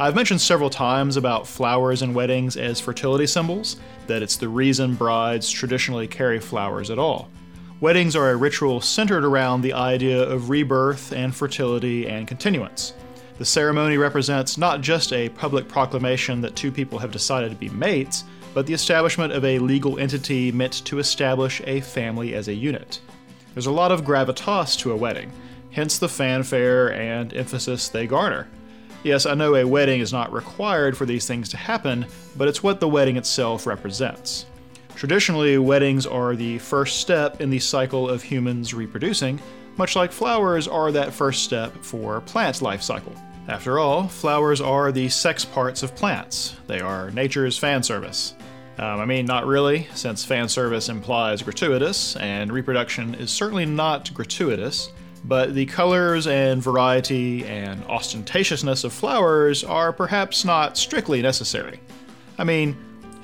I've 0.00 0.16
mentioned 0.16 0.40
several 0.40 0.70
times 0.70 1.16
about 1.16 1.46
flowers 1.46 2.02
in 2.02 2.12
weddings 2.12 2.56
as 2.56 2.80
fertility 2.80 3.28
symbols, 3.28 3.76
that 4.08 4.22
it's 4.22 4.36
the 4.36 4.48
reason 4.48 4.96
brides 4.96 5.48
traditionally 5.48 6.08
carry 6.08 6.40
flowers 6.40 6.90
at 6.90 6.98
all. 6.98 7.30
Weddings 7.78 8.16
are 8.16 8.30
a 8.30 8.36
ritual 8.36 8.80
centered 8.80 9.22
around 9.22 9.60
the 9.60 9.74
idea 9.74 10.22
of 10.22 10.48
rebirth 10.48 11.12
and 11.12 11.36
fertility 11.36 12.08
and 12.08 12.26
continuance. 12.26 12.94
The 13.36 13.44
ceremony 13.44 13.98
represents 13.98 14.56
not 14.56 14.80
just 14.80 15.12
a 15.12 15.28
public 15.28 15.68
proclamation 15.68 16.40
that 16.40 16.56
two 16.56 16.72
people 16.72 16.98
have 16.98 17.12
decided 17.12 17.50
to 17.50 17.56
be 17.56 17.68
mates, 17.68 18.24
but 18.54 18.66
the 18.66 18.72
establishment 18.72 19.34
of 19.34 19.44
a 19.44 19.58
legal 19.58 19.98
entity 19.98 20.50
meant 20.50 20.86
to 20.86 20.98
establish 20.98 21.60
a 21.66 21.82
family 21.82 22.34
as 22.34 22.48
a 22.48 22.54
unit. 22.54 22.98
There's 23.52 23.66
a 23.66 23.70
lot 23.70 23.92
of 23.92 24.04
gravitas 24.04 24.78
to 24.78 24.92
a 24.92 24.96
wedding, 24.96 25.30
hence 25.70 25.98
the 25.98 26.08
fanfare 26.08 26.94
and 26.94 27.34
emphasis 27.34 27.90
they 27.90 28.06
garner. 28.06 28.48
Yes, 29.02 29.26
I 29.26 29.34
know 29.34 29.54
a 29.54 29.66
wedding 29.66 30.00
is 30.00 30.14
not 30.14 30.32
required 30.32 30.96
for 30.96 31.04
these 31.04 31.26
things 31.26 31.50
to 31.50 31.58
happen, 31.58 32.06
but 32.38 32.48
it's 32.48 32.62
what 32.62 32.80
the 32.80 32.88
wedding 32.88 33.18
itself 33.18 33.66
represents. 33.66 34.46
Traditionally, 34.96 35.58
weddings 35.58 36.06
are 36.06 36.34
the 36.34 36.56
first 36.58 37.00
step 37.00 37.42
in 37.42 37.50
the 37.50 37.58
cycle 37.58 38.08
of 38.08 38.22
humans 38.22 38.72
reproducing, 38.72 39.38
much 39.76 39.94
like 39.94 40.10
flowers 40.10 40.66
are 40.66 40.90
that 40.90 41.12
first 41.12 41.44
step 41.44 41.76
for 41.84 42.22
plant 42.22 42.62
life 42.62 42.80
cycle. 42.80 43.14
After 43.46 43.78
all, 43.78 44.08
flowers 44.08 44.62
are 44.62 44.90
the 44.90 45.10
sex 45.10 45.44
parts 45.44 45.82
of 45.82 45.94
plants. 45.94 46.56
They 46.66 46.80
are 46.80 47.10
nature's 47.10 47.58
fan 47.58 47.82
service. 47.82 48.36
Um, 48.78 48.98
I 49.00 49.04
mean, 49.04 49.26
not 49.26 49.44
really, 49.44 49.86
since 49.94 50.24
fan 50.24 50.48
service 50.48 50.88
implies 50.88 51.42
gratuitous, 51.42 52.16
and 52.16 52.50
reproduction 52.50 53.14
is 53.16 53.30
certainly 53.30 53.66
not 53.66 54.14
gratuitous, 54.14 54.92
but 55.24 55.54
the 55.54 55.66
colors 55.66 56.26
and 56.26 56.62
variety 56.62 57.44
and 57.44 57.84
ostentatiousness 57.84 58.82
of 58.82 58.94
flowers 58.94 59.62
are 59.62 59.92
perhaps 59.92 60.42
not 60.42 60.78
strictly 60.78 61.20
necessary. 61.20 61.80
I 62.38 62.44
mean, 62.44 62.76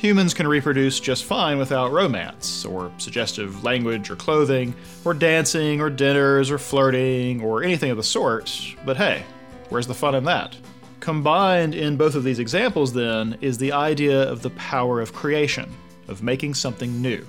Humans 0.03 0.35
can 0.35 0.49
reproduce 0.49 0.99
just 0.99 1.23
fine 1.23 1.59
without 1.59 1.93
romance, 1.93 2.65
or 2.65 2.91
suggestive 2.99 3.63
language 3.63 4.11
or 4.11 4.17
clothing, 4.17 4.75
or 5.05 5.15
dancing 5.15 5.81
or 5.81 5.91
dinners 5.91 6.51
or 6.51 6.59
flirting 6.59 7.41
or 7.41 7.63
anything 7.63 7.89
of 7.93 7.97
the 7.97 8.03
sort, 8.03 8.53
but 8.85 8.97
hey, 8.97 9.23
where's 9.69 9.87
the 9.87 9.95
fun 9.95 10.17
in 10.17 10.25
that? 10.25 10.57
Combined 10.99 11.77
in 11.77 11.97
both 11.97 12.17
of 12.17 12.25
these 12.25 12.41
examples, 12.41 12.93
then, 12.93 13.39
is 13.41 13.57
the 13.59 13.71
idea 13.71 14.29
of 14.29 14.43
the 14.43 14.51
power 14.51 15.01
of 15.01 15.13
creation, 15.13 15.71
of 16.09 16.21
making 16.21 16.55
something 16.55 17.01
new. 17.01 17.25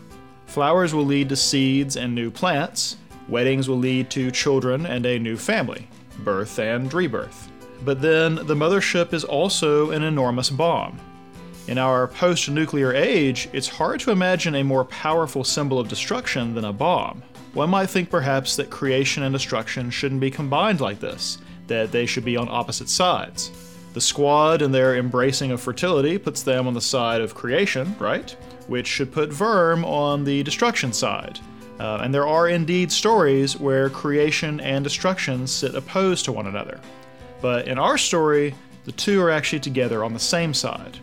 Flowers 0.47 0.95
will 0.95 1.05
lead 1.05 1.29
to 1.29 1.35
seeds 1.35 1.95
and 1.95 2.15
new 2.15 2.31
plants, 2.31 2.97
weddings 3.29 3.69
will 3.69 3.77
lead 3.77 4.09
to 4.09 4.31
children 4.31 4.87
and 4.87 5.05
a 5.05 5.19
new 5.19 5.37
family, 5.37 5.87
birth 6.23 6.57
and 6.57 6.91
rebirth. 6.91 7.51
But 7.85 8.01
then 8.01 8.33
the 8.33 8.55
mothership 8.55 9.13
is 9.13 9.23
also 9.23 9.91
an 9.91 10.01
enormous 10.01 10.49
bomb, 10.49 10.99
in 11.67 11.77
our 11.77 12.07
post 12.07 12.49
nuclear 12.49 12.93
age, 12.93 13.47
it's 13.53 13.69
hard 13.69 13.99
to 14.01 14.11
imagine 14.11 14.55
a 14.55 14.63
more 14.63 14.83
powerful 14.85 15.43
symbol 15.43 15.79
of 15.79 15.87
destruction 15.87 16.53
than 16.53 16.65
a 16.65 16.73
bomb. 16.73 17.23
One 17.53 17.69
might 17.69 17.89
think 17.89 18.09
perhaps 18.09 18.55
that 18.57 18.69
creation 18.69 19.23
and 19.23 19.33
destruction 19.33 19.89
shouldn't 19.89 20.19
be 20.19 20.31
combined 20.31 20.81
like 20.81 20.99
this, 20.99 21.37
that 21.67 21.91
they 21.91 22.05
should 22.05 22.25
be 22.25 22.35
on 22.35 22.49
opposite 22.49 22.89
sides. 22.89 23.51
The 23.93 24.01
squad 24.01 24.61
and 24.61 24.73
their 24.73 24.97
embracing 24.97 25.51
of 25.51 25.61
fertility 25.61 26.17
puts 26.17 26.41
them 26.41 26.67
on 26.67 26.73
the 26.73 26.81
side 26.81 27.21
of 27.21 27.35
creation, 27.35 27.95
right? 27.99 28.31
Which 28.67 28.87
should 28.87 29.13
put 29.13 29.31
VIRM 29.31 29.85
on 29.85 30.23
the 30.23 30.43
destruction 30.43 30.91
side. 30.91 31.39
Uh, 31.79 31.99
and 32.01 32.13
there 32.13 32.27
are 32.27 32.49
indeed 32.49 32.91
stories 32.91 33.57
where 33.59 33.89
creation 33.89 34.59
and 34.59 34.83
destruction 34.83 35.47
sit 35.47 35.75
opposed 35.75 36.25
to 36.25 36.31
one 36.31 36.47
another. 36.47 36.79
But 37.41 37.67
in 37.67 37.77
our 37.77 37.97
story, 37.97 38.55
the 38.85 38.91
two 38.91 39.21
are 39.21 39.29
actually 39.29 39.59
together 39.59 40.03
on 40.03 40.13
the 40.13 40.19
same 40.19 40.53
side. 40.53 40.97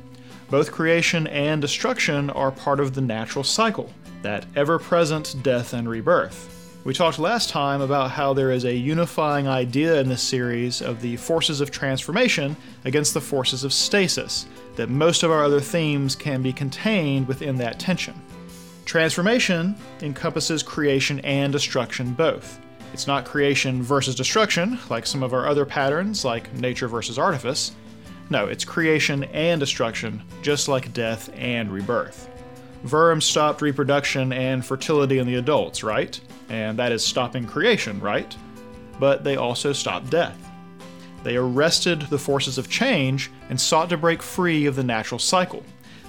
Both 0.50 0.72
creation 0.72 1.28
and 1.28 1.62
destruction 1.62 2.28
are 2.30 2.50
part 2.50 2.80
of 2.80 2.92
the 2.92 3.00
natural 3.00 3.44
cycle, 3.44 3.88
that 4.22 4.46
ever 4.56 4.80
present 4.80 5.36
death 5.44 5.72
and 5.74 5.88
rebirth. 5.88 6.56
We 6.82 6.92
talked 6.92 7.20
last 7.20 7.50
time 7.50 7.82
about 7.82 8.10
how 8.10 8.32
there 8.32 8.50
is 8.50 8.64
a 8.64 8.74
unifying 8.74 9.46
idea 9.46 10.00
in 10.00 10.08
this 10.08 10.22
series 10.22 10.82
of 10.82 11.00
the 11.02 11.16
forces 11.18 11.60
of 11.60 11.70
transformation 11.70 12.56
against 12.84 13.14
the 13.14 13.20
forces 13.20 13.62
of 13.62 13.72
stasis, 13.72 14.46
that 14.74 14.88
most 14.88 15.22
of 15.22 15.30
our 15.30 15.44
other 15.44 15.60
themes 15.60 16.16
can 16.16 16.42
be 16.42 16.52
contained 16.52 17.28
within 17.28 17.56
that 17.58 17.78
tension. 17.78 18.20
Transformation 18.86 19.76
encompasses 20.02 20.64
creation 20.64 21.20
and 21.20 21.52
destruction 21.52 22.12
both. 22.12 22.58
It's 22.92 23.06
not 23.06 23.24
creation 23.24 23.84
versus 23.84 24.16
destruction, 24.16 24.80
like 24.88 25.06
some 25.06 25.22
of 25.22 25.32
our 25.32 25.46
other 25.46 25.64
patterns, 25.64 26.24
like 26.24 26.52
nature 26.54 26.88
versus 26.88 27.20
artifice. 27.20 27.70
No, 28.30 28.46
it's 28.46 28.64
creation 28.64 29.24
and 29.24 29.58
destruction, 29.58 30.22
just 30.40 30.68
like 30.68 30.92
death 30.92 31.30
and 31.34 31.70
rebirth. 31.70 32.28
VIRM 32.84 33.20
stopped 33.20 33.60
reproduction 33.60 34.32
and 34.32 34.64
fertility 34.64 35.18
in 35.18 35.26
the 35.26 35.34
adults, 35.34 35.82
right? 35.82 36.18
And 36.48 36.78
that 36.78 36.92
is 36.92 37.04
stopping 37.04 37.44
creation, 37.44 38.00
right? 38.00 38.34
But 39.00 39.24
they 39.24 39.36
also 39.36 39.72
stopped 39.72 40.10
death. 40.10 40.38
They 41.24 41.36
arrested 41.36 42.02
the 42.02 42.18
forces 42.18 42.56
of 42.56 42.70
change 42.70 43.30
and 43.50 43.60
sought 43.60 43.90
to 43.90 43.96
break 43.96 44.22
free 44.22 44.64
of 44.66 44.76
the 44.76 44.84
natural 44.84 45.18
cycle. 45.18 45.64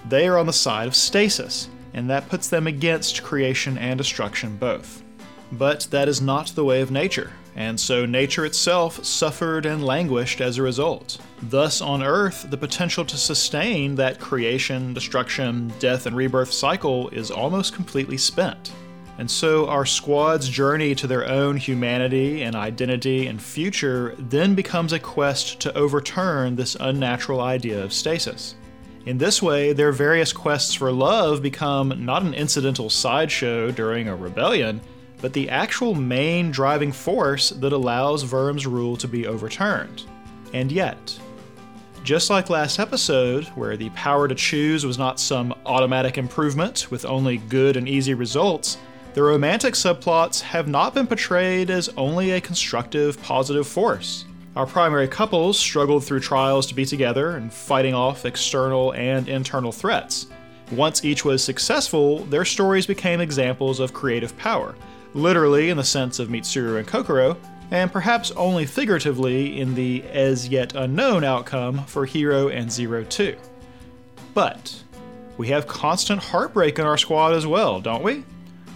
They 0.07 0.27
are 0.27 0.37
on 0.37 0.45
the 0.45 0.53
side 0.53 0.87
of 0.87 0.95
stasis, 0.95 1.69
and 1.93 2.09
that 2.09 2.29
puts 2.29 2.47
them 2.47 2.67
against 2.67 3.23
creation 3.23 3.77
and 3.77 3.97
destruction 3.97 4.57
both. 4.57 5.03
But 5.51 5.87
that 5.91 6.07
is 6.07 6.21
not 6.21 6.47
the 6.49 6.63
way 6.63 6.81
of 6.81 6.91
nature, 6.91 7.33
and 7.55 7.79
so 7.79 8.05
nature 8.05 8.45
itself 8.45 9.03
suffered 9.03 9.65
and 9.65 9.85
languished 9.85 10.41
as 10.41 10.57
a 10.57 10.61
result. 10.61 11.17
Thus, 11.43 11.81
on 11.81 12.01
Earth, 12.01 12.47
the 12.49 12.57
potential 12.57 13.03
to 13.05 13.17
sustain 13.17 13.95
that 13.95 14.19
creation, 14.19 14.93
destruction, 14.93 15.73
death, 15.79 16.05
and 16.05 16.15
rebirth 16.15 16.53
cycle 16.53 17.09
is 17.09 17.31
almost 17.31 17.73
completely 17.73 18.17
spent. 18.17 18.71
And 19.17 19.29
so, 19.29 19.67
our 19.67 19.85
squad's 19.85 20.47
journey 20.47 20.95
to 20.95 21.07
their 21.07 21.27
own 21.27 21.57
humanity 21.57 22.43
and 22.43 22.55
identity 22.55 23.27
and 23.27 23.41
future 23.41 24.15
then 24.17 24.55
becomes 24.55 24.93
a 24.93 24.99
quest 24.99 25.59
to 25.59 25.77
overturn 25.77 26.55
this 26.55 26.75
unnatural 26.79 27.41
idea 27.41 27.83
of 27.83 27.93
stasis. 27.93 28.55
In 29.05 29.17
this 29.17 29.41
way, 29.41 29.73
their 29.73 29.91
various 29.91 30.31
quests 30.31 30.75
for 30.75 30.91
love 30.91 31.41
become 31.41 32.05
not 32.05 32.21
an 32.21 32.33
incidental 32.33 32.89
sideshow 32.89 33.71
during 33.71 34.07
a 34.07 34.15
rebellion, 34.15 34.79
but 35.21 35.33
the 35.33 35.49
actual 35.49 35.95
main 35.95 36.51
driving 36.51 36.91
force 36.91 37.51
that 37.51 37.73
allows 37.73 38.23
VIRM's 38.23 38.67
rule 38.67 38.97
to 38.97 39.07
be 39.07 39.27
overturned. 39.27 40.03
And 40.53 40.71
yet, 40.71 41.19
just 42.03 42.31
like 42.31 42.49
last 42.49 42.79
episode, 42.79 43.45
where 43.49 43.77
the 43.77 43.89
power 43.91 44.27
to 44.27 44.33
choose 44.33 44.85
was 44.85 44.97
not 44.97 45.19
some 45.19 45.53
automatic 45.65 46.17
improvement 46.17 46.89
with 46.89 47.05
only 47.05 47.37
good 47.37 47.77
and 47.77 47.87
easy 47.87 48.15
results, 48.15 48.77
the 49.13 49.21
romantic 49.21 49.75
subplots 49.75 50.41
have 50.41 50.67
not 50.67 50.93
been 50.95 51.05
portrayed 51.05 51.69
as 51.69 51.89
only 51.97 52.31
a 52.31 52.41
constructive, 52.41 53.21
positive 53.21 53.67
force. 53.67 54.25
Our 54.55 54.65
primary 54.65 55.07
couples 55.07 55.59
struggled 55.59 56.03
through 56.03 56.21
trials 56.21 56.65
to 56.67 56.73
be 56.73 56.85
together 56.85 57.37
and 57.37 57.53
fighting 57.53 57.93
off 57.93 58.25
external 58.25 58.93
and 58.93 59.29
internal 59.29 59.71
threats. 59.71 60.27
Once 60.71 61.05
each 61.05 61.23
was 61.23 61.43
successful, 61.43 62.25
their 62.25 62.45
stories 62.45 62.85
became 62.85 63.21
examples 63.21 63.79
of 63.79 63.93
creative 63.93 64.35
power, 64.37 64.75
literally 65.13 65.69
in 65.69 65.77
the 65.77 65.83
sense 65.83 66.19
of 66.19 66.29
Mitsuru 66.29 66.77
and 66.77 66.87
Kokoro, 66.87 67.37
and 67.71 67.91
perhaps 67.91 68.31
only 68.31 68.65
figuratively 68.65 69.59
in 69.59 69.75
the 69.75 70.03
as 70.11 70.47
yet 70.47 70.75
unknown 70.75 71.23
outcome 71.23 71.85
for 71.85 72.05
Hiro 72.05 72.49
and 72.49 72.71
Zero 72.71 73.03
Two. 73.05 73.35
But 74.33 74.83
we 75.37 75.47
have 75.47 75.67
constant 75.67 76.21
heartbreak 76.21 76.79
in 76.79 76.85
our 76.85 76.97
squad 76.97 77.33
as 77.33 77.47
well, 77.47 77.79
don't 77.79 78.03
we? 78.03 78.23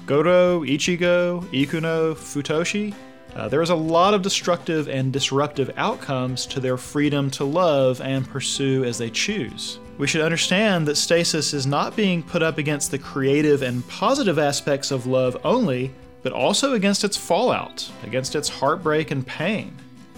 Goro, 0.05 0.61
Ichigo, 0.61 1.41
Ikuno, 1.51 2.15
Futoshi. 2.15 2.93
Uh, 3.35 3.49
there 3.49 3.61
is 3.61 3.69
a 3.69 3.75
lot 3.75 4.13
of 4.13 4.21
destructive 4.21 4.87
and 4.87 5.11
disruptive 5.11 5.69
outcomes 5.75 6.45
to 6.45 6.61
their 6.61 6.77
freedom 6.77 7.29
to 7.31 7.43
love 7.43 7.99
and 7.99 8.29
pursue 8.29 8.85
as 8.85 8.97
they 8.97 9.09
choose. 9.09 9.77
We 9.97 10.07
should 10.07 10.21
understand 10.21 10.87
that 10.87 10.95
stasis 10.95 11.53
is 11.53 11.67
not 11.67 11.95
being 11.95 12.23
put 12.23 12.41
up 12.41 12.57
against 12.57 12.91
the 12.91 12.99
creative 12.99 13.61
and 13.61 13.85
positive 13.89 14.39
aspects 14.39 14.91
of 14.91 15.05
love 15.05 15.37
only, 15.43 15.93
but 16.25 16.33
also 16.33 16.73
against 16.73 17.03
its 17.03 17.15
fallout, 17.15 17.87
against 18.01 18.35
its 18.35 18.49
heartbreak 18.49 19.11
and 19.11 19.27
pain. 19.27 19.71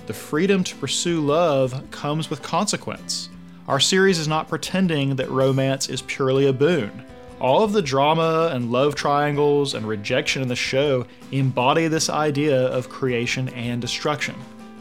The 0.05 0.13
freedom 0.13 0.63
to 0.63 0.75
pursue 0.77 1.19
love 1.19 1.83
comes 1.91 2.29
with 2.29 2.41
consequence. 2.41 3.27
Our 3.67 3.81
series 3.81 4.17
is 4.17 4.25
not 4.29 4.47
pretending 4.47 5.17
that 5.17 5.29
romance 5.29 5.89
is 5.89 6.03
purely 6.03 6.47
a 6.47 6.53
boon. 6.53 7.03
All 7.41 7.61
of 7.61 7.73
the 7.73 7.81
drama 7.81 8.51
and 8.53 8.71
love 8.71 8.95
triangles 8.95 9.73
and 9.73 9.85
rejection 9.85 10.41
in 10.41 10.47
the 10.47 10.55
show 10.55 11.05
embody 11.33 11.89
this 11.89 12.09
idea 12.09 12.67
of 12.67 12.87
creation 12.87 13.49
and 13.49 13.81
destruction, 13.81 14.35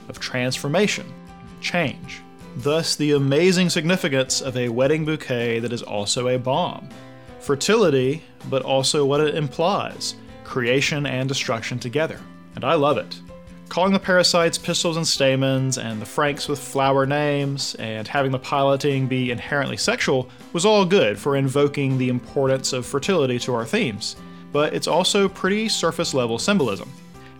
of 0.08 0.20
transformation, 0.20 1.12
change. 1.60 2.22
Thus, 2.58 2.94
the 2.94 3.14
amazing 3.14 3.70
significance 3.70 4.40
of 4.40 4.56
a 4.56 4.68
wedding 4.68 5.04
bouquet 5.04 5.58
that 5.58 5.72
is 5.72 5.82
also 5.82 6.28
a 6.28 6.38
bomb. 6.38 6.88
Fertility, 7.40 8.22
but 8.48 8.62
also 8.62 9.04
what 9.04 9.20
it 9.20 9.34
implies 9.34 10.14
creation 10.46 11.04
and 11.04 11.28
destruction 11.28 11.78
together. 11.78 12.20
And 12.54 12.64
I 12.64 12.74
love 12.74 12.96
it. 12.96 13.20
Calling 13.68 13.92
the 13.92 13.98
parasites 13.98 14.56
pistils 14.56 14.96
and 14.96 15.06
stamens, 15.06 15.76
and 15.76 16.00
the 16.00 16.06
Franxx 16.06 16.48
with 16.48 16.60
flower 16.60 17.04
names, 17.04 17.74
and 17.74 18.06
having 18.06 18.30
the 18.30 18.38
piloting 18.38 19.08
be 19.08 19.32
inherently 19.32 19.76
sexual 19.76 20.30
was 20.52 20.64
all 20.64 20.84
good 20.84 21.18
for 21.18 21.36
invoking 21.36 21.98
the 21.98 22.08
importance 22.08 22.72
of 22.72 22.86
fertility 22.86 23.40
to 23.40 23.54
our 23.54 23.64
themes, 23.64 24.16
but 24.52 24.72
it's 24.72 24.86
also 24.86 25.28
pretty 25.28 25.68
surface 25.68 26.14
level 26.14 26.38
symbolism. 26.38 26.90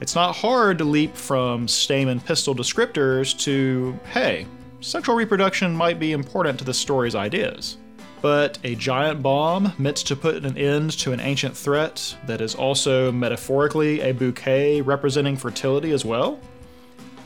It's 0.01 0.17
not 0.17 0.35
hard 0.35 0.79
to 0.79 0.85
leap 0.85 1.17
from 1.17 1.69
stamen 1.69 2.21
pistil 2.21 2.57
descriptors 2.57 3.39
to, 3.45 3.99
hey, 4.13 4.47
sexual 4.81 5.15
reproduction 5.15 5.75
might 5.75 6.01
be 6.01 6.13
important 6.13 6.59
to 6.59 6.65
the 6.65 6.75
story's 6.75 7.15
ideas. 7.15 7.79
But 8.23 8.59
a 8.65 8.75
giant 8.75 9.23
bomb 9.23 9.73
meant 9.79 9.99
to 9.99 10.17
put 10.17 10.45
an 10.45 10.57
end 10.57 10.93
to 10.99 11.13
an 11.13 11.21
ancient 11.21 11.57
threat 11.57 12.17
that 12.27 12.41
is 12.41 12.55
also 12.55 13.13
metaphorically 13.13 14.01
a 14.01 14.13
bouquet 14.13 14.81
representing 14.81 15.37
fertility 15.37 15.93
as 15.93 16.05
well? 16.05 16.41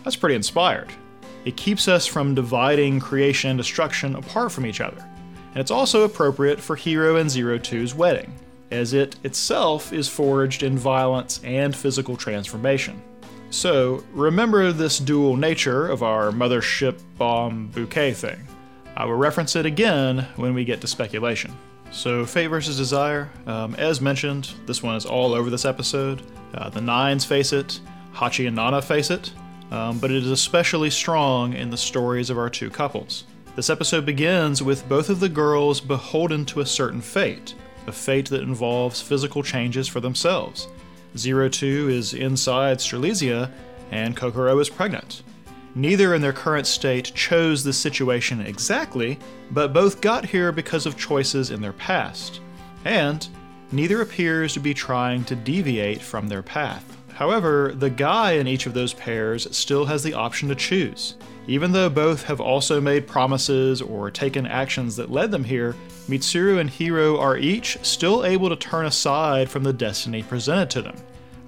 That's 0.05 0.17
pretty 0.17 0.35
inspired. 0.35 0.93
It 1.45 1.57
keeps 1.57 1.89
us 1.89 2.07
from 2.07 2.35
dividing 2.35 3.01
creation 3.01 3.51
and 3.51 3.59
destruction 3.59 4.17
apart 4.17 4.53
from 4.53 4.67
each 4.67 4.81
other. 4.81 5.07
And 5.53 5.59
it's 5.59 5.71
also 5.71 6.05
appropriate 6.05 6.61
for 6.61 6.77
Hiro 6.77 7.17
and 7.17 7.31
Zero 7.31 7.59
Two's 7.59 7.95
wedding, 7.95 8.33
as 8.71 8.93
it 8.93 9.17
itself 9.25 9.93
is 9.93 10.09
forged 10.09 10.63
in 10.63 10.79
violence 10.79 11.41
and 11.45 11.75
physical 11.75 12.17
transformation. 12.17 13.03
So, 13.51 14.05
remember 14.13 14.71
this 14.71 14.99
dual 14.99 15.37
nature 15.37 15.89
of 15.89 16.05
our 16.05 16.31
mothership 16.31 17.01
bomb 17.19 17.67
bouquet 17.69 18.13
thing. 18.13 18.47
I 18.97 19.05
will 19.05 19.15
reference 19.15 19.57
it 19.57 19.67
again 19.67 20.27
when 20.37 20.55
we 20.55 20.65
get 20.65 20.81
to 20.83 20.87
speculation. 20.87 21.57
So, 21.93 22.25
Fate 22.25 22.47
versus 22.47 22.77
Desire, 22.77 23.31
um, 23.47 23.75
as 23.75 24.01
mentioned, 24.01 24.53
this 24.67 24.83
one 24.83 24.95
is 24.95 25.07
all 25.07 25.35
over 25.35 25.51
this 25.51 25.65
episode. 25.65 26.23
Uh, 26.55 26.69
the 26.69 26.81
Nines 26.81 27.25
face 27.25 27.53
it, 27.53 27.81
Hachi 28.13 28.47
and 28.47 28.57
Nana 28.57 28.81
face 28.81 29.11
it, 29.11 29.33
um, 29.71 29.99
but 29.99 30.11
it 30.11 30.23
is 30.23 30.31
especially 30.31 30.91
strong 30.91 31.55
in 31.55 31.71
the 31.71 31.77
stories 31.77 32.31
of 32.31 32.39
our 32.39 32.51
two 32.51 32.71
couples. 32.71 33.25
This 33.57 33.71
episode 33.71 34.07
begins 34.07 34.63
with 34.63 34.89
both 34.89 35.11
of 35.11 35.19
the 35.19 35.29
girls 35.29 35.81
beholden 35.81 36.45
to 36.47 36.61
a 36.61 36.67
certain 36.67 37.01
fate, 37.01 37.55
a 37.87 37.93
fate 37.93 38.29
that 38.31 38.43
involves 38.43 39.01
physical 39.01 39.43
changes 39.43 39.89
for 39.89 39.99
themselves. 40.01 40.69
Zero 41.17 41.49
Two 41.49 41.89
is 41.89 42.15
inside 42.15 42.79
Strelizia, 42.79 43.51
and 43.91 44.17
Kokoro 44.17 44.61
is 44.61 44.69
pregnant. 44.69 45.23
Neither 45.75 46.15
in 46.15 46.23
their 46.23 46.33
current 46.33 46.67
state 46.67 47.13
chose 47.15 47.63
this 47.63 47.77
situation 47.77 48.41
exactly, 48.41 49.19
but 49.53 49.73
both 49.73 50.01
got 50.01 50.25
here 50.25 50.51
because 50.51 50.85
of 50.85 50.97
choices 50.97 51.51
in 51.51 51.61
their 51.61 51.73
past. 51.73 52.41
And 52.85 53.27
neither 53.71 54.01
appears 54.03 54.53
to 54.55 54.61
be 54.61 54.75
trying 54.75 55.25
to 55.25 55.37
deviate 55.37 56.03
from 56.03 56.29
their 56.29 56.43
path. 56.43 56.97
However, 57.13 57.73
the 57.77 57.91
guy 57.91 58.33
in 58.33 58.49
each 58.49 58.67
of 58.67 58.75
those 58.75 58.95
pairs 58.95 59.47
still 59.57 59.85
has 59.85 60.03
the 60.03 60.15
option 60.15 60.49
to 60.49 60.55
choose. 60.55 61.17
Even 61.47 61.71
though 61.71 61.91
both 61.91 62.25
have 62.25 62.41
also 62.41 62.81
made 62.81 63.07
promises 63.07 63.83
or 63.83 64.11
taken 64.11 64.47
actions 64.47 64.97
that 64.97 65.11
led 65.11 65.31
them 65.31 65.45
here, 65.45 65.77
Mitsuru 66.09 66.59
and 66.59 66.71
Hiro 66.71 67.19
are 67.19 67.37
each 67.37 67.79
still 67.83 68.25
able 68.25 68.49
to 68.49 68.57
turn 68.57 68.87
aside 68.87 69.51
from 69.51 69.63
the 69.63 69.73
destiny 69.73 70.23
presented 70.23 70.71
to 70.71 70.83
them. 70.83 70.97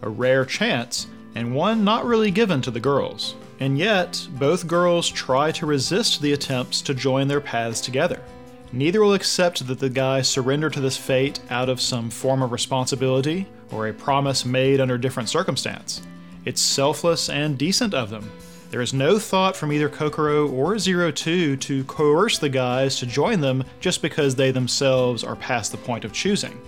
A 0.03 0.09
rare 0.09 0.45
chance, 0.45 1.07
and 1.35 1.55
one 1.55 1.85
not 1.85 2.05
really 2.05 2.31
given 2.31 2.61
to 2.63 2.71
the 2.71 2.81
girls. 2.81 3.35
And 3.63 3.79
yet, 3.79 4.27
both 4.33 4.67
girls 4.67 5.09
try 5.09 5.53
to 5.53 5.67
resist 5.67 6.21
the 6.21 6.33
attempts 6.33 6.83
to 6.83 6.95
join 6.95 7.29
their 7.29 7.41
paths 7.41 7.81
together. 7.81 8.21
Neither 8.73 9.01
will 9.01 9.15
accept 9.15 9.65
that 9.69 9.79
the 9.79 9.89
guy 9.89 10.21
surrender 10.23 10.69
to 10.69 10.81
this 10.81 10.97
fate 10.97 11.39
out 11.49 11.69
of 11.69 11.81
some 11.81 12.11
form 12.11 12.43
of 12.43 12.51
responsibility 12.51 13.47
or 13.71 13.87
a 13.87 13.93
promise 13.93 14.45
made 14.45 14.81
under 14.81 14.99
different 14.99 15.29
circumstance. 15.29 16.03
It's 16.45 16.61
selfless 16.61 17.29
and 17.29 17.57
decent 17.57 17.95
of 17.95 18.11
them. 18.11 18.29
There 18.71 18.81
is 18.81 18.93
no 18.93 19.17
thought 19.21 19.55
from 19.55 19.71
either 19.71 19.89
Kokoro 19.89 20.51
or 20.51 20.77
Zero 20.77 21.13
Two 21.13 21.57
to 21.59 21.85
coerce 21.85 22.39
the 22.39 22.49
guys 22.49 22.99
to 22.99 23.07
join 23.07 23.41
them 23.41 23.63
just 23.79 24.03
because 24.03 24.35
they 24.35 24.51
themselves 24.51 25.23
are 25.23 25.37
past 25.37 25.71
the 25.71 25.79
point 25.79 26.05
of 26.05 26.13
choosing. 26.13 26.61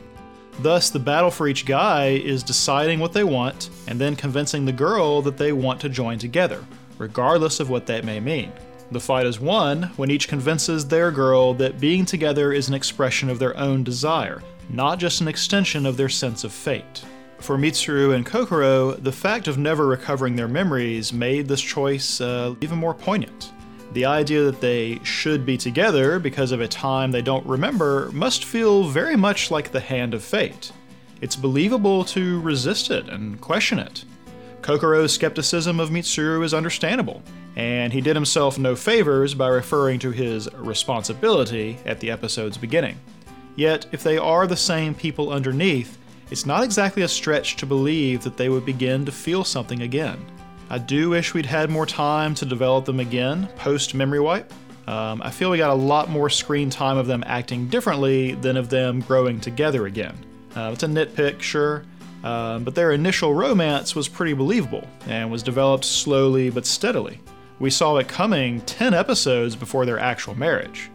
Thus, 0.61 0.91
the 0.91 1.01
battle 1.01 1.33
for 1.33 1.49
each 1.49 1.67
guy 1.67 2.11
is 2.11 2.45
deciding 2.45 3.01
what 3.01 3.13
they 3.13 3.25
want 3.25 3.71
and 3.89 4.01
then 4.01 4.15
convincing 4.15 4.65
the 4.65 4.73
girl 4.73 5.21
that 5.23 5.37
they 5.37 5.51
want 5.51 5.81
to 5.81 5.89
join 5.89 6.17
together, 6.21 6.65
regardless 6.99 7.61
of 7.61 7.71
what 7.71 7.87
that 7.87 8.05
may 8.05 8.21
mean. 8.21 8.53
The 8.91 9.01
fight 9.01 9.27
is 9.27 9.41
won 9.41 9.85
when 9.97 10.11
each 10.11 10.29
convinces 10.29 10.87
their 10.87 11.11
girl 11.11 11.55
that 11.55 11.81
being 11.81 12.05
together 12.05 12.53
is 12.53 12.69
an 12.69 12.75
expression 12.75 13.31
of 13.31 13.39
their 13.39 13.57
own 13.57 13.83
desire, 13.83 14.43
not 14.69 14.99
just 14.99 15.21
an 15.21 15.29
extension 15.29 15.87
of 15.87 15.97
their 15.97 16.09
sense 16.09 16.45
of 16.45 16.53
fate. 16.53 17.05
For 17.39 17.59
Mitsuru 17.59 18.15
and 18.15 18.25
Kokoro, 18.25 18.93
the 18.93 19.13
fact 19.13 19.49
of 19.49 19.59
never 19.59 19.87
recovering 19.87 20.37
their 20.37 20.49
memories 20.49 21.13
made 21.13 21.49
this 21.49 21.61
choice 21.61 22.21
uh, 22.21 22.55
even 22.61 22.79
more 22.79 22.95
poignant. 22.95 23.53
The 23.93 24.07
idea 24.07 24.43
that 24.45 24.61
they 24.61 24.99
should 25.05 25.45
be 25.45 25.57
together 25.57 26.19
because 26.19 26.53
of 26.53 26.61
a 26.61 26.69
time 26.69 27.11
they 27.11 27.23
don't 27.23 27.47
remember 27.47 28.11
must 28.13 28.45
feel 28.45 28.85
very 28.85 29.17
much 29.17 29.51
like 29.51 29.71
the 29.71 29.81
hand 29.81 30.15
of 30.15 30.25
fate. 30.25 30.73
It's 31.21 31.37
believable 31.37 32.05
to 32.07 32.41
resist 32.41 32.91
it 32.91 33.09
and 33.09 33.41
question 33.41 33.79
it. 33.79 34.05
Kokoro's 34.65 35.13
skepticism 35.13 35.79
of 35.79 35.91
Mitsuru 35.91 36.43
is 36.43 36.55
understandable, 36.55 37.23
and 37.55 37.93
he 37.93 38.01
did 38.01 38.17
himself 38.17 38.59
no 38.59 38.75
favors 38.75 39.35
by 39.35 39.49
referring 39.49 39.99
to 39.99 40.11
his 40.11 40.51
responsibility 40.55 41.77
at 41.85 42.01
the 42.01 42.11
episode's 42.11 42.57
beginning. 42.57 42.99
Yet, 43.57 43.85
if 43.93 44.03
they 44.03 44.17
are 44.17 44.47
the 44.47 44.57
same 44.57 44.95
people 44.95 45.31
underneath, 45.31 45.99
it's 46.31 46.47
not 46.47 46.65
exactly 46.65 47.03
a 47.03 47.09
stretch 47.09 47.57
to 47.57 47.67
believe 47.67 48.25
that 48.25 48.39
they 48.39 48.49
would 48.49 48.65
begin 48.65 49.05
to 49.05 49.13
feel 49.13 49.45
something 49.45 49.83
again. 49.83 50.19
I 50.71 50.79
do 50.79 51.11
wish 51.11 51.35
we'd 51.35 51.45
had 51.45 51.69
more 51.69 51.85
time 51.85 52.35
to 52.37 52.47
develop 52.47 52.87
them 52.87 53.01
again 53.01 53.49
post 53.57 53.95
memory 53.95 54.21
wipe. 54.21 54.51
Um, 54.87 55.21
I 55.21 55.31
feel 55.31 55.51
we 55.51 55.59
got 55.59 55.73
a 55.73 55.75
lot 55.75 56.09
more 56.09 56.31
screen 56.31 56.71
time 56.71 56.97
of 56.97 57.07
them 57.07 57.23
acting 57.27 57.69
differently 57.69 58.33
than 58.33 58.57
of 58.57 58.71
them 58.71 59.01
growing 59.01 59.41
together 59.41 59.85
again. 59.85 60.17
Uh, 60.57 60.71
it's 60.73 60.85
a 60.85 60.87
nitpick, 60.87 61.43
sure, 61.43 61.85
um, 62.25 62.65
but 62.65 62.75
their 62.75 62.93
initial 62.93 63.35
romance 63.35 63.95
was 63.95 64.09
pretty 64.09 64.33
believable 64.33 64.89
and 65.07 65.31
was 65.31 65.43
developed 65.43 65.85
slowly 65.85 66.49
but 66.49 66.67
steadily. 66.67 67.21
We 67.61 67.71
saw 67.71 67.99
it 67.99 68.09
coming 68.09 68.63
10 68.63 68.95
episodes 68.95 69.55
before 69.55 69.85
their 69.87 69.99
actual 69.99 70.35
marriage. 70.35 70.91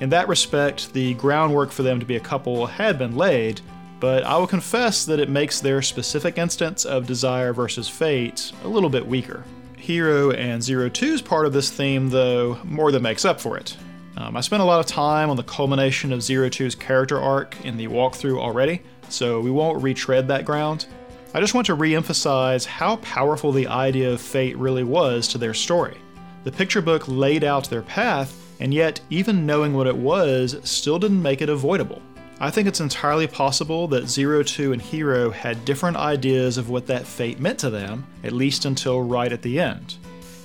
In 0.00 0.08
that 0.10 0.28
respect, 0.28 0.92
the 0.92 1.14
groundwork 1.14 1.72
for 1.72 1.82
them 1.82 1.98
to 1.98 2.06
be 2.06 2.14
a 2.14 2.20
couple 2.20 2.64
had 2.64 2.96
been 2.96 3.16
laid, 3.16 3.60
but 3.98 4.22
I 4.22 4.36
will 4.38 4.46
confess 4.46 5.04
that 5.04 5.18
it 5.18 5.28
makes 5.28 5.60
their 5.60 5.82
specific 5.82 6.38
instance 6.38 6.84
of 6.84 7.08
desire 7.08 7.52
versus 7.52 7.88
fate 7.88 8.52
a 8.62 8.68
little 8.68 8.88
bit 8.88 9.04
weaker. 9.04 9.44
Hiro 9.76 10.30
and 10.30 10.62
Zero 10.62 10.88
Two's 10.88 11.20
part 11.20 11.44
of 11.44 11.52
this 11.52 11.70
theme, 11.70 12.08
though, 12.08 12.58
more 12.62 12.92
than 12.92 13.02
makes 13.02 13.24
up 13.24 13.40
for 13.40 13.56
it. 13.56 13.76
Um, 14.16 14.36
I 14.36 14.40
spent 14.40 14.62
a 14.62 14.66
lot 14.66 14.78
of 14.78 14.86
time 14.86 15.28
on 15.28 15.36
the 15.36 15.42
culmination 15.42 16.12
of 16.12 16.22
Zero 16.22 16.48
Two's 16.48 16.76
character 16.76 17.20
arc 17.20 17.56
in 17.64 17.76
the 17.76 17.88
walkthrough 17.88 18.38
already, 18.38 18.82
so 19.12 19.40
we 19.40 19.50
won't 19.50 19.82
retread 19.82 20.28
that 20.28 20.44
ground. 20.44 20.86
I 21.34 21.40
just 21.40 21.54
want 21.54 21.66
to 21.66 21.74
re 21.74 21.94
emphasize 21.94 22.64
how 22.64 22.96
powerful 22.96 23.52
the 23.52 23.66
idea 23.66 24.10
of 24.10 24.20
fate 24.20 24.56
really 24.56 24.84
was 24.84 25.28
to 25.28 25.38
their 25.38 25.54
story. 25.54 25.96
The 26.44 26.52
picture 26.52 26.80
book 26.80 27.06
laid 27.06 27.44
out 27.44 27.68
their 27.68 27.82
path, 27.82 28.34
and 28.60 28.72
yet, 28.72 29.00
even 29.10 29.44
knowing 29.46 29.74
what 29.74 29.86
it 29.86 29.96
was 29.96 30.56
still 30.64 30.98
didn't 30.98 31.22
make 31.22 31.42
it 31.42 31.48
avoidable. 31.48 32.00
I 32.40 32.50
think 32.50 32.68
it's 32.68 32.80
entirely 32.80 33.26
possible 33.26 33.88
that 33.88 34.08
Zero 34.08 34.42
Two 34.42 34.72
and 34.72 34.80
Hiro 34.80 35.30
had 35.30 35.64
different 35.64 35.96
ideas 35.96 36.56
of 36.56 36.70
what 36.70 36.86
that 36.86 37.06
fate 37.06 37.40
meant 37.40 37.58
to 37.58 37.70
them, 37.70 38.06
at 38.22 38.32
least 38.32 38.64
until 38.64 39.02
right 39.02 39.32
at 39.32 39.42
the 39.42 39.60
end. 39.60 39.96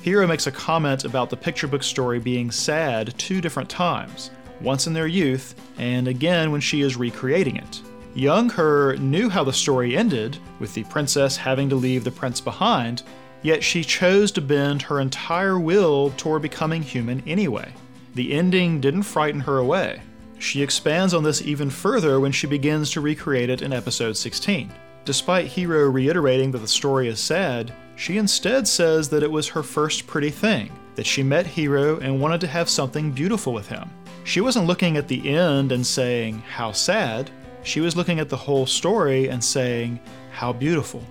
Hiro 0.01 0.27
makes 0.27 0.47
a 0.47 0.51
comment 0.51 1.05
about 1.05 1.29
the 1.29 1.37
picture 1.37 1.67
book 1.67 1.83
story 1.83 2.19
being 2.19 2.51
sad 2.51 3.17
two 3.17 3.39
different 3.39 3.69
times, 3.69 4.31
once 4.59 4.85
in 4.87 4.93
their 4.93 5.07
youth, 5.07 5.55
and 5.77 6.07
again 6.07 6.51
when 6.51 6.61
she 6.61 6.81
is 6.81 6.97
recreating 6.97 7.55
it. 7.55 7.81
Young 8.15 8.49
her 8.49 8.95
knew 8.97 9.29
how 9.29 9.43
the 9.43 9.53
story 9.53 9.97
ended, 9.97 10.37
with 10.59 10.73
the 10.73 10.83
princess 10.83 11.35
having 11.35 11.67
to 11.69 11.75
leave 11.75 12.03
the 12.03 12.11
prince 12.11 12.39
behind, 12.39 13.03
yet 13.41 13.63
she 13.63 13.83
chose 13.83 14.31
to 14.33 14.41
bend 14.41 14.83
her 14.83 14.99
entire 14.99 15.59
will 15.59 16.11
toward 16.11 16.41
becoming 16.41 16.83
human 16.83 17.23
anyway. 17.25 17.73
The 18.13 18.33
ending 18.33 18.79
didn't 18.79 19.03
frighten 19.03 19.41
her 19.41 19.57
away. 19.57 20.01
She 20.37 20.61
expands 20.61 21.13
on 21.13 21.23
this 21.23 21.41
even 21.41 21.69
further 21.69 22.19
when 22.19 22.31
she 22.31 22.45
begins 22.45 22.91
to 22.91 23.01
recreate 23.01 23.49
it 23.49 23.61
in 23.61 23.73
episode 23.73 24.15
16. 24.15 24.71
Despite 25.05 25.47
Hiro 25.47 25.89
reiterating 25.89 26.51
that 26.51 26.59
the 26.59 26.67
story 26.67 27.07
is 27.07 27.19
sad, 27.19 27.73
she 27.95 28.17
instead 28.17 28.67
says 28.67 29.09
that 29.09 29.23
it 29.23 29.31
was 29.31 29.47
her 29.47 29.63
first 29.63 30.05
pretty 30.05 30.29
thing, 30.29 30.71
that 30.95 31.05
she 31.05 31.23
met 31.23 31.47
Hiro 31.47 31.99
and 31.99 32.21
wanted 32.21 32.41
to 32.41 32.47
have 32.47 32.69
something 32.69 33.11
beautiful 33.11 33.53
with 33.53 33.67
him. 33.67 33.89
She 34.23 34.41
wasn't 34.41 34.67
looking 34.67 34.97
at 34.97 35.07
the 35.07 35.35
end 35.35 35.71
and 35.71 35.85
saying, 35.85 36.39
How 36.39 36.71
sad. 36.71 37.31
She 37.63 37.79
was 37.79 37.95
looking 37.95 38.19
at 38.19 38.29
the 38.29 38.37
whole 38.37 38.65
story 38.65 39.29
and 39.29 39.43
saying, 39.43 39.99
How 40.31 40.53
beautiful. 40.53 41.03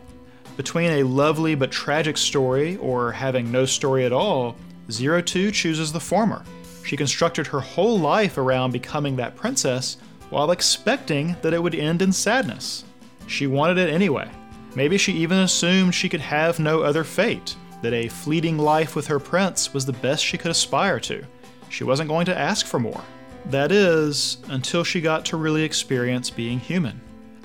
Between 0.57 0.91
a 0.91 1.03
lovely 1.03 1.55
but 1.55 1.71
tragic 1.71 2.19
story 2.19 2.77
or 2.77 3.11
having 3.11 3.51
no 3.51 3.65
story 3.65 4.05
at 4.05 4.13
all, 4.13 4.55
Zero 4.91 5.23
Two 5.23 5.51
chooses 5.51 5.93
the 5.93 6.01
former. 6.01 6.45
She 6.85 6.97
constructed 6.97 7.47
her 7.47 7.61
whole 7.61 7.99
life 7.99 8.37
around 8.37 8.73
becoming 8.73 9.17
that 9.17 9.37
princess 9.37 9.97
while 10.29 10.51
expecting 10.51 11.37
that 11.43 11.55
it 11.55 11.63
would 11.63 11.75
end 11.75 12.03
in 12.03 12.13
sadness. 12.13 12.85
She 13.27 13.47
wanted 13.47 13.79
it 13.79 13.93
anyway. 13.93 14.31
Maybe 14.75 14.99
she 14.99 15.13
even 15.13 15.39
assumed 15.39 15.95
she 15.95 16.09
could 16.09 16.21
have 16.21 16.59
no 16.59 16.83
other 16.83 17.05
fate, 17.05 17.55
that 17.83 17.93
a 17.93 18.09
fleeting 18.09 18.59
life 18.59 18.95
with 18.95 19.07
her 19.07 19.19
prince 19.19 19.73
was 19.73 19.87
the 19.87 19.93
best 19.93 20.25
she 20.25 20.39
could 20.39 20.51
aspire 20.51 21.01
to. 21.01 21.25
She 21.69 21.85
wasn't 21.85 22.09
going 22.09 22.27
to 22.27 22.39
ask 22.39 22.67
for 22.67 22.79
more. 22.79 23.03
That 23.47 23.72
is, 23.72 24.38
until 24.49 24.84
she 24.84 25.01
got 25.01 25.24
to 25.26 25.36
really 25.36 25.62
experience 25.62 26.30
being 26.30 26.61
human. 26.61 27.01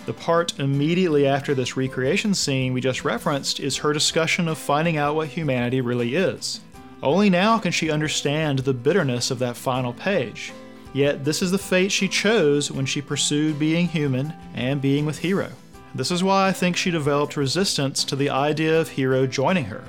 The 0.06 0.14
part 0.14 0.60
immediately 0.60 1.28
after 1.28 1.54
this 1.54 1.76
recreation 1.76 2.34
scene 2.34 2.72
we 2.72 2.80
just 2.80 3.04
referenced 3.04 3.60
is 3.60 3.78
her 3.78 3.92
discussion 3.92 4.48
of 4.48 4.58
finding 4.58 4.98
out 4.98 5.16
what 5.16 5.28
humanity 5.28 5.82
really 5.82 6.16
is. 6.16 6.62
Only 7.04 7.30
now 7.30 7.60
can 7.60 7.72
she 7.72 7.92
understand 7.92 8.60
the 8.60 8.74
bitterness 8.74 9.32
of 9.32 9.40
that 9.40 9.58
final 9.58 9.94
page. 9.94 10.54
Yet, 10.94 11.26
this 11.26 11.42
is 11.42 11.52
the 11.52 11.58
fate 11.58 11.92
she 11.92 12.08
chose 12.08 12.72
when 12.72 12.86
she 12.86 13.02
pursued 13.02 13.60
being 13.60 13.88
human 13.88 14.34
and 14.56 14.82
being 14.82 15.06
with 15.06 15.20
Hiro. 15.20 15.52
This 15.94 16.10
is 16.10 16.24
why 16.24 16.48
I 16.48 16.54
think 16.54 16.78
she 16.78 16.90
developed 16.90 17.38
resistance 17.38 18.04
to 18.06 18.16
the 18.16 18.30
idea 18.30 18.80
of 18.80 18.90
Hiro 18.90 19.28
joining 19.28 19.66
her. 19.66 19.84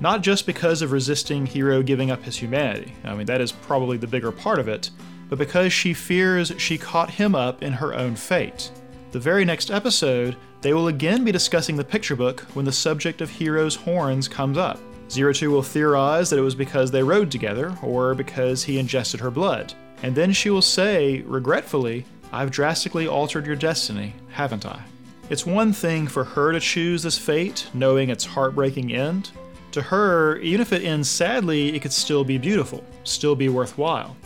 Not 0.00 0.22
just 0.22 0.46
because 0.46 0.82
of 0.82 0.92
resisting 0.92 1.46
Hiro 1.46 1.82
giving 1.82 2.10
up 2.10 2.22
his 2.22 2.36
humanity, 2.36 2.94
I 3.04 3.14
mean, 3.14 3.26
that 3.26 3.40
is 3.40 3.50
probably 3.50 3.96
the 3.96 4.06
bigger 4.06 4.30
part 4.30 4.58
of 4.60 4.68
it, 4.68 4.90
but 5.28 5.38
because 5.38 5.72
she 5.72 5.94
fears 5.94 6.52
she 6.58 6.78
caught 6.78 7.10
him 7.10 7.34
up 7.34 7.62
in 7.62 7.72
her 7.72 7.94
own 7.94 8.16
fate. 8.16 8.70
The 9.12 9.18
very 9.18 9.44
next 9.44 9.70
episode, 9.70 10.36
they 10.60 10.72
will 10.72 10.88
again 10.88 11.24
be 11.24 11.32
discussing 11.32 11.76
the 11.76 11.84
picture 11.84 12.16
book 12.16 12.40
when 12.54 12.64
the 12.64 12.72
subject 12.72 13.20
of 13.20 13.30
Hiro's 13.30 13.74
horns 13.74 14.28
comes 14.28 14.58
up. 14.58 14.78
Zero 15.10 15.32
Two 15.32 15.50
will 15.50 15.62
theorize 15.62 16.28
that 16.28 16.38
it 16.38 16.42
was 16.42 16.54
because 16.54 16.90
they 16.90 17.02
rode 17.02 17.30
together, 17.30 17.74
or 17.82 18.14
because 18.14 18.62
he 18.62 18.78
ingested 18.78 19.20
her 19.20 19.30
blood. 19.30 19.72
And 20.02 20.14
then 20.14 20.32
she 20.32 20.50
will 20.50 20.62
say, 20.62 21.22
regretfully, 21.22 22.04
I've 22.32 22.50
drastically 22.50 23.06
altered 23.06 23.46
your 23.46 23.56
destiny, 23.56 24.14
haven't 24.30 24.66
I? 24.66 24.82
It's 25.30 25.46
one 25.46 25.72
thing 25.72 26.06
for 26.06 26.24
her 26.24 26.52
to 26.52 26.60
choose 26.60 27.02
this 27.02 27.18
fate, 27.18 27.68
knowing 27.72 28.10
its 28.10 28.24
heartbreaking 28.24 28.92
end. 28.92 29.30
To 29.72 29.82
her, 29.82 30.36
even 30.38 30.60
if 30.60 30.72
it 30.72 30.84
ends 30.84 31.10
sadly, 31.10 31.74
it 31.74 31.80
could 31.80 31.92
still 31.92 32.24
be 32.24 32.38
beautiful, 32.38 32.84
still 33.04 33.34
be 33.34 33.48
worthwhile. 33.48 34.16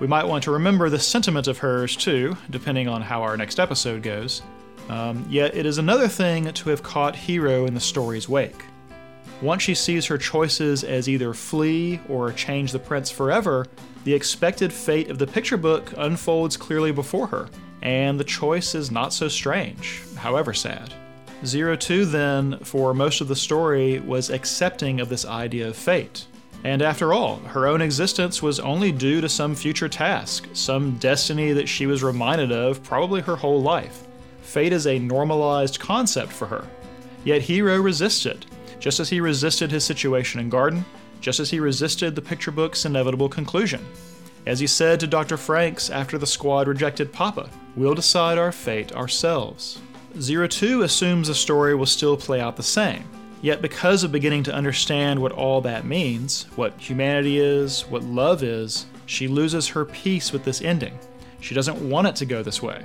We 0.00 0.06
might 0.06 0.26
want 0.26 0.44
to 0.44 0.52
remember 0.52 0.88
the 0.88 0.98
sentiment 0.98 1.48
of 1.48 1.58
hers 1.58 1.96
too, 1.96 2.36
depending 2.50 2.86
on 2.86 3.02
how 3.02 3.22
our 3.22 3.36
next 3.36 3.58
episode 3.58 4.02
goes. 4.02 4.42
Um, 4.88 5.26
yet 5.28 5.56
it 5.56 5.66
is 5.66 5.78
another 5.78 6.08
thing 6.08 6.52
to 6.52 6.70
have 6.70 6.82
caught 6.82 7.16
Hiro 7.16 7.66
in 7.66 7.74
the 7.74 7.80
story's 7.80 8.28
wake. 8.28 8.64
Once 9.42 9.62
she 9.62 9.74
sees 9.74 10.06
her 10.06 10.16
choices 10.18 10.84
as 10.84 11.08
either 11.08 11.34
flee 11.34 12.00
or 12.08 12.32
change 12.32 12.72
the 12.72 12.78
prince 12.78 13.10
forever, 13.10 13.66
the 14.04 14.14
expected 14.14 14.72
fate 14.72 15.10
of 15.10 15.18
the 15.18 15.26
picture 15.26 15.56
book 15.56 15.92
unfolds 15.96 16.56
clearly 16.56 16.92
before 16.92 17.26
her, 17.26 17.48
and 17.82 18.18
the 18.18 18.24
choice 18.24 18.74
is 18.74 18.90
not 18.90 19.12
so 19.12 19.28
strange, 19.28 20.02
however 20.16 20.54
sad. 20.54 20.94
Zero 21.44 21.76
Two, 21.76 22.04
then, 22.04 22.58
for 22.60 22.94
most 22.94 23.20
of 23.20 23.28
the 23.28 23.36
story, 23.36 24.00
was 24.00 24.30
accepting 24.30 25.00
of 25.00 25.08
this 25.08 25.24
idea 25.24 25.68
of 25.68 25.76
fate. 25.76 26.26
And 26.64 26.82
after 26.82 27.12
all, 27.12 27.36
her 27.40 27.66
own 27.66 27.80
existence 27.80 28.42
was 28.42 28.58
only 28.58 28.90
due 28.90 29.20
to 29.20 29.28
some 29.28 29.54
future 29.54 29.88
task, 29.88 30.48
some 30.52 30.96
destiny 30.98 31.52
that 31.52 31.68
she 31.68 31.86
was 31.86 32.02
reminded 32.02 32.50
of 32.50 32.82
probably 32.82 33.20
her 33.20 33.36
whole 33.36 33.62
life. 33.62 34.04
Fate 34.42 34.72
is 34.72 34.86
a 34.86 34.98
normalized 34.98 35.78
concept 35.78 36.32
for 36.32 36.46
her. 36.46 36.66
Yet 37.24 37.42
Hiro 37.42 37.80
resisted, 37.80 38.46
just 38.80 39.00
as 39.00 39.10
he 39.10 39.20
resisted 39.20 39.70
his 39.70 39.84
situation 39.84 40.40
in 40.40 40.48
Garden, 40.48 40.84
just 41.20 41.40
as 41.40 41.50
he 41.50 41.60
resisted 41.60 42.14
the 42.14 42.22
picture 42.22 42.50
book's 42.50 42.84
inevitable 42.84 43.28
conclusion. 43.28 43.84
As 44.46 44.60
he 44.60 44.66
said 44.66 44.98
to 45.00 45.06
Dr. 45.06 45.36
Franks 45.36 45.90
after 45.90 46.16
the 46.16 46.26
squad 46.26 46.68
rejected 46.68 47.12
Papa, 47.12 47.50
we'll 47.76 47.94
decide 47.94 48.38
our 48.38 48.52
fate 48.52 48.92
ourselves. 48.92 49.80
Zero 50.18 50.48
Two 50.48 50.82
assumes 50.82 51.28
the 51.28 51.34
story 51.34 51.74
will 51.74 51.86
still 51.86 52.16
play 52.16 52.40
out 52.40 52.56
the 52.56 52.62
same. 52.62 53.04
Yet, 53.40 53.62
because 53.62 54.02
of 54.02 54.10
beginning 54.10 54.42
to 54.44 54.54
understand 54.54 55.20
what 55.20 55.32
all 55.32 55.60
that 55.60 55.84
means, 55.84 56.44
what 56.56 56.72
humanity 56.78 57.38
is, 57.38 57.82
what 57.82 58.02
love 58.02 58.42
is, 58.42 58.86
she 59.06 59.28
loses 59.28 59.68
her 59.68 59.84
peace 59.84 60.32
with 60.32 60.44
this 60.44 60.60
ending. 60.60 60.98
She 61.40 61.54
doesn't 61.54 61.88
want 61.88 62.08
it 62.08 62.16
to 62.16 62.26
go 62.26 62.42
this 62.42 62.62
way. 62.62 62.84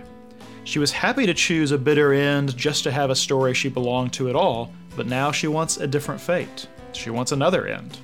She 0.63 0.79
was 0.79 0.91
happy 0.91 1.25
to 1.25 1.33
choose 1.33 1.71
a 1.71 1.77
bitter 1.77 2.13
end 2.13 2.55
just 2.55 2.83
to 2.83 2.91
have 2.91 3.09
a 3.09 3.15
story 3.15 3.53
she 3.53 3.67
belonged 3.67 4.13
to 4.13 4.29
at 4.29 4.35
all, 4.35 4.71
but 4.95 5.07
now 5.07 5.31
she 5.31 5.47
wants 5.47 5.77
a 5.77 5.87
different 5.87 6.21
fate. 6.21 6.67
She 6.93 7.09
wants 7.09 7.31
another 7.31 7.67
end. 7.67 7.97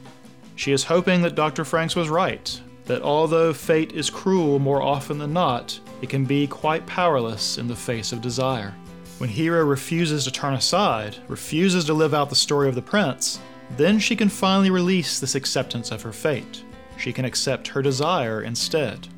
She 0.55 0.71
is 0.71 0.83
hoping 0.83 1.21
that 1.21 1.35
Dr. 1.35 1.63
Franks 1.63 1.95
was 1.95 2.09
right, 2.09 2.59
that 2.85 3.01
although 3.03 3.53
fate 3.53 3.93
is 3.93 4.09
cruel 4.09 4.59
more 4.59 4.81
often 4.81 5.19
than 5.19 5.31
not, 5.31 5.79
it 6.01 6.09
can 6.09 6.25
be 6.25 6.47
quite 6.47 6.85
powerless 6.85 7.57
in 7.57 7.67
the 7.67 7.75
face 7.75 8.11
of 8.11 8.21
desire. 8.21 8.73
When 9.19 9.29
Hiro 9.29 9.65
refuses 9.65 10.23
to 10.23 10.31
turn 10.31 10.53
aside, 10.53 11.17
refuses 11.27 11.83
to 11.85 11.93
live 11.93 12.13
out 12.13 12.29
the 12.29 12.35
story 12.35 12.69
of 12.69 12.75
the 12.75 12.81
prince, 12.81 13.41
then 13.75 13.99
she 13.99 14.15
can 14.15 14.29
finally 14.29 14.69
release 14.69 15.19
this 15.19 15.35
acceptance 15.35 15.91
of 15.91 16.01
her 16.03 16.13
fate. 16.13 16.63
She 16.97 17.11
can 17.11 17.25
accept 17.25 17.67
her 17.67 17.81
desire 17.81 18.41
instead. 18.41 19.09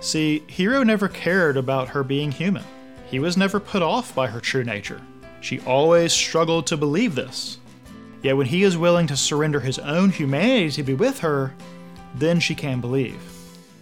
See, 0.00 0.42
Hiro 0.46 0.82
never 0.82 1.08
cared 1.08 1.58
about 1.58 1.88
her 1.88 2.02
being 2.02 2.32
human. 2.32 2.64
He 3.06 3.18
was 3.18 3.36
never 3.36 3.60
put 3.60 3.82
off 3.82 4.14
by 4.14 4.28
her 4.28 4.40
true 4.40 4.64
nature. 4.64 5.02
She 5.42 5.60
always 5.60 6.14
struggled 6.14 6.66
to 6.68 6.78
believe 6.78 7.14
this. 7.14 7.58
Yet 8.22 8.38
when 8.38 8.46
he 8.46 8.62
is 8.62 8.78
willing 8.78 9.06
to 9.08 9.16
surrender 9.16 9.60
his 9.60 9.78
own 9.78 10.08
humanity 10.08 10.70
to 10.70 10.82
be 10.82 10.94
with 10.94 11.18
her, 11.18 11.54
then 12.14 12.40
she 12.40 12.54
can 12.54 12.80
believe. 12.80 13.20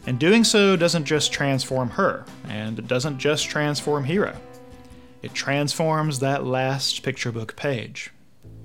And 0.09 0.19
doing 0.19 0.43
so 0.43 0.75
doesn't 0.75 1.05
just 1.05 1.33
transform 1.33 1.91
her, 1.91 2.25
and 2.49 2.81
it 2.81 2.89
doesn't 2.89 3.19
just 3.19 3.49
transform 3.49 4.03
Hiro. 4.03 4.37
It 5.23 5.35
transforms 5.35 6.19
that 6.19 6.45
last 6.45 7.03
picture 7.03 7.31
book 7.31 7.55
page. 7.57 8.11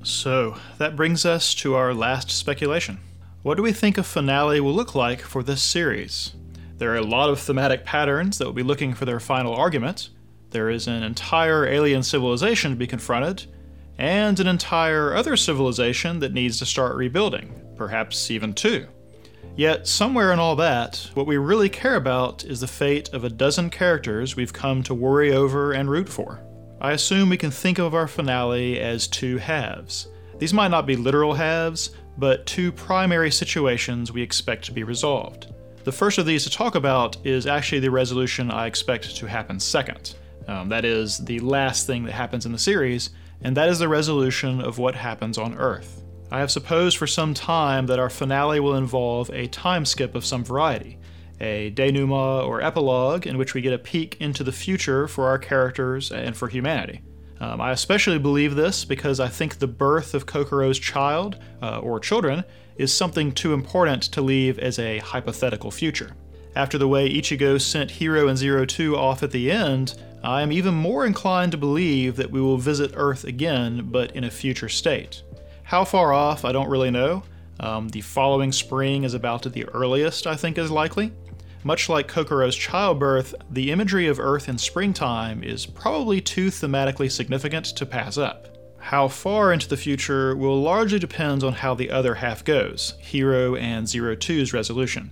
So, 0.03 0.57
that 0.77 0.95
brings 0.95 1.25
us 1.25 1.53
to 1.55 1.75
our 1.75 1.93
last 1.93 2.31
speculation. 2.31 2.99
What 3.43 3.55
do 3.55 3.63
we 3.63 3.71
think 3.71 3.97
a 3.97 4.03
finale 4.03 4.59
will 4.59 4.73
look 4.73 4.95
like 4.95 5.21
for 5.21 5.43
this 5.43 5.61
series? 5.61 6.33
There 6.77 6.91
are 6.91 6.97
a 6.97 7.01
lot 7.01 7.29
of 7.29 7.39
thematic 7.39 7.85
patterns 7.85 8.37
that 8.37 8.45
will 8.45 8.53
be 8.53 8.63
looking 8.63 8.93
for 8.93 9.05
their 9.05 9.19
final 9.19 9.53
argument, 9.53 10.09
there 10.51 10.69
is 10.69 10.87
an 10.87 11.03
entire 11.03 11.67
alien 11.67 12.03
civilization 12.03 12.71
to 12.71 12.77
be 12.77 12.87
confronted, 12.87 13.45
and 13.97 14.39
an 14.39 14.47
entire 14.47 15.15
other 15.15 15.35
civilization 15.35 16.19
that 16.19 16.33
needs 16.33 16.57
to 16.59 16.65
start 16.65 16.95
rebuilding, 16.95 17.53
perhaps 17.75 18.31
even 18.31 18.53
two. 18.53 18.87
Yet, 19.55 19.87
somewhere 19.87 20.31
in 20.31 20.39
all 20.39 20.55
that, 20.57 21.09
what 21.15 21.27
we 21.27 21.37
really 21.37 21.69
care 21.69 21.95
about 21.95 22.43
is 22.43 22.59
the 22.59 22.67
fate 22.67 23.09
of 23.09 23.23
a 23.23 23.29
dozen 23.29 23.69
characters 23.69 24.35
we've 24.35 24.53
come 24.53 24.83
to 24.83 24.93
worry 24.93 25.33
over 25.33 25.73
and 25.73 25.89
root 25.89 26.07
for. 26.07 26.39
I 26.79 26.91
assume 26.91 27.29
we 27.29 27.37
can 27.37 27.51
think 27.51 27.79
of 27.79 27.95
our 27.95 28.07
finale 28.07 28.79
as 28.79 29.07
two 29.07 29.37
halves. 29.37 30.09
These 30.37 30.53
might 30.53 30.67
not 30.69 30.85
be 30.85 30.95
literal 30.95 31.33
halves, 31.33 31.91
but 32.17 32.45
two 32.45 32.71
primary 32.71 33.31
situations 33.31 34.11
we 34.11 34.21
expect 34.21 34.65
to 34.65 34.71
be 34.71 34.83
resolved. 34.83 35.53
The 35.83 35.91
first 35.91 36.17
of 36.17 36.25
these 36.25 36.43
to 36.43 36.49
talk 36.49 36.75
about 36.75 37.17
is 37.25 37.47
actually 37.47 37.79
the 37.79 37.89
resolution 37.89 38.51
I 38.51 38.67
expect 38.67 39.15
to 39.15 39.25
happen 39.25 39.59
second. 39.59 40.15
Um, 40.47 40.69
that 40.69 40.85
is 40.85 41.17
the 41.17 41.39
last 41.39 41.87
thing 41.87 42.03
that 42.03 42.13
happens 42.13 42.45
in 42.45 42.51
the 42.51 42.59
series, 42.59 43.09
and 43.41 43.57
that 43.57 43.69
is 43.69 43.79
the 43.79 43.87
resolution 43.87 44.61
of 44.61 44.77
what 44.77 44.95
happens 44.95 45.37
on 45.37 45.55
Earth. 45.55 46.03
I 46.29 46.39
have 46.39 46.51
supposed 46.51 46.97
for 46.97 47.07
some 47.07 47.33
time 47.33 47.87
that 47.87 47.99
our 47.99 48.09
finale 48.09 48.59
will 48.59 48.75
involve 48.75 49.29
a 49.31 49.47
time 49.47 49.85
skip 49.85 50.13
of 50.13 50.25
some 50.25 50.43
variety, 50.43 50.96
a 51.39 51.69
denouement 51.71 52.47
or 52.47 52.61
epilogue 52.61 53.27
in 53.27 53.37
which 53.37 53.53
we 53.53 53.61
get 53.61 53.73
a 53.73 53.77
peek 53.77 54.17
into 54.19 54.43
the 54.43 54.51
future 54.51 55.07
for 55.07 55.27
our 55.27 55.37
characters 55.37 56.11
and 56.11 56.35
for 56.35 56.47
humanity. 56.47 57.01
Um, 57.39 57.61
I 57.61 57.71
especially 57.71 58.17
believe 58.17 58.55
this 58.55 58.83
because 58.85 59.19
I 59.19 59.27
think 59.27 59.59
the 59.59 59.67
birth 59.67 60.13
of 60.13 60.25
Kokoro's 60.25 60.79
child, 60.79 61.37
uh, 61.61 61.79
or 61.79 61.99
children, 61.99 62.43
is 62.77 62.91
something 62.91 63.31
too 63.31 63.53
important 63.53 64.03
to 64.03 64.21
leave 64.21 64.57
as 64.59 64.79
a 64.79 64.99
hypothetical 64.99 65.71
future. 65.71 66.15
After 66.55 66.79
the 66.79 66.87
way 66.87 67.07
Ichigo 67.07 67.61
sent 67.61 67.91
Hiro 67.91 68.27
and 68.27 68.37
Zero 68.37 68.65
Two 68.65 68.97
off 68.97 69.21
at 69.21 69.29
the 69.29 69.51
end, 69.51 69.99
I 70.23 70.41
am 70.41 70.51
even 70.51 70.73
more 70.73 71.05
inclined 71.05 71.51
to 71.51 71.57
believe 71.57 72.15
that 72.15 72.31
we 72.31 72.41
will 72.41 72.57
visit 72.57 72.93
Earth 72.95 73.23
again, 73.23 73.89
but 73.91 74.15
in 74.15 74.23
a 74.23 74.31
future 74.31 74.69
state. 74.69 75.21
How 75.61 75.85
far 75.85 76.13
off, 76.13 76.43
I 76.43 76.51
don't 76.51 76.69
really 76.69 76.89
know. 76.89 77.21
Um, 77.59 77.89
the 77.89 78.01
following 78.01 78.51
spring 78.51 79.03
is 79.03 79.13
about 79.13 79.43
the 79.43 79.65
earliest 79.65 80.25
I 80.25 80.35
think 80.35 80.57
is 80.57 80.71
likely. 80.71 81.11
Much 81.63 81.89
like 81.89 82.07
Kokoro's 82.07 82.55
childbirth, 82.55 83.33
the 83.49 83.71
imagery 83.71 84.07
of 84.07 84.19
Earth 84.19 84.47
in 84.47 84.57
springtime 84.57 85.43
is 85.43 85.65
probably 85.65 86.21
too 86.21 86.47
thematically 86.47 87.11
significant 87.11 87.65
to 87.65 87.85
pass 87.85 88.17
up. 88.17 88.47
How 88.79 89.07
far 89.07 89.51
into 89.51 89.67
the 89.67 89.75
future 89.75 90.35
will 90.35 90.61
largely 90.61 90.99
depend 90.99 91.43
on 91.43 91.53
how 91.53 91.73
the 91.73 91.91
other 91.91 92.15
half 92.15 92.45
goes, 92.45 92.93
Hiro 92.99 93.55
and 93.55 93.87
Zero 93.87 94.15
Two's 94.15 94.53
resolution. 94.53 95.11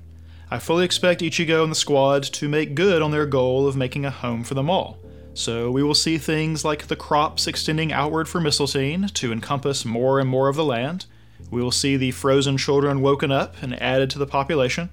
I 0.50 0.60
fully 0.60 0.86
expect 0.86 1.22
Ichigo 1.22 1.64
and 1.64 1.72
the 1.72 1.76
squad 1.76 2.24
to 2.24 2.48
make 2.48 2.76
good 2.76 3.02
on 3.02 3.12
their 3.12 3.26
goal 3.26 3.68
of 3.68 3.76
making 3.76 4.06
a 4.06 4.12
home 4.12 4.44
for 4.44 4.54
them 4.54 4.70
all. 4.70 5.00
So 5.34 5.70
we 5.72 5.84
will 5.84 5.96
see 5.96 6.18
things 6.18 6.64
like 6.64 6.88
the 6.88 6.96
crops 6.96 7.48
extending 7.48 7.92
outward 7.92 8.30
for 8.30 8.40
Mistletoe 8.40 9.08
to 9.08 9.34
encompass 9.34 9.84
more 9.84 10.20
and 10.20 10.30
more 10.30 10.48
of 10.48 10.56
the 10.56 10.64
land. 10.64 11.08
We 11.52 11.62
will 11.62 11.72
see 11.72 11.98
the 11.98 12.12
frozen 12.12 12.58
children 12.58 13.02
woken 13.02 13.32
up 13.32 13.62
and 13.62 13.82
added 13.82 14.10
to 14.12 14.20
the 14.20 14.28
population. 14.28 14.90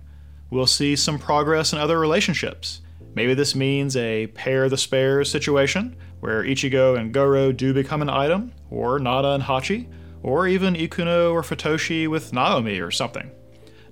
We'll 0.52 0.66
see 0.66 0.96
some 0.96 1.18
progress 1.18 1.72
in 1.72 1.78
other 1.78 1.98
relationships. 1.98 2.82
Maybe 3.14 3.32
this 3.32 3.54
means 3.54 3.96
a 3.96 4.26
pair 4.26 4.68
the 4.68 4.76
spares 4.76 5.30
situation, 5.30 5.96
where 6.20 6.44
Ichigo 6.44 6.98
and 6.98 7.10
Goro 7.10 7.52
do 7.52 7.72
become 7.72 8.02
an 8.02 8.10
item, 8.10 8.52
or 8.68 8.98
Nana 8.98 9.28
and 9.28 9.42
Hachi, 9.42 9.90
or 10.22 10.46
even 10.46 10.74
Ikuno 10.74 11.32
or 11.32 11.40
Futoshi 11.40 12.06
with 12.06 12.34
Naomi 12.34 12.80
or 12.80 12.90
something. 12.90 13.30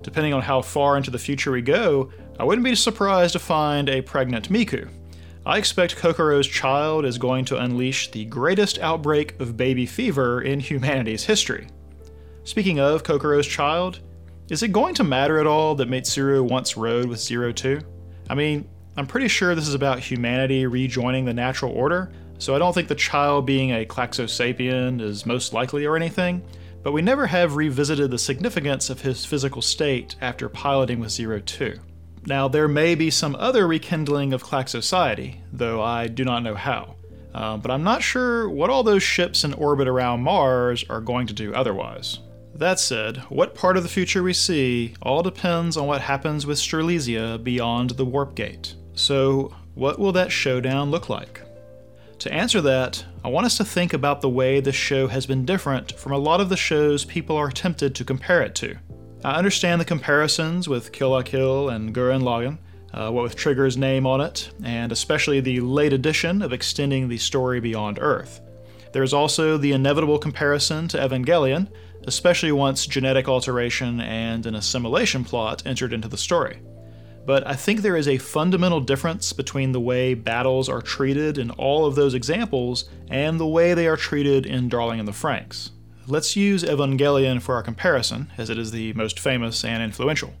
Depending 0.03 0.33
on 0.33 0.43
how 0.43 0.61
far 0.61 0.97
into 0.97 1.09
the 1.09 1.17
future 1.17 1.51
we 1.51 1.63
go, 1.63 2.11
I 2.39 2.43
wouldn't 2.43 2.63
be 2.63 2.75
surprised 2.75 3.33
to 3.33 3.39
find 3.39 3.89
a 3.89 4.03
pregnant 4.03 4.49
Miku. 4.49 4.87
I 5.47 5.57
expect 5.57 5.97
Kokoro's 5.97 6.45
child 6.45 7.05
is 7.05 7.17
going 7.17 7.45
to 7.45 7.57
unleash 7.57 8.11
the 8.11 8.25
greatest 8.25 8.77
outbreak 8.77 9.39
of 9.41 9.57
baby 9.57 9.87
fever 9.87 10.43
in 10.43 10.59
humanity's 10.59 11.23
history. 11.23 11.69
Speaking 12.43 12.79
of 12.79 13.01
Kokoro's 13.01 13.47
child, 13.47 14.01
is 14.51 14.63
it 14.63 14.73
going 14.73 14.93
to 14.93 15.03
matter 15.05 15.39
at 15.39 15.47
all 15.47 15.75
that 15.75 15.89
Mitsuru 15.89 16.45
once 16.45 16.75
rode 16.75 17.07
with 17.07 17.21
Zero 17.21 17.53
Two? 17.53 17.79
I 18.29 18.35
mean, 18.35 18.67
I'm 18.97 19.07
pretty 19.07 19.29
sure 19.29 19.55
this 19.55 19.69
is 19.69 19.73
about 19.73 19.99
humanity 19.99 20.65
rejoining 20.65 21.23
the 21.23 21.33
natural 21.33 21.71
order, 21.71 22.11
so 22.37 22.53
I 22.53 22.59
don't 22.59 22.73
think 22.73 22.89
the 22.89 22.95
child 22.95 23.45
being 23.45 23.71
a 23.71 23.85
Klaxosapien 23.85 24.99
is 24.99 25.25
most 25.25 25.53
likely 25.53 25.85
or 25.85 25.95
anything, 25.95 26.43
but 26.83 26.91
we 26.91 27.01
never 27.01 27.27
have 27.27 27.55
revisited 27.55 28.11
the 28.11 28.17
significance 28.17 28.89
of 28.89 28.99
his 28.99 29.23
physical 29.23 29.61
state 29.61 30.17
after 30.19 30.49
piloting 30.49 30.99
with 30.99 31.11
Zero 31.11 31.39
Two. 31.39 31.79
Now, 32.25 32.49
there 32.49 32.67
may 32.67 32.93
be 32.93 33.09
some 33.09 33.37
other 33.37 33.65
rekindling 33.65 34.33
of 34.33 34.43
Clack 34.43 34.67
society, 34.67 35.41
though 35.53 35.81
I 35.81 36.07
do 36.07 36.25
not 36.25 36.43
know 36.43 36.55
how. 36.55 36.95
Uh, 37.33 37.55
but 37.55 37.71
I'm 37.71 37.83
not 37.83 38.03
sure 38.03 38.49
what 38.49 38.69
all 38.69 38.83
those 38.83 39.01
ships 39.01 39.45
in 39.45 39.53
orbit 39.53 39.87
around 39.87 40.23
Mars 40.23 40.83
are 40.89 40.99
going 40.99 41.25
to 41.27 41.33
do 41.33 41.53
otherwise. 41.53 42.19
That 42.53 42.79
said, 42.79 43.17
what 43.29 43.55
part 43.55 43.77
of 43.77 43.83
the 43.83 43.89
future 43.89 44.23
we 44.23 44.33
see 44.33 44.93
all 45.01 45.23
depends 45.23 45.77
on 45.77 45.87
what 45.87 46.01
happens 46.01 46.45
with 46.45 46.57
Strelizia 46.57 47.41
beyond 47.43 47.91
the 47.91 48.05
Warp 48.05 48.35
Gate. 48.35 48.75
So, 48.93 49.55
what 49.73 49.99
will 49.99 50.11
that 50.11 50.31
showdown 50.31 50.91
look 50.91 51.09
like? 51.09 51.41
To 52.19 52.31
answer 52.31 52.61
that, 52.61 53.03
I 53.23 53.29
want 53.29 53.47
us 53.47 53.57
to 53.57 53.65
think 53.65 53.93
about 53.93 54.21
the 54.21 54.29
way 54.29 54.59
this 54.59 54.75
show 54.75 55.07
has 55.07 55.25
been 55.25 55.45
different 55.45 55.93
from 55.93 56.11
a 56.11 56.17
lot 56.17 56.41
of 56.41 56.49
the 56.49 56.57
shows 56.57 57.05
people 57.05 57.35
are 57.35 57.49
tempted 57.49 57.95
to 57.95 58.03
compare 58.03 58.41
it 58.43 58.53
to. 58.55 58.75
I 59.23 59.37
understand 59.37 59.79
the 59.79 59.85
comparisons 59.85 60.67
with 60.67 60.91
Kill 60.91 61.11
la 61.11 61.21
Kill 61.21 61.69
and 61.69 61.95
Gurren 61.95 62.21
Lagann, 62.21 62.57
uh, 62.93 63.11
what 63.11 63.23
with 63.23 63.35
Trigger's 63.35 63.77
name 63.77 64.05
on 64.05 64.21
it, 64.21 64.51
and 64.63 64.91
especially 64.91 65.39
the 65.39 65.61
late 65.61 65.93
addition 65.93 66.41
of 66.41 66.53
extending 66.53 67.07
the 67.07 67.17
story 67.17 67.59
beyond 67.59 67.97
Earth. 67.99 68.41
There's 68.93 69.13
also 69.13 69.57
the 69.57 69.71
inevitable 69.71 70.19
comparison 70.19 70.87
to 70.89 70.97
Evangelion, 70.97 71.69
especially 72.07 72.51
once 72.51 72.85
genetic 72.85 73.27
alteration 73.27 74.01
and 74.01 74.45
an 74.45 74.55
assimilation 74.55 75.23
plot 75.23 75.63
entered 75.65 75.93
into 75.93 76.07
the 76.07 76.17
story 76.17 76.61
but 77.25 77.45
I 77.45 77.55
think 77.55 77.81
there 77.81 77.95
is 77.95 78.07
a 78.07 78.17
fundamental 78.17 78.79
difference 78.79 79.31
between 79.33 79.71
the 79.71 79.79
way 79.79 80.13
battles 80.13 80.67
are 80.67 80.81
treated 80.81 81.37
in 81.37 81.51
all 81.51 81.85
of 81.85 81.95
those 81.95 82.13
examples 82.13 82.85
and 83.09 83.39
the 83.39 83.47
way 83.47 83.73
they 83.73 83.87
are 83.87 83.97
treated 83.97 84.45
in 84.45 84.69
Darling 84.69 84.99
in 84.99 85.05
the 85.05 85.11
Franxx. 85.11 85.71
Let's 86.07 86.35
use 86.35 86.63
Evangelion 86.63 87.41
for 87.41 87.55
our 87.55 87.63
comparison, 87.63 88.31
as 88.37 88.49
it 88.49 88.57
is 88.57 88.71
the 88.71 88.93
most 88.93 89.19
famous 89.19 89.63
and 89.63 89.83
influential. 89.83 90.33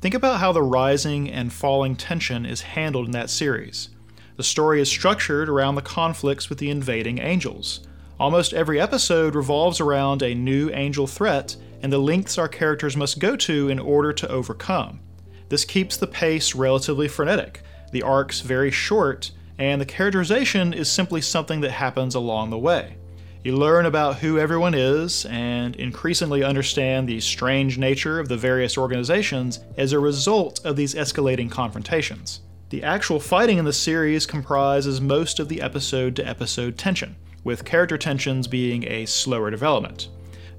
Think 0.00 0.14
about 0.14 0.40
how 0.40 0.52
the 0.52 0.62
rising 0.62 1.28
and 1.28 1.52
falling 1.52 1.96
tension 1.96 2.46
is 2.46 2.62
handled 2.62 3.06
in 3.06 3.12
that 3.12 3.28
series. 3.28 3.90
The 4.36 4.44
story 4.44 4.80
is 4.80 4.88
structured 4.88 5.48
around 5.48 5.74
the 5.74 5.82
conflicts 5.82 6.48
with 6.48 6.58
the 6.58 6.70
invading 6.70 7.18
angels. 7.18 7.80
Almost 8.20 8.52
every 8.52 8.78
episode 8.78 9.34
revolves 9.34 9.80
around 9.80 10.20
a 10.20 10.34
new 10.34 10.68
angel 10.74 11.06
threat 11.06 11.56
and 11.82 11.90
the 11.90 11.96
lengths 11.96 12.36
our 12.36 12.48
characters 12.48 12.94
must 12.94 13.18
go 13.18 13.34
to 13.36 13.70
in 13.70 13.78
order 13.78 14.12
to 14.12 14.28
overcome. 14.28 15.00
This 15.48 15.64
keeps 15.64 15.96
the 15.96 16.06
pace 16.06 16.54
relatively 16.54 17.08
frenetic, 17.08 17.62
the 17.92 18.02
arcs 18.02 18.42
very 18.42 18.70
short, 18.70 19.30
and 19.56 19.80
the 19.80 19.86
characterization 19.86 20.74
is 20.74 20.90
simply 20.90 21.22
something 21.22 21.62
that 21.62 21.70
happens 21.70 22.14
along 22.14 22.50
the 22.50 22.58
way. 22.58 22.98
You 23.42 23.56
learn 23.56 23.86
about 23.86 24.18
who 24.18 24.38
everyone 24.38 24.74
is 24.74 25.24
and 25.24 25.74
increasingly 25.76 26.44
understand 26.44 27.08
the 27.08 27.20
strange 27.20 27.78
nature 27.78 28.20
of 28.20 28.28
the 28.28 28.36
various 28.36 28.76
organizations 28.76 29.60
as 29.78 29.94
a 29.94 29.98
result 29.98 30.62
of 30.66 30.76
these 30.76 30.94
escalating 30.94 31.50
confrontations. 31.50 32.42
The 32.68 32.82
actual 32.82 33.18
fighting 33.18 33.56
in 33.56 33.64
the 33.64 33.72
series 33.72 34.26
comprises 34.26 35.00
most 35.00 35.40
of 35.40 35.48
the 35.48 35.62
episode 35.62 36.16
to 36.16 36.28
episode 36.28 36.76
tension, 36.76 37.16
with 37.44 37.64
character 37.64 37.98
tensions 37.98 38.46
being 38.46 38.84
a 38.86 39.06
slower 39.06 39.50
development. 39.50 40.08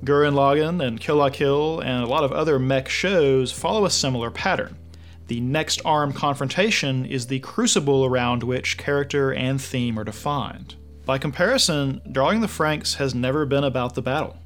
Gurren 0.04 0.34
Lagann 0.34 0.86
and 0.86 1.00
Kill 1.00 1.18
la 1.18 1.30
Kill 1.30 1.80
and 1.82 2.04
a 2.04 2.08
lot 2.08 2.24
of 2.24 2.32
other 2.32 2.58
mech 2.58 2.90
shows 2.90 3.52
follow 3.52 3.86
a 3.86 3.90
similar 3.90 4.32
pattern. 4.32 4.78
The 5.28 5.40
next 5.40 5.82
arm 5.86 6.12
confrontation 6.12 7.06
is 7.06 7.28
the 7.28 7.40
crucible 7.40 8.04
around 8.06 8.44
which 8.44 8.78
character 8.78 9.32
and 9.34 9.62
theme 9.62 9.98
are 10.00 10.04
defined. 10.04 10.76
By 11.06 11.20
comparison, 11.20 12.02
Darling 12.12 12.42
the 12.42 12.48
Franxx 12.48 12.96
has 12.96 13.16
never 13.16 13.46
been 13.46 13.64
about 13.64 13.96
the 13.96 14.02
battle. 14.02 14.38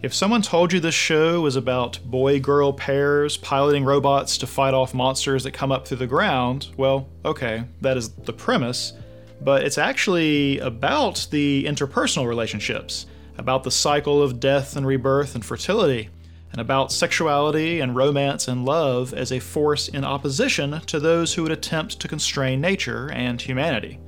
If 0.00 0.14
someone 0.14 0.42
told 0.42 0.72
you 0.72 0.78
this 0.78 0.94
show 0.94 1.40
was 1.40 1.56
about 1.56 1.98
boy 2.04 2.38
girl 2.38 2.72
pairs 2.72 3.36
piloting 3.36 3.84
robots 3.84 4.38
to 4.38 4.46
fight 4.46 4.74
off 4.74 4.94
monsters 4.94 5.42
that 5.44 5.52
come 5.52 5.72
up 5.72 5.88
through 5.88 5.96
the 5.96 6.06
ground, 6.06 6.68
well, 6.76 7.08
okay, 7.24 7.64
that 7.80 7.96
is 7.96 8.10
the 8.10 8.32
premise, 8.32 8.92
but 9.40 9.62
it's 9.62 9.78
actually 9.78 10.58
about 10.58 11.26
the 11.30 11.64
interpersonal 11.64 12.26
relationships, 12.26 13.06
about 13.36 13.62
the 13.62 13.70
cycle 13.70 14.22
of 14.22 14.40
death 14.40 14.76
and 14.76 14.86
rebirth 14.86 15.34
and 15.34 15.44
fertility, 15.44 16.10
and 16.52 16.60
about 16.60 16.92
sexuality 16.92 17.80
and 17.80 17.94
romance 17.94 18.48
and 18.48 18.64
love 18.64 19.12
as 19.14 19.32
a 19.32 19.38
force 19.38 19.88
in 19.88 20.04
opposition 20.04 20.80
to 20.86 20.98
those 20.98 21.34
who 21.34 21.42
would 21.42 21.52
attempt 21.52 22.00
to 22.00 22.08
constrain 22.08 22.60
nature 22.60 23.10
and 23.12 23.40
humanity. 23.40 24.00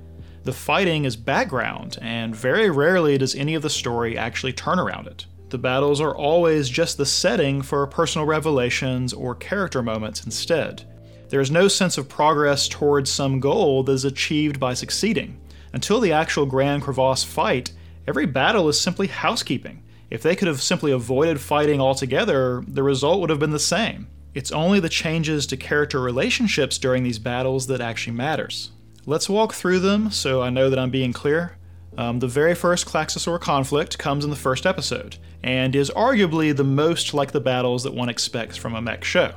The 0.42 0.52
fighting 0.52 1.04
is 1.04 1.16
background, 1.16 1.98
and 2.00 2.34
very 2.34 2.70
rarely 2.70 3.18
does 3.18 3.34
any 3.34 3.54
of 3.54 3.62
the 3.62 3.68
story 3.68 4.16
actually 4.16 4.54
turn 4.54 4.78
around 4.78 5.06
it. 5.06 5.26
The 5.50 5.58
battles 5.58 6.00
are 6.00 6.16
always 6.16 6.68
just 6.68 6.96
the 6.96 7.04
setting 7.04 7.60
for 7.60 7.86
personal 7.86 8.26
revelations 8.26 9.12
or 9.12 9.34
character 9.34 9.82
moments 9.82 10.24
instead. 10.24 10.89
There 11.30 11.40
is 11.40 11.50
no 11.50 11.66
sense 11.66 11.96
of 11.98 12.08
progress 12.08 12.68
towards 12.68 13.10
some 13.10 13.40
goal 13.40 13.82
that 13.84 13.92
is 13.92 14.04
achieved 14.04 14.60
by 14.60 14.74
succeeding. 14.74 15.40
Until 15.72 16.00
the 16.00 16.12
actual 16.12 16.46
Grand 16.46 16.82
Crevasse 16.82 17.24
fight, 17.24 17.72
every 18.06 18.26
battle 18.26 18.68
is 18.68 18.80
simply 18.80 19.06
housekeeping 19.06 19.82
if 20.10 20.22
they 20.22 20.34
could 20.34 20.48
have 20.48 20.60
simply 20.60 20.90
avoided 20.90 21.40
fighting 21.40 21.80
altogether, 21.80 22.64
the 22.66 22.82
result 22.82 23.20
would 23.20 23.30
have 23.30 23.38
been 23.38 23.52
the 23.52 23.60
same. 23.60 24.08
It's 24.34 24.50
only 24.50 24.80
the 24.80 24.88
changes 24.88 25.46
to 25.46 25.56
character 25.56 26.00
relationships 26.00 26.78
during 26.78 27.04
these 27.04 27.20
battles 27.20 27.68
that 27.68 27.80
actually 27.80 28.16
matters. 28.16 28.72
Let's 29.06 29.28
walk 29.28 29.54
through 29.54 29.78
them 29.78 30.10
so 30.10 30.42
I 30.42 30.50
know 30.50 30.68
that 30.68 30.78
I'm 30.78 30.90
being 30.90 31.12
clear. 31.12 31.56
Um, 31.96 32.18
the 32.18 32.28
very 32.28 32.54
first 32.54 32.86
Klaxosaur 32.86 33.40
conflict 33.40 33.98
comes 33.98 34.24
in 34.24 34.30
the 34.30 34.36
first 34.36 34.66
episode, 34.66 35.16
and 35.42 35.74
is 35.74 35.90
arguably 35.90 36.54
the 36.54 36.64
most 36.64 37.14
like 37.14 37.32
the 37.32 37.40
battles 37.40 37.82
that 37.84 37.94
one 37.94 38.08
expects 38.08 38.56
from 38.56 38.74
a 38.74 38.82
mech 38.82 39.04
show. 39.04 39.34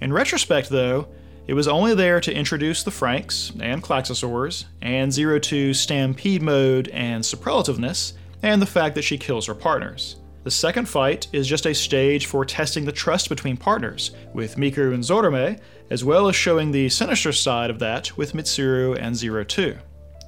In 0.00 0.12
retrospect, 0.12 0.68
though, 0.68 1.08
it 1.46 1.54
was 1.54 1.68
only 1.68 1.94
there 1.94 2.20
to 2.20 2.34
introduce 2.34 2.82
the 2.82 2.90
Franxx 2.90 3.60
and 3.60 3.82
Klaxosaurs, 3.82 4.66
and 4.80 5.12
Zero 5.12 5.38
Two 5.38 5.74
Stampede 5.74 6.42
mode 6.42 6.88
and 6.88 7.22
superlativeness, 7.22 8.12
and 8.42 8.62
the 8.62 8.66
fact 8.66 8.94
that 8.94 9.02
she 9.02 9.18
kills 9.18 9.46
her 9.46 9.54
partners. 9.54 10.16
The 10.44 10.50
second 10.50 10.88
fight 10.88 11.28
is 11.32 11.46
just 11.46 11.66
a 11.66 11.74
stage 11.74 12.26
for 12.26 12.44
testing 12.44 12.84
the 12.84 12.92
trust 12.92 13.28
between 13.28 13.56
partners, 13.56 14.10
with 14.34 14.56
Miku 14.56 14.92
and 14.92 15.04
Zorome, 15.04 15.60
as 15.90 16.04
well 16.04 16.28
as 16.28 16.34
showing 16.34 16.72
the 16.72 16.88
sinister 16.88 17.32
side 17.32 17.70
of 17.70 17.78
that 17.78 18.16
with 18.16 18.32
Mitsuru 18.32 18.98
and 18.98 19.14
Zero 19.14 19.44
Two. 19.44 19.76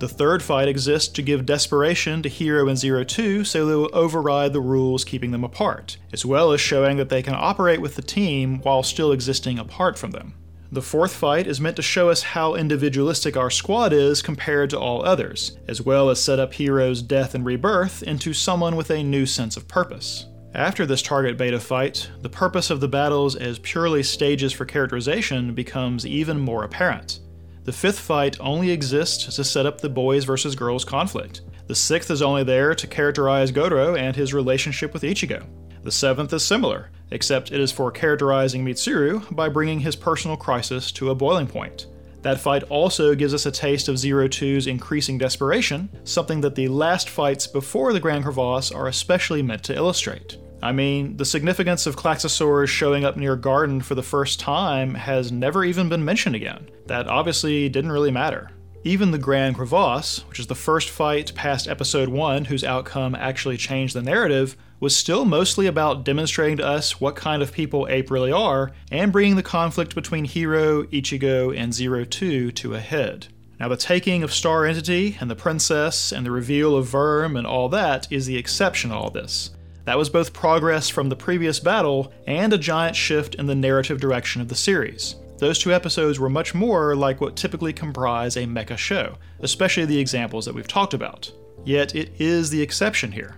The 0.00 0.08
third 0.08 0.42
fight 0.42 0.68
exists 0.68 1.08
to 1.14 1.22
give 1.22 1.46
desperation 1.46 2.22
to 2.22 2.28
Hiro 2.28 2.68
and 2.68 2.76
Zero 2.76 3.04
Two 3.04 3.44
so 3.44 3.64
they 3.64 3.74
will 3.74 3.90
override 3.92 4.52
the 4.52 4.60
rules 4.60 5.04
keeping 5.04 5.30
them 5.30 5.44
apart, 5.44 5.96
as 6.12 6.26
well 6.26 6.52
as 6.52 6.60
showing 6.60 6.96
that 6.96 7.08
they 7.08 7.22
can 7.22 7.34
operate 7.34 7.80
with 7.80 7.94
the 7.94 8.02
team 8.02 8.60
while 8.60 8.82
still 8.82 9.12
existing 9.12 9.58
apart 9.58 9.96
from 9.98 10.10
them. 10.10 10.34
The 10.72 10.82
fourth 10.82 11.14
fight 11.14 11.46
is 11.46 11.60
meant 11.60 11.76
to 11.76 11.82
show 11.82 12.08
us 12.08 12.22
how 12.22 12.54
individualistic 12.54 13.36
our 13.36 13.50
squad 13.50 13.92
is 13.92 14.22
compared 14.22 14.70
to 14.70 14.78
all 14.78 15.04
others, 15.04 15.56
as 15.68 15.82
well 15.82 16.10
as 16.10 16.20
set 16.20 16.40
up 16.40 16.54
Hiro's 16.54 17.02
death 17.02 17.34
and 17.34 17.44
rebirth 17.44 18.02
into 18.02 18.32
someone 18.32 18.74
with 18.74 18.90
a 18.90 19.02
new 19.02 19.26
sense 19.26 19.56
of 19.56 19.68
purpose. 19.68 20.26
After 20.54 20.86
this 20.86 21.02
target 21.02 21.36
beta 21.36 21.58
fight, 21.58 22.10
the 22.22 22.28
purpose 22.28 22.70
of 22.70 22.80
the 22.80 22.88
battles 22.88 23.34
as 23.34 23.58
purely 23.58 24.02
stages 24.02 24.52
for 24.52 24.64
characterization 24.64 25.52
becomes 25.54 26.06
even 26.06 26.38
more 26.38 26.64
apparent. 26.64 27.20
The 27.64 27.72
fifth 27.72 27.98
fight 27.98 28.36
only 28.40 28.70
exists 28.70 29.34
to 29.34 29.44
set 29.44 29.66
up 29.66 29.80
the 29.80 29.88
boys 29.88 30.24
versus 30.24 30.54
girls 30.54 30.84
conflict. 30.84 31.42
The 31.66 31.74
sixth 31.74 32.10
is 32.10 32.22
only 32.22 32.44
there 32.44 32.74
to 32.74 32.86
characterize 32.86 33.50
Gotaro 33.50 33.98
and 33.98 34.14
his 34.14 34.34
relationship 34.34 34.92
with 34.92 35.02
Ichigo. 35.02 35.44
The 35.82 35.90
seventh 35.90 36.32
is 36.32 36.44
similar, 36.44 36.90
except 37.10 37.52
it 37.52 37.60
is 37.60 37.72
for 37.72 37.90
characterizing 37.90 38.64
Mitsuru 38.64 39.34
by 39.34 39.48
bringing 39.48 39.80
his 39.80 39.96
personal 39.96 40.36
crisis 40.36 40.90
to 40.92 41.10
a 41.10 41.14
boiling 41.14 41.46
point. 41.46 41.86
That 42.22 42.40
fight 42.40 42.62
also 42.64 43.14
gives 43.14 43.34
us 43.34 43.44
a 43.44 43.50
taste 43.50 43.88
of 43.88 43.98
Zero 43.98 44.26
Two's 44.28 44.66
increasing 44.66 45.18
desperation, 45.18 45.90
something 46.04 46.40
that 46.40 46.54
the 46.54 46.68
last 46.68 47.10
fights 47.10 47.46
before 47.46 47.92
the 47.92 48.00
Grand 48.00 48.24
Crevasse 48.24 48.72
are 48.72 48.88
especially 48.88 49.42
meant 49.42 49.62
to 49.64 49.74
illustrate. 49.74 50.38
I 50.62 50.72
mean, 50.72 51.18
the 51.18 51.26
significance 51.26 51.86
of 51.86 51.96
Klaxosaurs 51.96 52.68
showing 52.68 53.04
up 53.04 53.18
near 53.18 53.36
Garden 53.36 53.82
for 53.82 53.94
the 53.94 54.02
first 54.02 54.40
time 54.40 54.94
has 54.94 55.30
never 55.30 55.62
even 55.62 55.90
been 55.90 56.02
mentioned 56.02 56.34
again. 56.34 56.70
That 56.86 57.08
obviously 57.08 57.68
didn't 57.68 57.92
really 57.92 58.10
matter. 58.10 58.50
Even 58.84 59.10
the 59.10 59.18
Grand 59.18 59.56
Crevasse, 59.56 60.26
which 60.30 60.38
is 60.38 60.46
the 60.46 60.54
first 60.54 60.88
fight 60.88 61.34
past 61.34 61.68
episode 61.68 62.08
1 62.08 62.46
whose 62.46 62.64
outcome 62.64 63.14
actually 63.14 63.58
changed 63.58 63.94
the 63.94 64.00
narrative, 64.00 64.56
was 64.84 64.94
still 64.94 65.24
mostly 65.24 65.66
about 65.66 66.04
demonstrating 66.04 66.58
to 66.58 66.66
us 66.66 67.00
what 67.00 67.16
kind 67.16 67.42
of 67.42 67.50
people 67.50 67.88
Ape 67.88 68.10
really 68.10 68.30
are 68.30 68.70
and 68.92 69.10
bringing 69.10 69.34
the 69.34 69.42
conflict 69.42 69.94
between 69.94 70.26
Hiro, 70.26 70.82
Ichigo, 70.84 71.56
and 71.56 71.72
Zero 71.72 72.04
Two 72.04 72.52
to 72.52 72.74
a 72.74 72.80
head. 72.80 73.28
Now, 73.58 73.68
the 73.68 73.78
taking 73.78 74.22
of 74.22 74.34
Star 74.34 74.66
Entity 74.66 75.16
and 75.20 75.30
the 75.30 75.34
Princess 75.34 76.12
and 76.12 76.26
the 76.26 76.30
reveal 76.30 76.76
of 76.76 76.86
VIRM 76.86 77.34
and 77.34 77.46
all 77.46 77.70
that 77.70 78.06
is 78.12 78.26
the 78.26 78.36
exception 78.36 78.90
to 78.90 78.96
all 78.96 79.08
this. 79.08 79.52
That 79.86 79.96
was 79.96 80.10
both 80.10 80.34
progress 80.34 80.90
from 80.90 81.08
the 81.08 81.16
previous 81.16 81.58
battle 81.58 82.12
and 82.26 82.52
a 82.52 82.58
giant 82.58 82.94
shift 82.94 83.36
in 83.36 83.46
the 83.46 83.54
narrative 83.54 84.02
direction 84.02 84.42
of 84.42 84.48
the 84.48 84.54
series. 84.54 85.16
Those 85.38 85.58
two 85.58 85.72
episodes 85.72 86.20
were 86.20 86.28
much 86.28 86.54
more 86.54 86.94
like 86.94 87.22
what 87.22 87.36
typically 87.36 87.72
comprise 87.72 88.36
a 88.36 88.44
mecha 88.44 88.76
show, 88.76 89.16
especially 89.40 89.86
the 89.86 89.98
examples 89.98 90.44
that 90.44 90.54
we've 90.54 90.68
talked 90.68 90.92
about. 90.92 91.32
Yet 91.64 91.94
it 91.94 92.10
is 92.20 92.50
the 92.50 92.60
exception 92.60 93.10
here. 93.10 93.36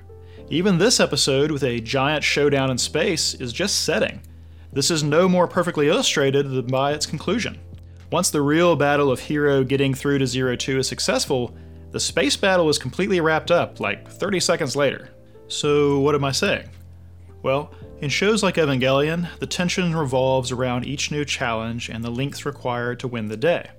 Even 0.49 0.79
this 0.79 1.01
episode, 1.01 1.51
with 1.51 1.65
a 1.65 1.81
giant 1.81 2.23
showdown 2.23 2.71
in 2.71 2.79
space, 2.79 3.35
is 3.35 3.53
just 3.53 3.85
setting. 3.85 4.21
This 4.73 4.93
is 4.93 5.03
no 5.03 5.29
more 5.29 5.49
perfectly 5.49 5.89
illustrated 5.89 6.49
than 6.49 6.67
by 6.67 6.93
its 6.93 7.05
conclusion. 7.05 7.59
Once 8.13 8.31
the 8.31 8.43
real 8.43 8.77
battle 8.77 9.11
of 9.11 9.19
Hiro 9.19 9.65
getting 9.65 9.93
through 9.93 10.19
to 10.19 10.27
Zero 10.27 10.55
Two 10.55 10.79
is 10.79 10.87
successful, 10.87 11.57
the 11.91 11.99
space 11.99 12.37
battle 12.37 12.69
is 12.69 12.79
completely 12.79 13.21
wrapped 13.21 13.51
up 13.51 13.81
like 13.81 14.09
30 14.09 14.39
seconds 14.39 14.77
later. 14.77 15.09
So, 15.49 15.99
what 15.99 16.15
am 16.15 16.25
I 16.25 16.31
saying? 16.31 16.69
Well, 17.43 17.73
in 18.01 18.11
shows 18.11 18.45
like 18.45 18.55
Evangelion, 18.55 19.29
the 19.41 19.47
tension 19.47 19.97
revolves 19.97 20.53
around 20.53 20.87
each 20.87 21.11
new 21.11 21.25
challenge 21.25 21.89
and 21.89 22.05
the 22.05 22.11
lengths 22.11 22.47
required 22.47 23.01
to 23.01 23.09
win 23.09 23.27
the 23.27 23.37
day. 23.37 23.71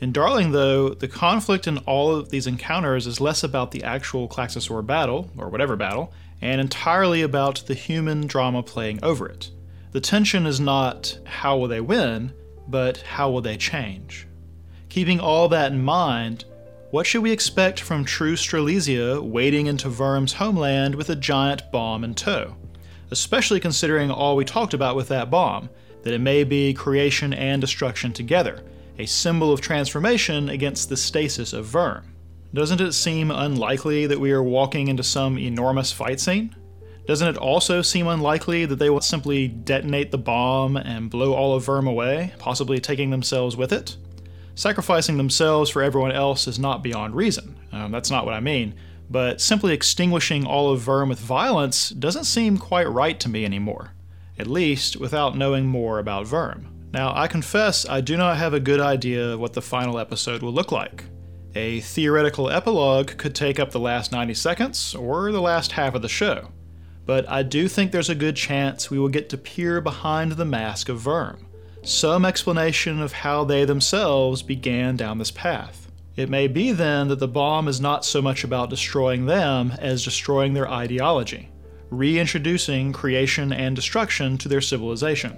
In 0.00 0.12
Darling, 0.12 0.52
though, 0.52 0.94
the 0.94 1.08
conflict 1.08 1.66
in 1.66 1.76
all 1.78 2.16
of 2.16 2.30
these 2.30 2.46
encounters 2.46 3.06
is 3.06 3.20
less 3.20 3.44
about 3.44 3.70
the 3.70 3.84
actual 3.84 4.28
Klaxosaur 4.28 4.84
battle, 4.86 5.28
or 5.36 5.50
whatever 5.50 5.76
battle, 5.76 6.10
and 6.40 6.58
entirely 6.58 7.20
about 7.20 7.56
the 7.66 7.74
human 7.74 8.26
drama 8.26 8.62
playing 8.62 8.98
over 9.02 9.28
it. 9.28 9.50
The 9.92 10.00
tension 10.00 10.46
is 10.46 10.58
not 10.58 11.18
how 11.26 11.58
will 11.58 11.68
they 11.68 11.82
win, 11.82 12.32
but 12.66 13.02
how 13.02 13.30
will 13.30 13.42
they 13.42 13.58
change. 13.58 14.26
Keeping 14.88 15.20
all 15.20 15.48
that 15.48 15.70
in 15.70 15.82
mind, 15.82 16.46
what 16.90 17.06
should 17.06 17.22
we 17.22 17.30
expect 17.30 17.78
from 17.78 18.06
true 18.06 18.36
Strelizia 18.36 19.22
wading 19.22 19.66
into 19.66 19.90
VIRM's 19.90 20.32
homeland 20.32 20.94
with 20.94 21.10
a 21.10 21.16
giant 21.16 21.70
bomb 21.70 22.04
in 22.04 22.14
tow? 22.14 22.56
Especially 23.10 23.60
considering 23.60 24.10
all 24.10 24.34
we 24.34 24.46
talked 24.46 24.72
about 24.72 24.96
with 24.96 25.08
that 25.08 25.30
bomb, 25.30 25.68
that 26.04 26.14
it 26.14 26.20
may 26.20 26.42
be 26.42 26.72
creation 26.72 27.34
and 27.34 27.60
destruction 27.60 28.14
together, 28.14 28.62
a 29.00 29.06
symbol 29.06 29.50
of 29.50 29.62
transformation 29.62 30.50
against 30.50 30.90
the 30.90 30.96
stasis 30.96 31.54
of 31.54 31.64
VIRM. 31.64 32.04
Doesn't 32.52 32.82
it 32.82 32.92
seem 32.92 33.30
unlikely 33.30 34.06
that 34.06 34.20
we 34.20 34.30
are 34.30 34.42
walking 34.42 34.88
into 34.88 35.02
some 35.02 35.38
enormous 35.38 35.90
fight 35.90 36.20
scene? 36.20 36.54
Doesn't 37.06 37.28
it 37.28 37.38
also 37.38 37.80
seem 37.80 38.06
unlikely 38.06 38.66
that 38.66 38.76
they 38.76 38.90
will 38.90 39.00
simply 39.00 39.48
detonate 39.48 40.10
the 40.10 40.18
bomb 40.18 40.76
and 40.76 41.08
blow 41.08 41.32
all 41.32 41.54
of 41.54 41.64
VIRM 41.64 41.86
away, 41.86 42.34
possibly 42.38 42.78
taking 42.78 43.08
themselves 43.08 43.56
with 43.56 43.72
it? 43.72 43.96
Sacrificing 44.54 45.16
themselves 45.16 45.70
for 45.70 45.82
everyone 45.82 46.12
else 46.12 46.46
is 46.46 46.58
not 46.58 46.82
beyond 46.82 47.14
reason. 47.14 47.56
Um, 47.72 47.92
that's 47.92 48.10
not 48.10 48.26
what 48.26 48.34
I 48.34 48.40
mean. 48.40 48.74
But 49.08 49.40
simply 49.40 49.72
extinguishing 49.72 50.44
all 50.44 50.70
of 50.70 50.82
VIRM 50.82 51.08
with 51.08 51.20
violence 51.20 51.88
doesn't 51.88 52.24
seem 52.24 52.58
quite 52.58 52.88
right 52.88 53.18
to 53.20 53.30
me 53.30 53.46
anymore. 53.46 53.92
At 54.38 54.46
least 54.46 54.98
without 54.98 55.38
knowing 55.38 55.66
more 55.66 55.98
about 55.98 56.26
VIRM. 56.26 56.79
Now, 56.92 57.12
I 57.14 57.28
confess 57.28 57.88
I 57.88 58.00
do 58.00 58.16
not 58.16 58.36
have 58.36 58.54
a 58.54 58.60
good 58.60 58.80
idea 58.80 59.38
what 59.38 59.52
the 59.52 59.62
final 59.62 59.98
episode 59.98 60.42
will 60.42 60.52
look 60.52 60.72
like. 60.72 61.04
A 61.54 61.80
theoretical 61.80 62.50
epilogue 62.50 63.16
could 63.16 63.34
take 63.34 63.58
up 63.58 63.70
the 63.70 63.80
last 63.80 64.12
90 64.12 64.34
seconds 64.34 64.94
or 64.94 65.32
the 65.32 65.40
last 65.40 65.72
half 65.72 65.94
of 65.94 66.02
the 66.02 66.08
show. 66.08 66.50
But 67.06 67.28
I 67.28 67.42
do 67.42 67.68
think 67.68 67.90
there's 67.90 68.10
a 68.10 68.14
good 68.14 68.36
chance 68.36 68.90
we 68.90 68.98
will 68.98 69.08
get 69.08 69.28
to 69.30 69.38
peer 69.38 69.80
behind 69.80 70.32
the 70.32 70.44
mask 70.44 70.88
of 70.88 71.00
VIRM 71.00 71.46
some 71.82 72.24
explanation 72.24 73.00
of 73.00 73.12
how 73.12 73.44
they 73.44 73.64
themselves 73.64 74.42
began 74.42 74.96
down 74.96 75.18
this 75.18 75.30
path. 75.30 75.90
It 76.16 76.28
may 76.28 76.46
be 76.46 76.72
then 76.72 77.08
that 77.08 77.18
the 77.18 77.28
bomb 77.28 77.68
is 77.68 77.80
not 77.80 78.04
so 78.04 78.20
much 78.20 78.44
about 78.44 78.70
destroying 78.70 79.26
them 79.26 79.72
as 79.78 80.04
destroying 80.04 80.52
their 80.52 80.70
ideology, 80.70 81.48
reintroducing 81.88 82.92
creation 82.92 83.52
and 83.52 83.74
destruction 83.74 84.36
to 84.38 84.48
their 84.48 84.60
civilization. 84.60 85.36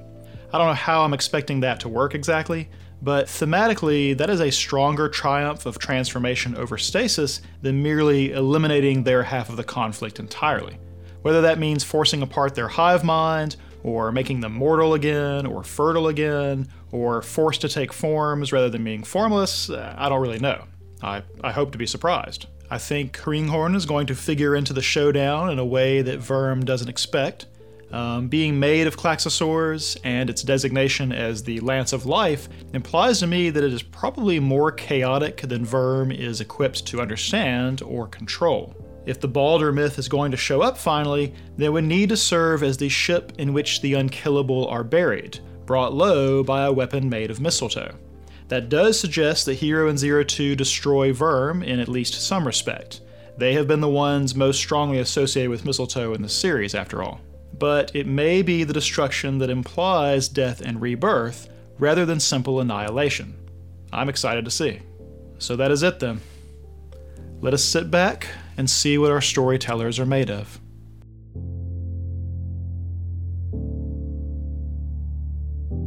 I 0.52 0.58
don't 0.58 0.66
know 0.66 0.74
how 0.74 1.02
I'm 1.02 1.14
expecting 1.14 1.60
that 1.60 1.80
to 1.80 1.88
work 1.88 2.14
exactly, 2.14 2.68
but 3.00 3.26
thematically, 3.26 4.16
that 4.16 4.30
is 4.30 4.40
a 4.40 4.50
stronger 4.50 5.08
triumph 5.08 5.66
of 5.66 5.78
transformation 5.78 6.54
over 6.56 6.78
stasis 6.78 7.40
than 7.62 7.82
merely 7.82 8.32
eliminating 8.32 9.02
their 9.02 9.22
half 9.22 9.48
of 9.48 9.56
the 9.56 9.64
conflict 9.64 10.20
entirely. 10.20 10.78
Whether 11.22 11.40
that 11.42 11.58
means 11.58 11.84
forcing 11.84 12.22
apart 12.22 12.54
their 12.54 12.68
hive 12.68 13.02
mind 13.02 13.56
or 13.82 14.12
making 14.12 14.40
them 14.40 14.52
mortal 14.52 14.94
again, 14.94 15.44
or 15.46 15.64
fertile 15.64 16.08
again, 16.08 16.68
or 16.92 17.20
forced 17.22 17.60
to 17.62 17.68
take 17.68 17.92
forms 17.92 18.52
rather 18.52 18.70
than 18.70 18.84
being 18.84 19.02
formless, 19.02 19.70
uh, 19.70 19.94
I 19.98 20.08
don't 20.08 20.22
really 20.22 20.38
know. 20.38 20.64
I, 21.02 21.22
I 21.42 21.50
hope 21.50 21.72
to 21.72 21.78
be 21.78 21.86
surprised. 21.86 22.46
I 22.70 22.78
think 22.78 23.18
Hringhorn 23.18 23.74
is 23.74 23.84
going 23.84 24.06
to 24.06 24.14
figure 24.14 24.54
into 24.54 24.72
the 24.72 24.82
showdown 24.82 25.50
in 25.50 25.58
a 25.58 25.64
way 25.64 26.00
that 26.02 26.20
VIRM 26.20 26.64
doesn't 26.64 26.88
expect. 26.88 27.46
Um, 27.92 28.28
being 28.28 28.58
made 28.58 28.86
of 28.86 28.96
Klaxosaurs 28.96 29.98
and 30.02 30.30
its 30.30 30.42
designation 30.42 31.12
as 31.12 31.42
the 31.42 31.60
Lance 31.60 31.92
of 31.92 32.06
Life 32.06 32.48
implies 32.72 33.18
to 33.18 33.26
me 33.26 33.50
that 33.50 33.62
it 33.62 33.72
is 33.72 33.82
probably 33.82 34.40
more 34.40 34.72
chaotic 34.72 35.42
than 35.42 35.64
VIRM 35.64 36.10
is 36.10 36.40
equipped 36.40 36.86
to 36.86 37.02
understand 37.02 37.82
or 37.82 38.06
control. 38.06 38.74
If 39.04 39.20
the 39.20 39.28
Balder 39.28 39.72
myth 39.72 39.98
is 39.98 40.08
going 40.08 40.30
to 40.30 40.36
show 40.38 40.62
up 40.62 40.78
finally, 40.78 41.34
they 41.58 41.68
would 41.68 41.84
need 41.84 42.08
to 42.10 42.16
serve 42.16 42.62
as 42.62 42.78
the 42.78 42.88
ship 42.88 43.32
in 43.36 43.52
which 43.52 43.82
the 43.82 43.94
unkillable 43.94 44.68
are 44.68 44.84
buried, 44.84 45.40
brought 45.66 45.92
low 45.92 46.42
by 46.42 46.64
a 46.64 46.72
weapon 46.72 47.10
made 47.10 47.30
of 47.30 47.40
mistletoe. 47.40 47.94
That 48.48 48.68
does 48.68 48.98
suggest 48.98 49.44
that 49.46 49.54
Hero 49.54 49.88
and 49.88 49.98
Zero 49.98 50.24
Two 50.24 50.54
destroy 50.54 51.12
VIRM 51.12 51.62
in 51.62 51.80
at 51.80 51.88
least 51.88 52.14
some 52.14 52.46
respect. 52.46 53.00
They 53.36 53.54
have 53.54 53.66
been 53.66 53.80
the 53.80 53.88
ones 53.88 54.34
most 54.34 54.58
strongly 54.58 54.98
associated 54.98 55.50
with 55.50 55.64
mistletoe 55.64 56.14
in 56.14 56.22
the 56.22 56.28
series, 56.28 56.74
after 56.74 57.02
all. 57.02 57.20
But 57.58 57.94
it 57.94 58.06
may 58.06 58.42
be 58.42 58.64
the 58.64 58.72
destruction 58.72 59.38
that 59.38 59.50
implies 59.50 60.28
death 60.28 60.60
and 60.60 60.80
rebirth, 60.80 61.48
rather 61.78 62.06
than 62.06 62.20
simple 62.20 62.60
annihilation. 62.60 63.34
I'm 63.92 64.08
excited 64.08 64.44
to 64.44 64.50
see. 64.50 64.80
So 65.38 65.56
that 65.56 65.70
is 65.70 65.82
it 65.82 66.00
then. 66.00 66.20
Let 67.40 67.54
us 67.54 67.64
sit 67.64 67.90
back, 67.90 68.28
and 68.56 68.68
see 68.68 68.98
what 68.98 69.10
our 69.10 69.20
storytellers 69.20 69.98
are 69.98 70.06
made 70.06 70.30
of. 70.30 70.60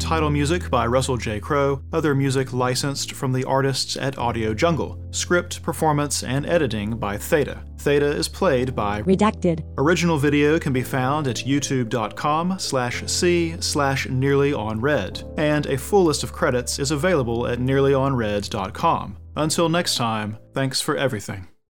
Title 0.05 0.29
music 0.29 0.69
by 0.69 0.85
Russell 0.85 1.17
J. 1.17 1.39
Crowe, 1.39 1.81
other 1.91 2.13
music 2.13 2.53
licensed 2.53 3.13
from 3.13 3.33
the 3.33 3.43
artists 3.43 3.97
at 3.97 4.19
Audio 4.19 4.53
Jungle. 4.53 5.03
Script, 5.09 5.63
performance, 5.63 6.21
and 6.21 6.45
editing 6.45 6.95
by 6.95 7.17
Theta. 7.17 7.63
Theta 7.79 8.05
is 8.05 8.27
played 8.27 8.75
by 8.75 9.01
Redacted. 9.01 9.63
Original 9.79 10.19
video 10.19 10.59
can 10.59 10.73
be 10.73 10.83
found 10.83 11.27
at 11.27 11.37
youtube.com 11.37 12.59
slash 12.59 13.03
c 13.07 13.55
slash 13.59 14.07
nearly 14.07 14.53
on 14.53 14.79
red, 14.79 15.23
and 15.37 15.65
a 15.65 15.75
full 15.75 16.03
list 16.03 16.23
of 16.23 16.31
credits 16.31 16.77
is 16.77 16.91
available 16.91 17.47
at 17.47 17.57
nearlyonred.com. 17.57 19.17
Until 19.35 19.69
next 19.69 19.95
time, 19.95 20.37
thanks 20.53 20.81
for 20.81 20.95
everything. 20.95 21.47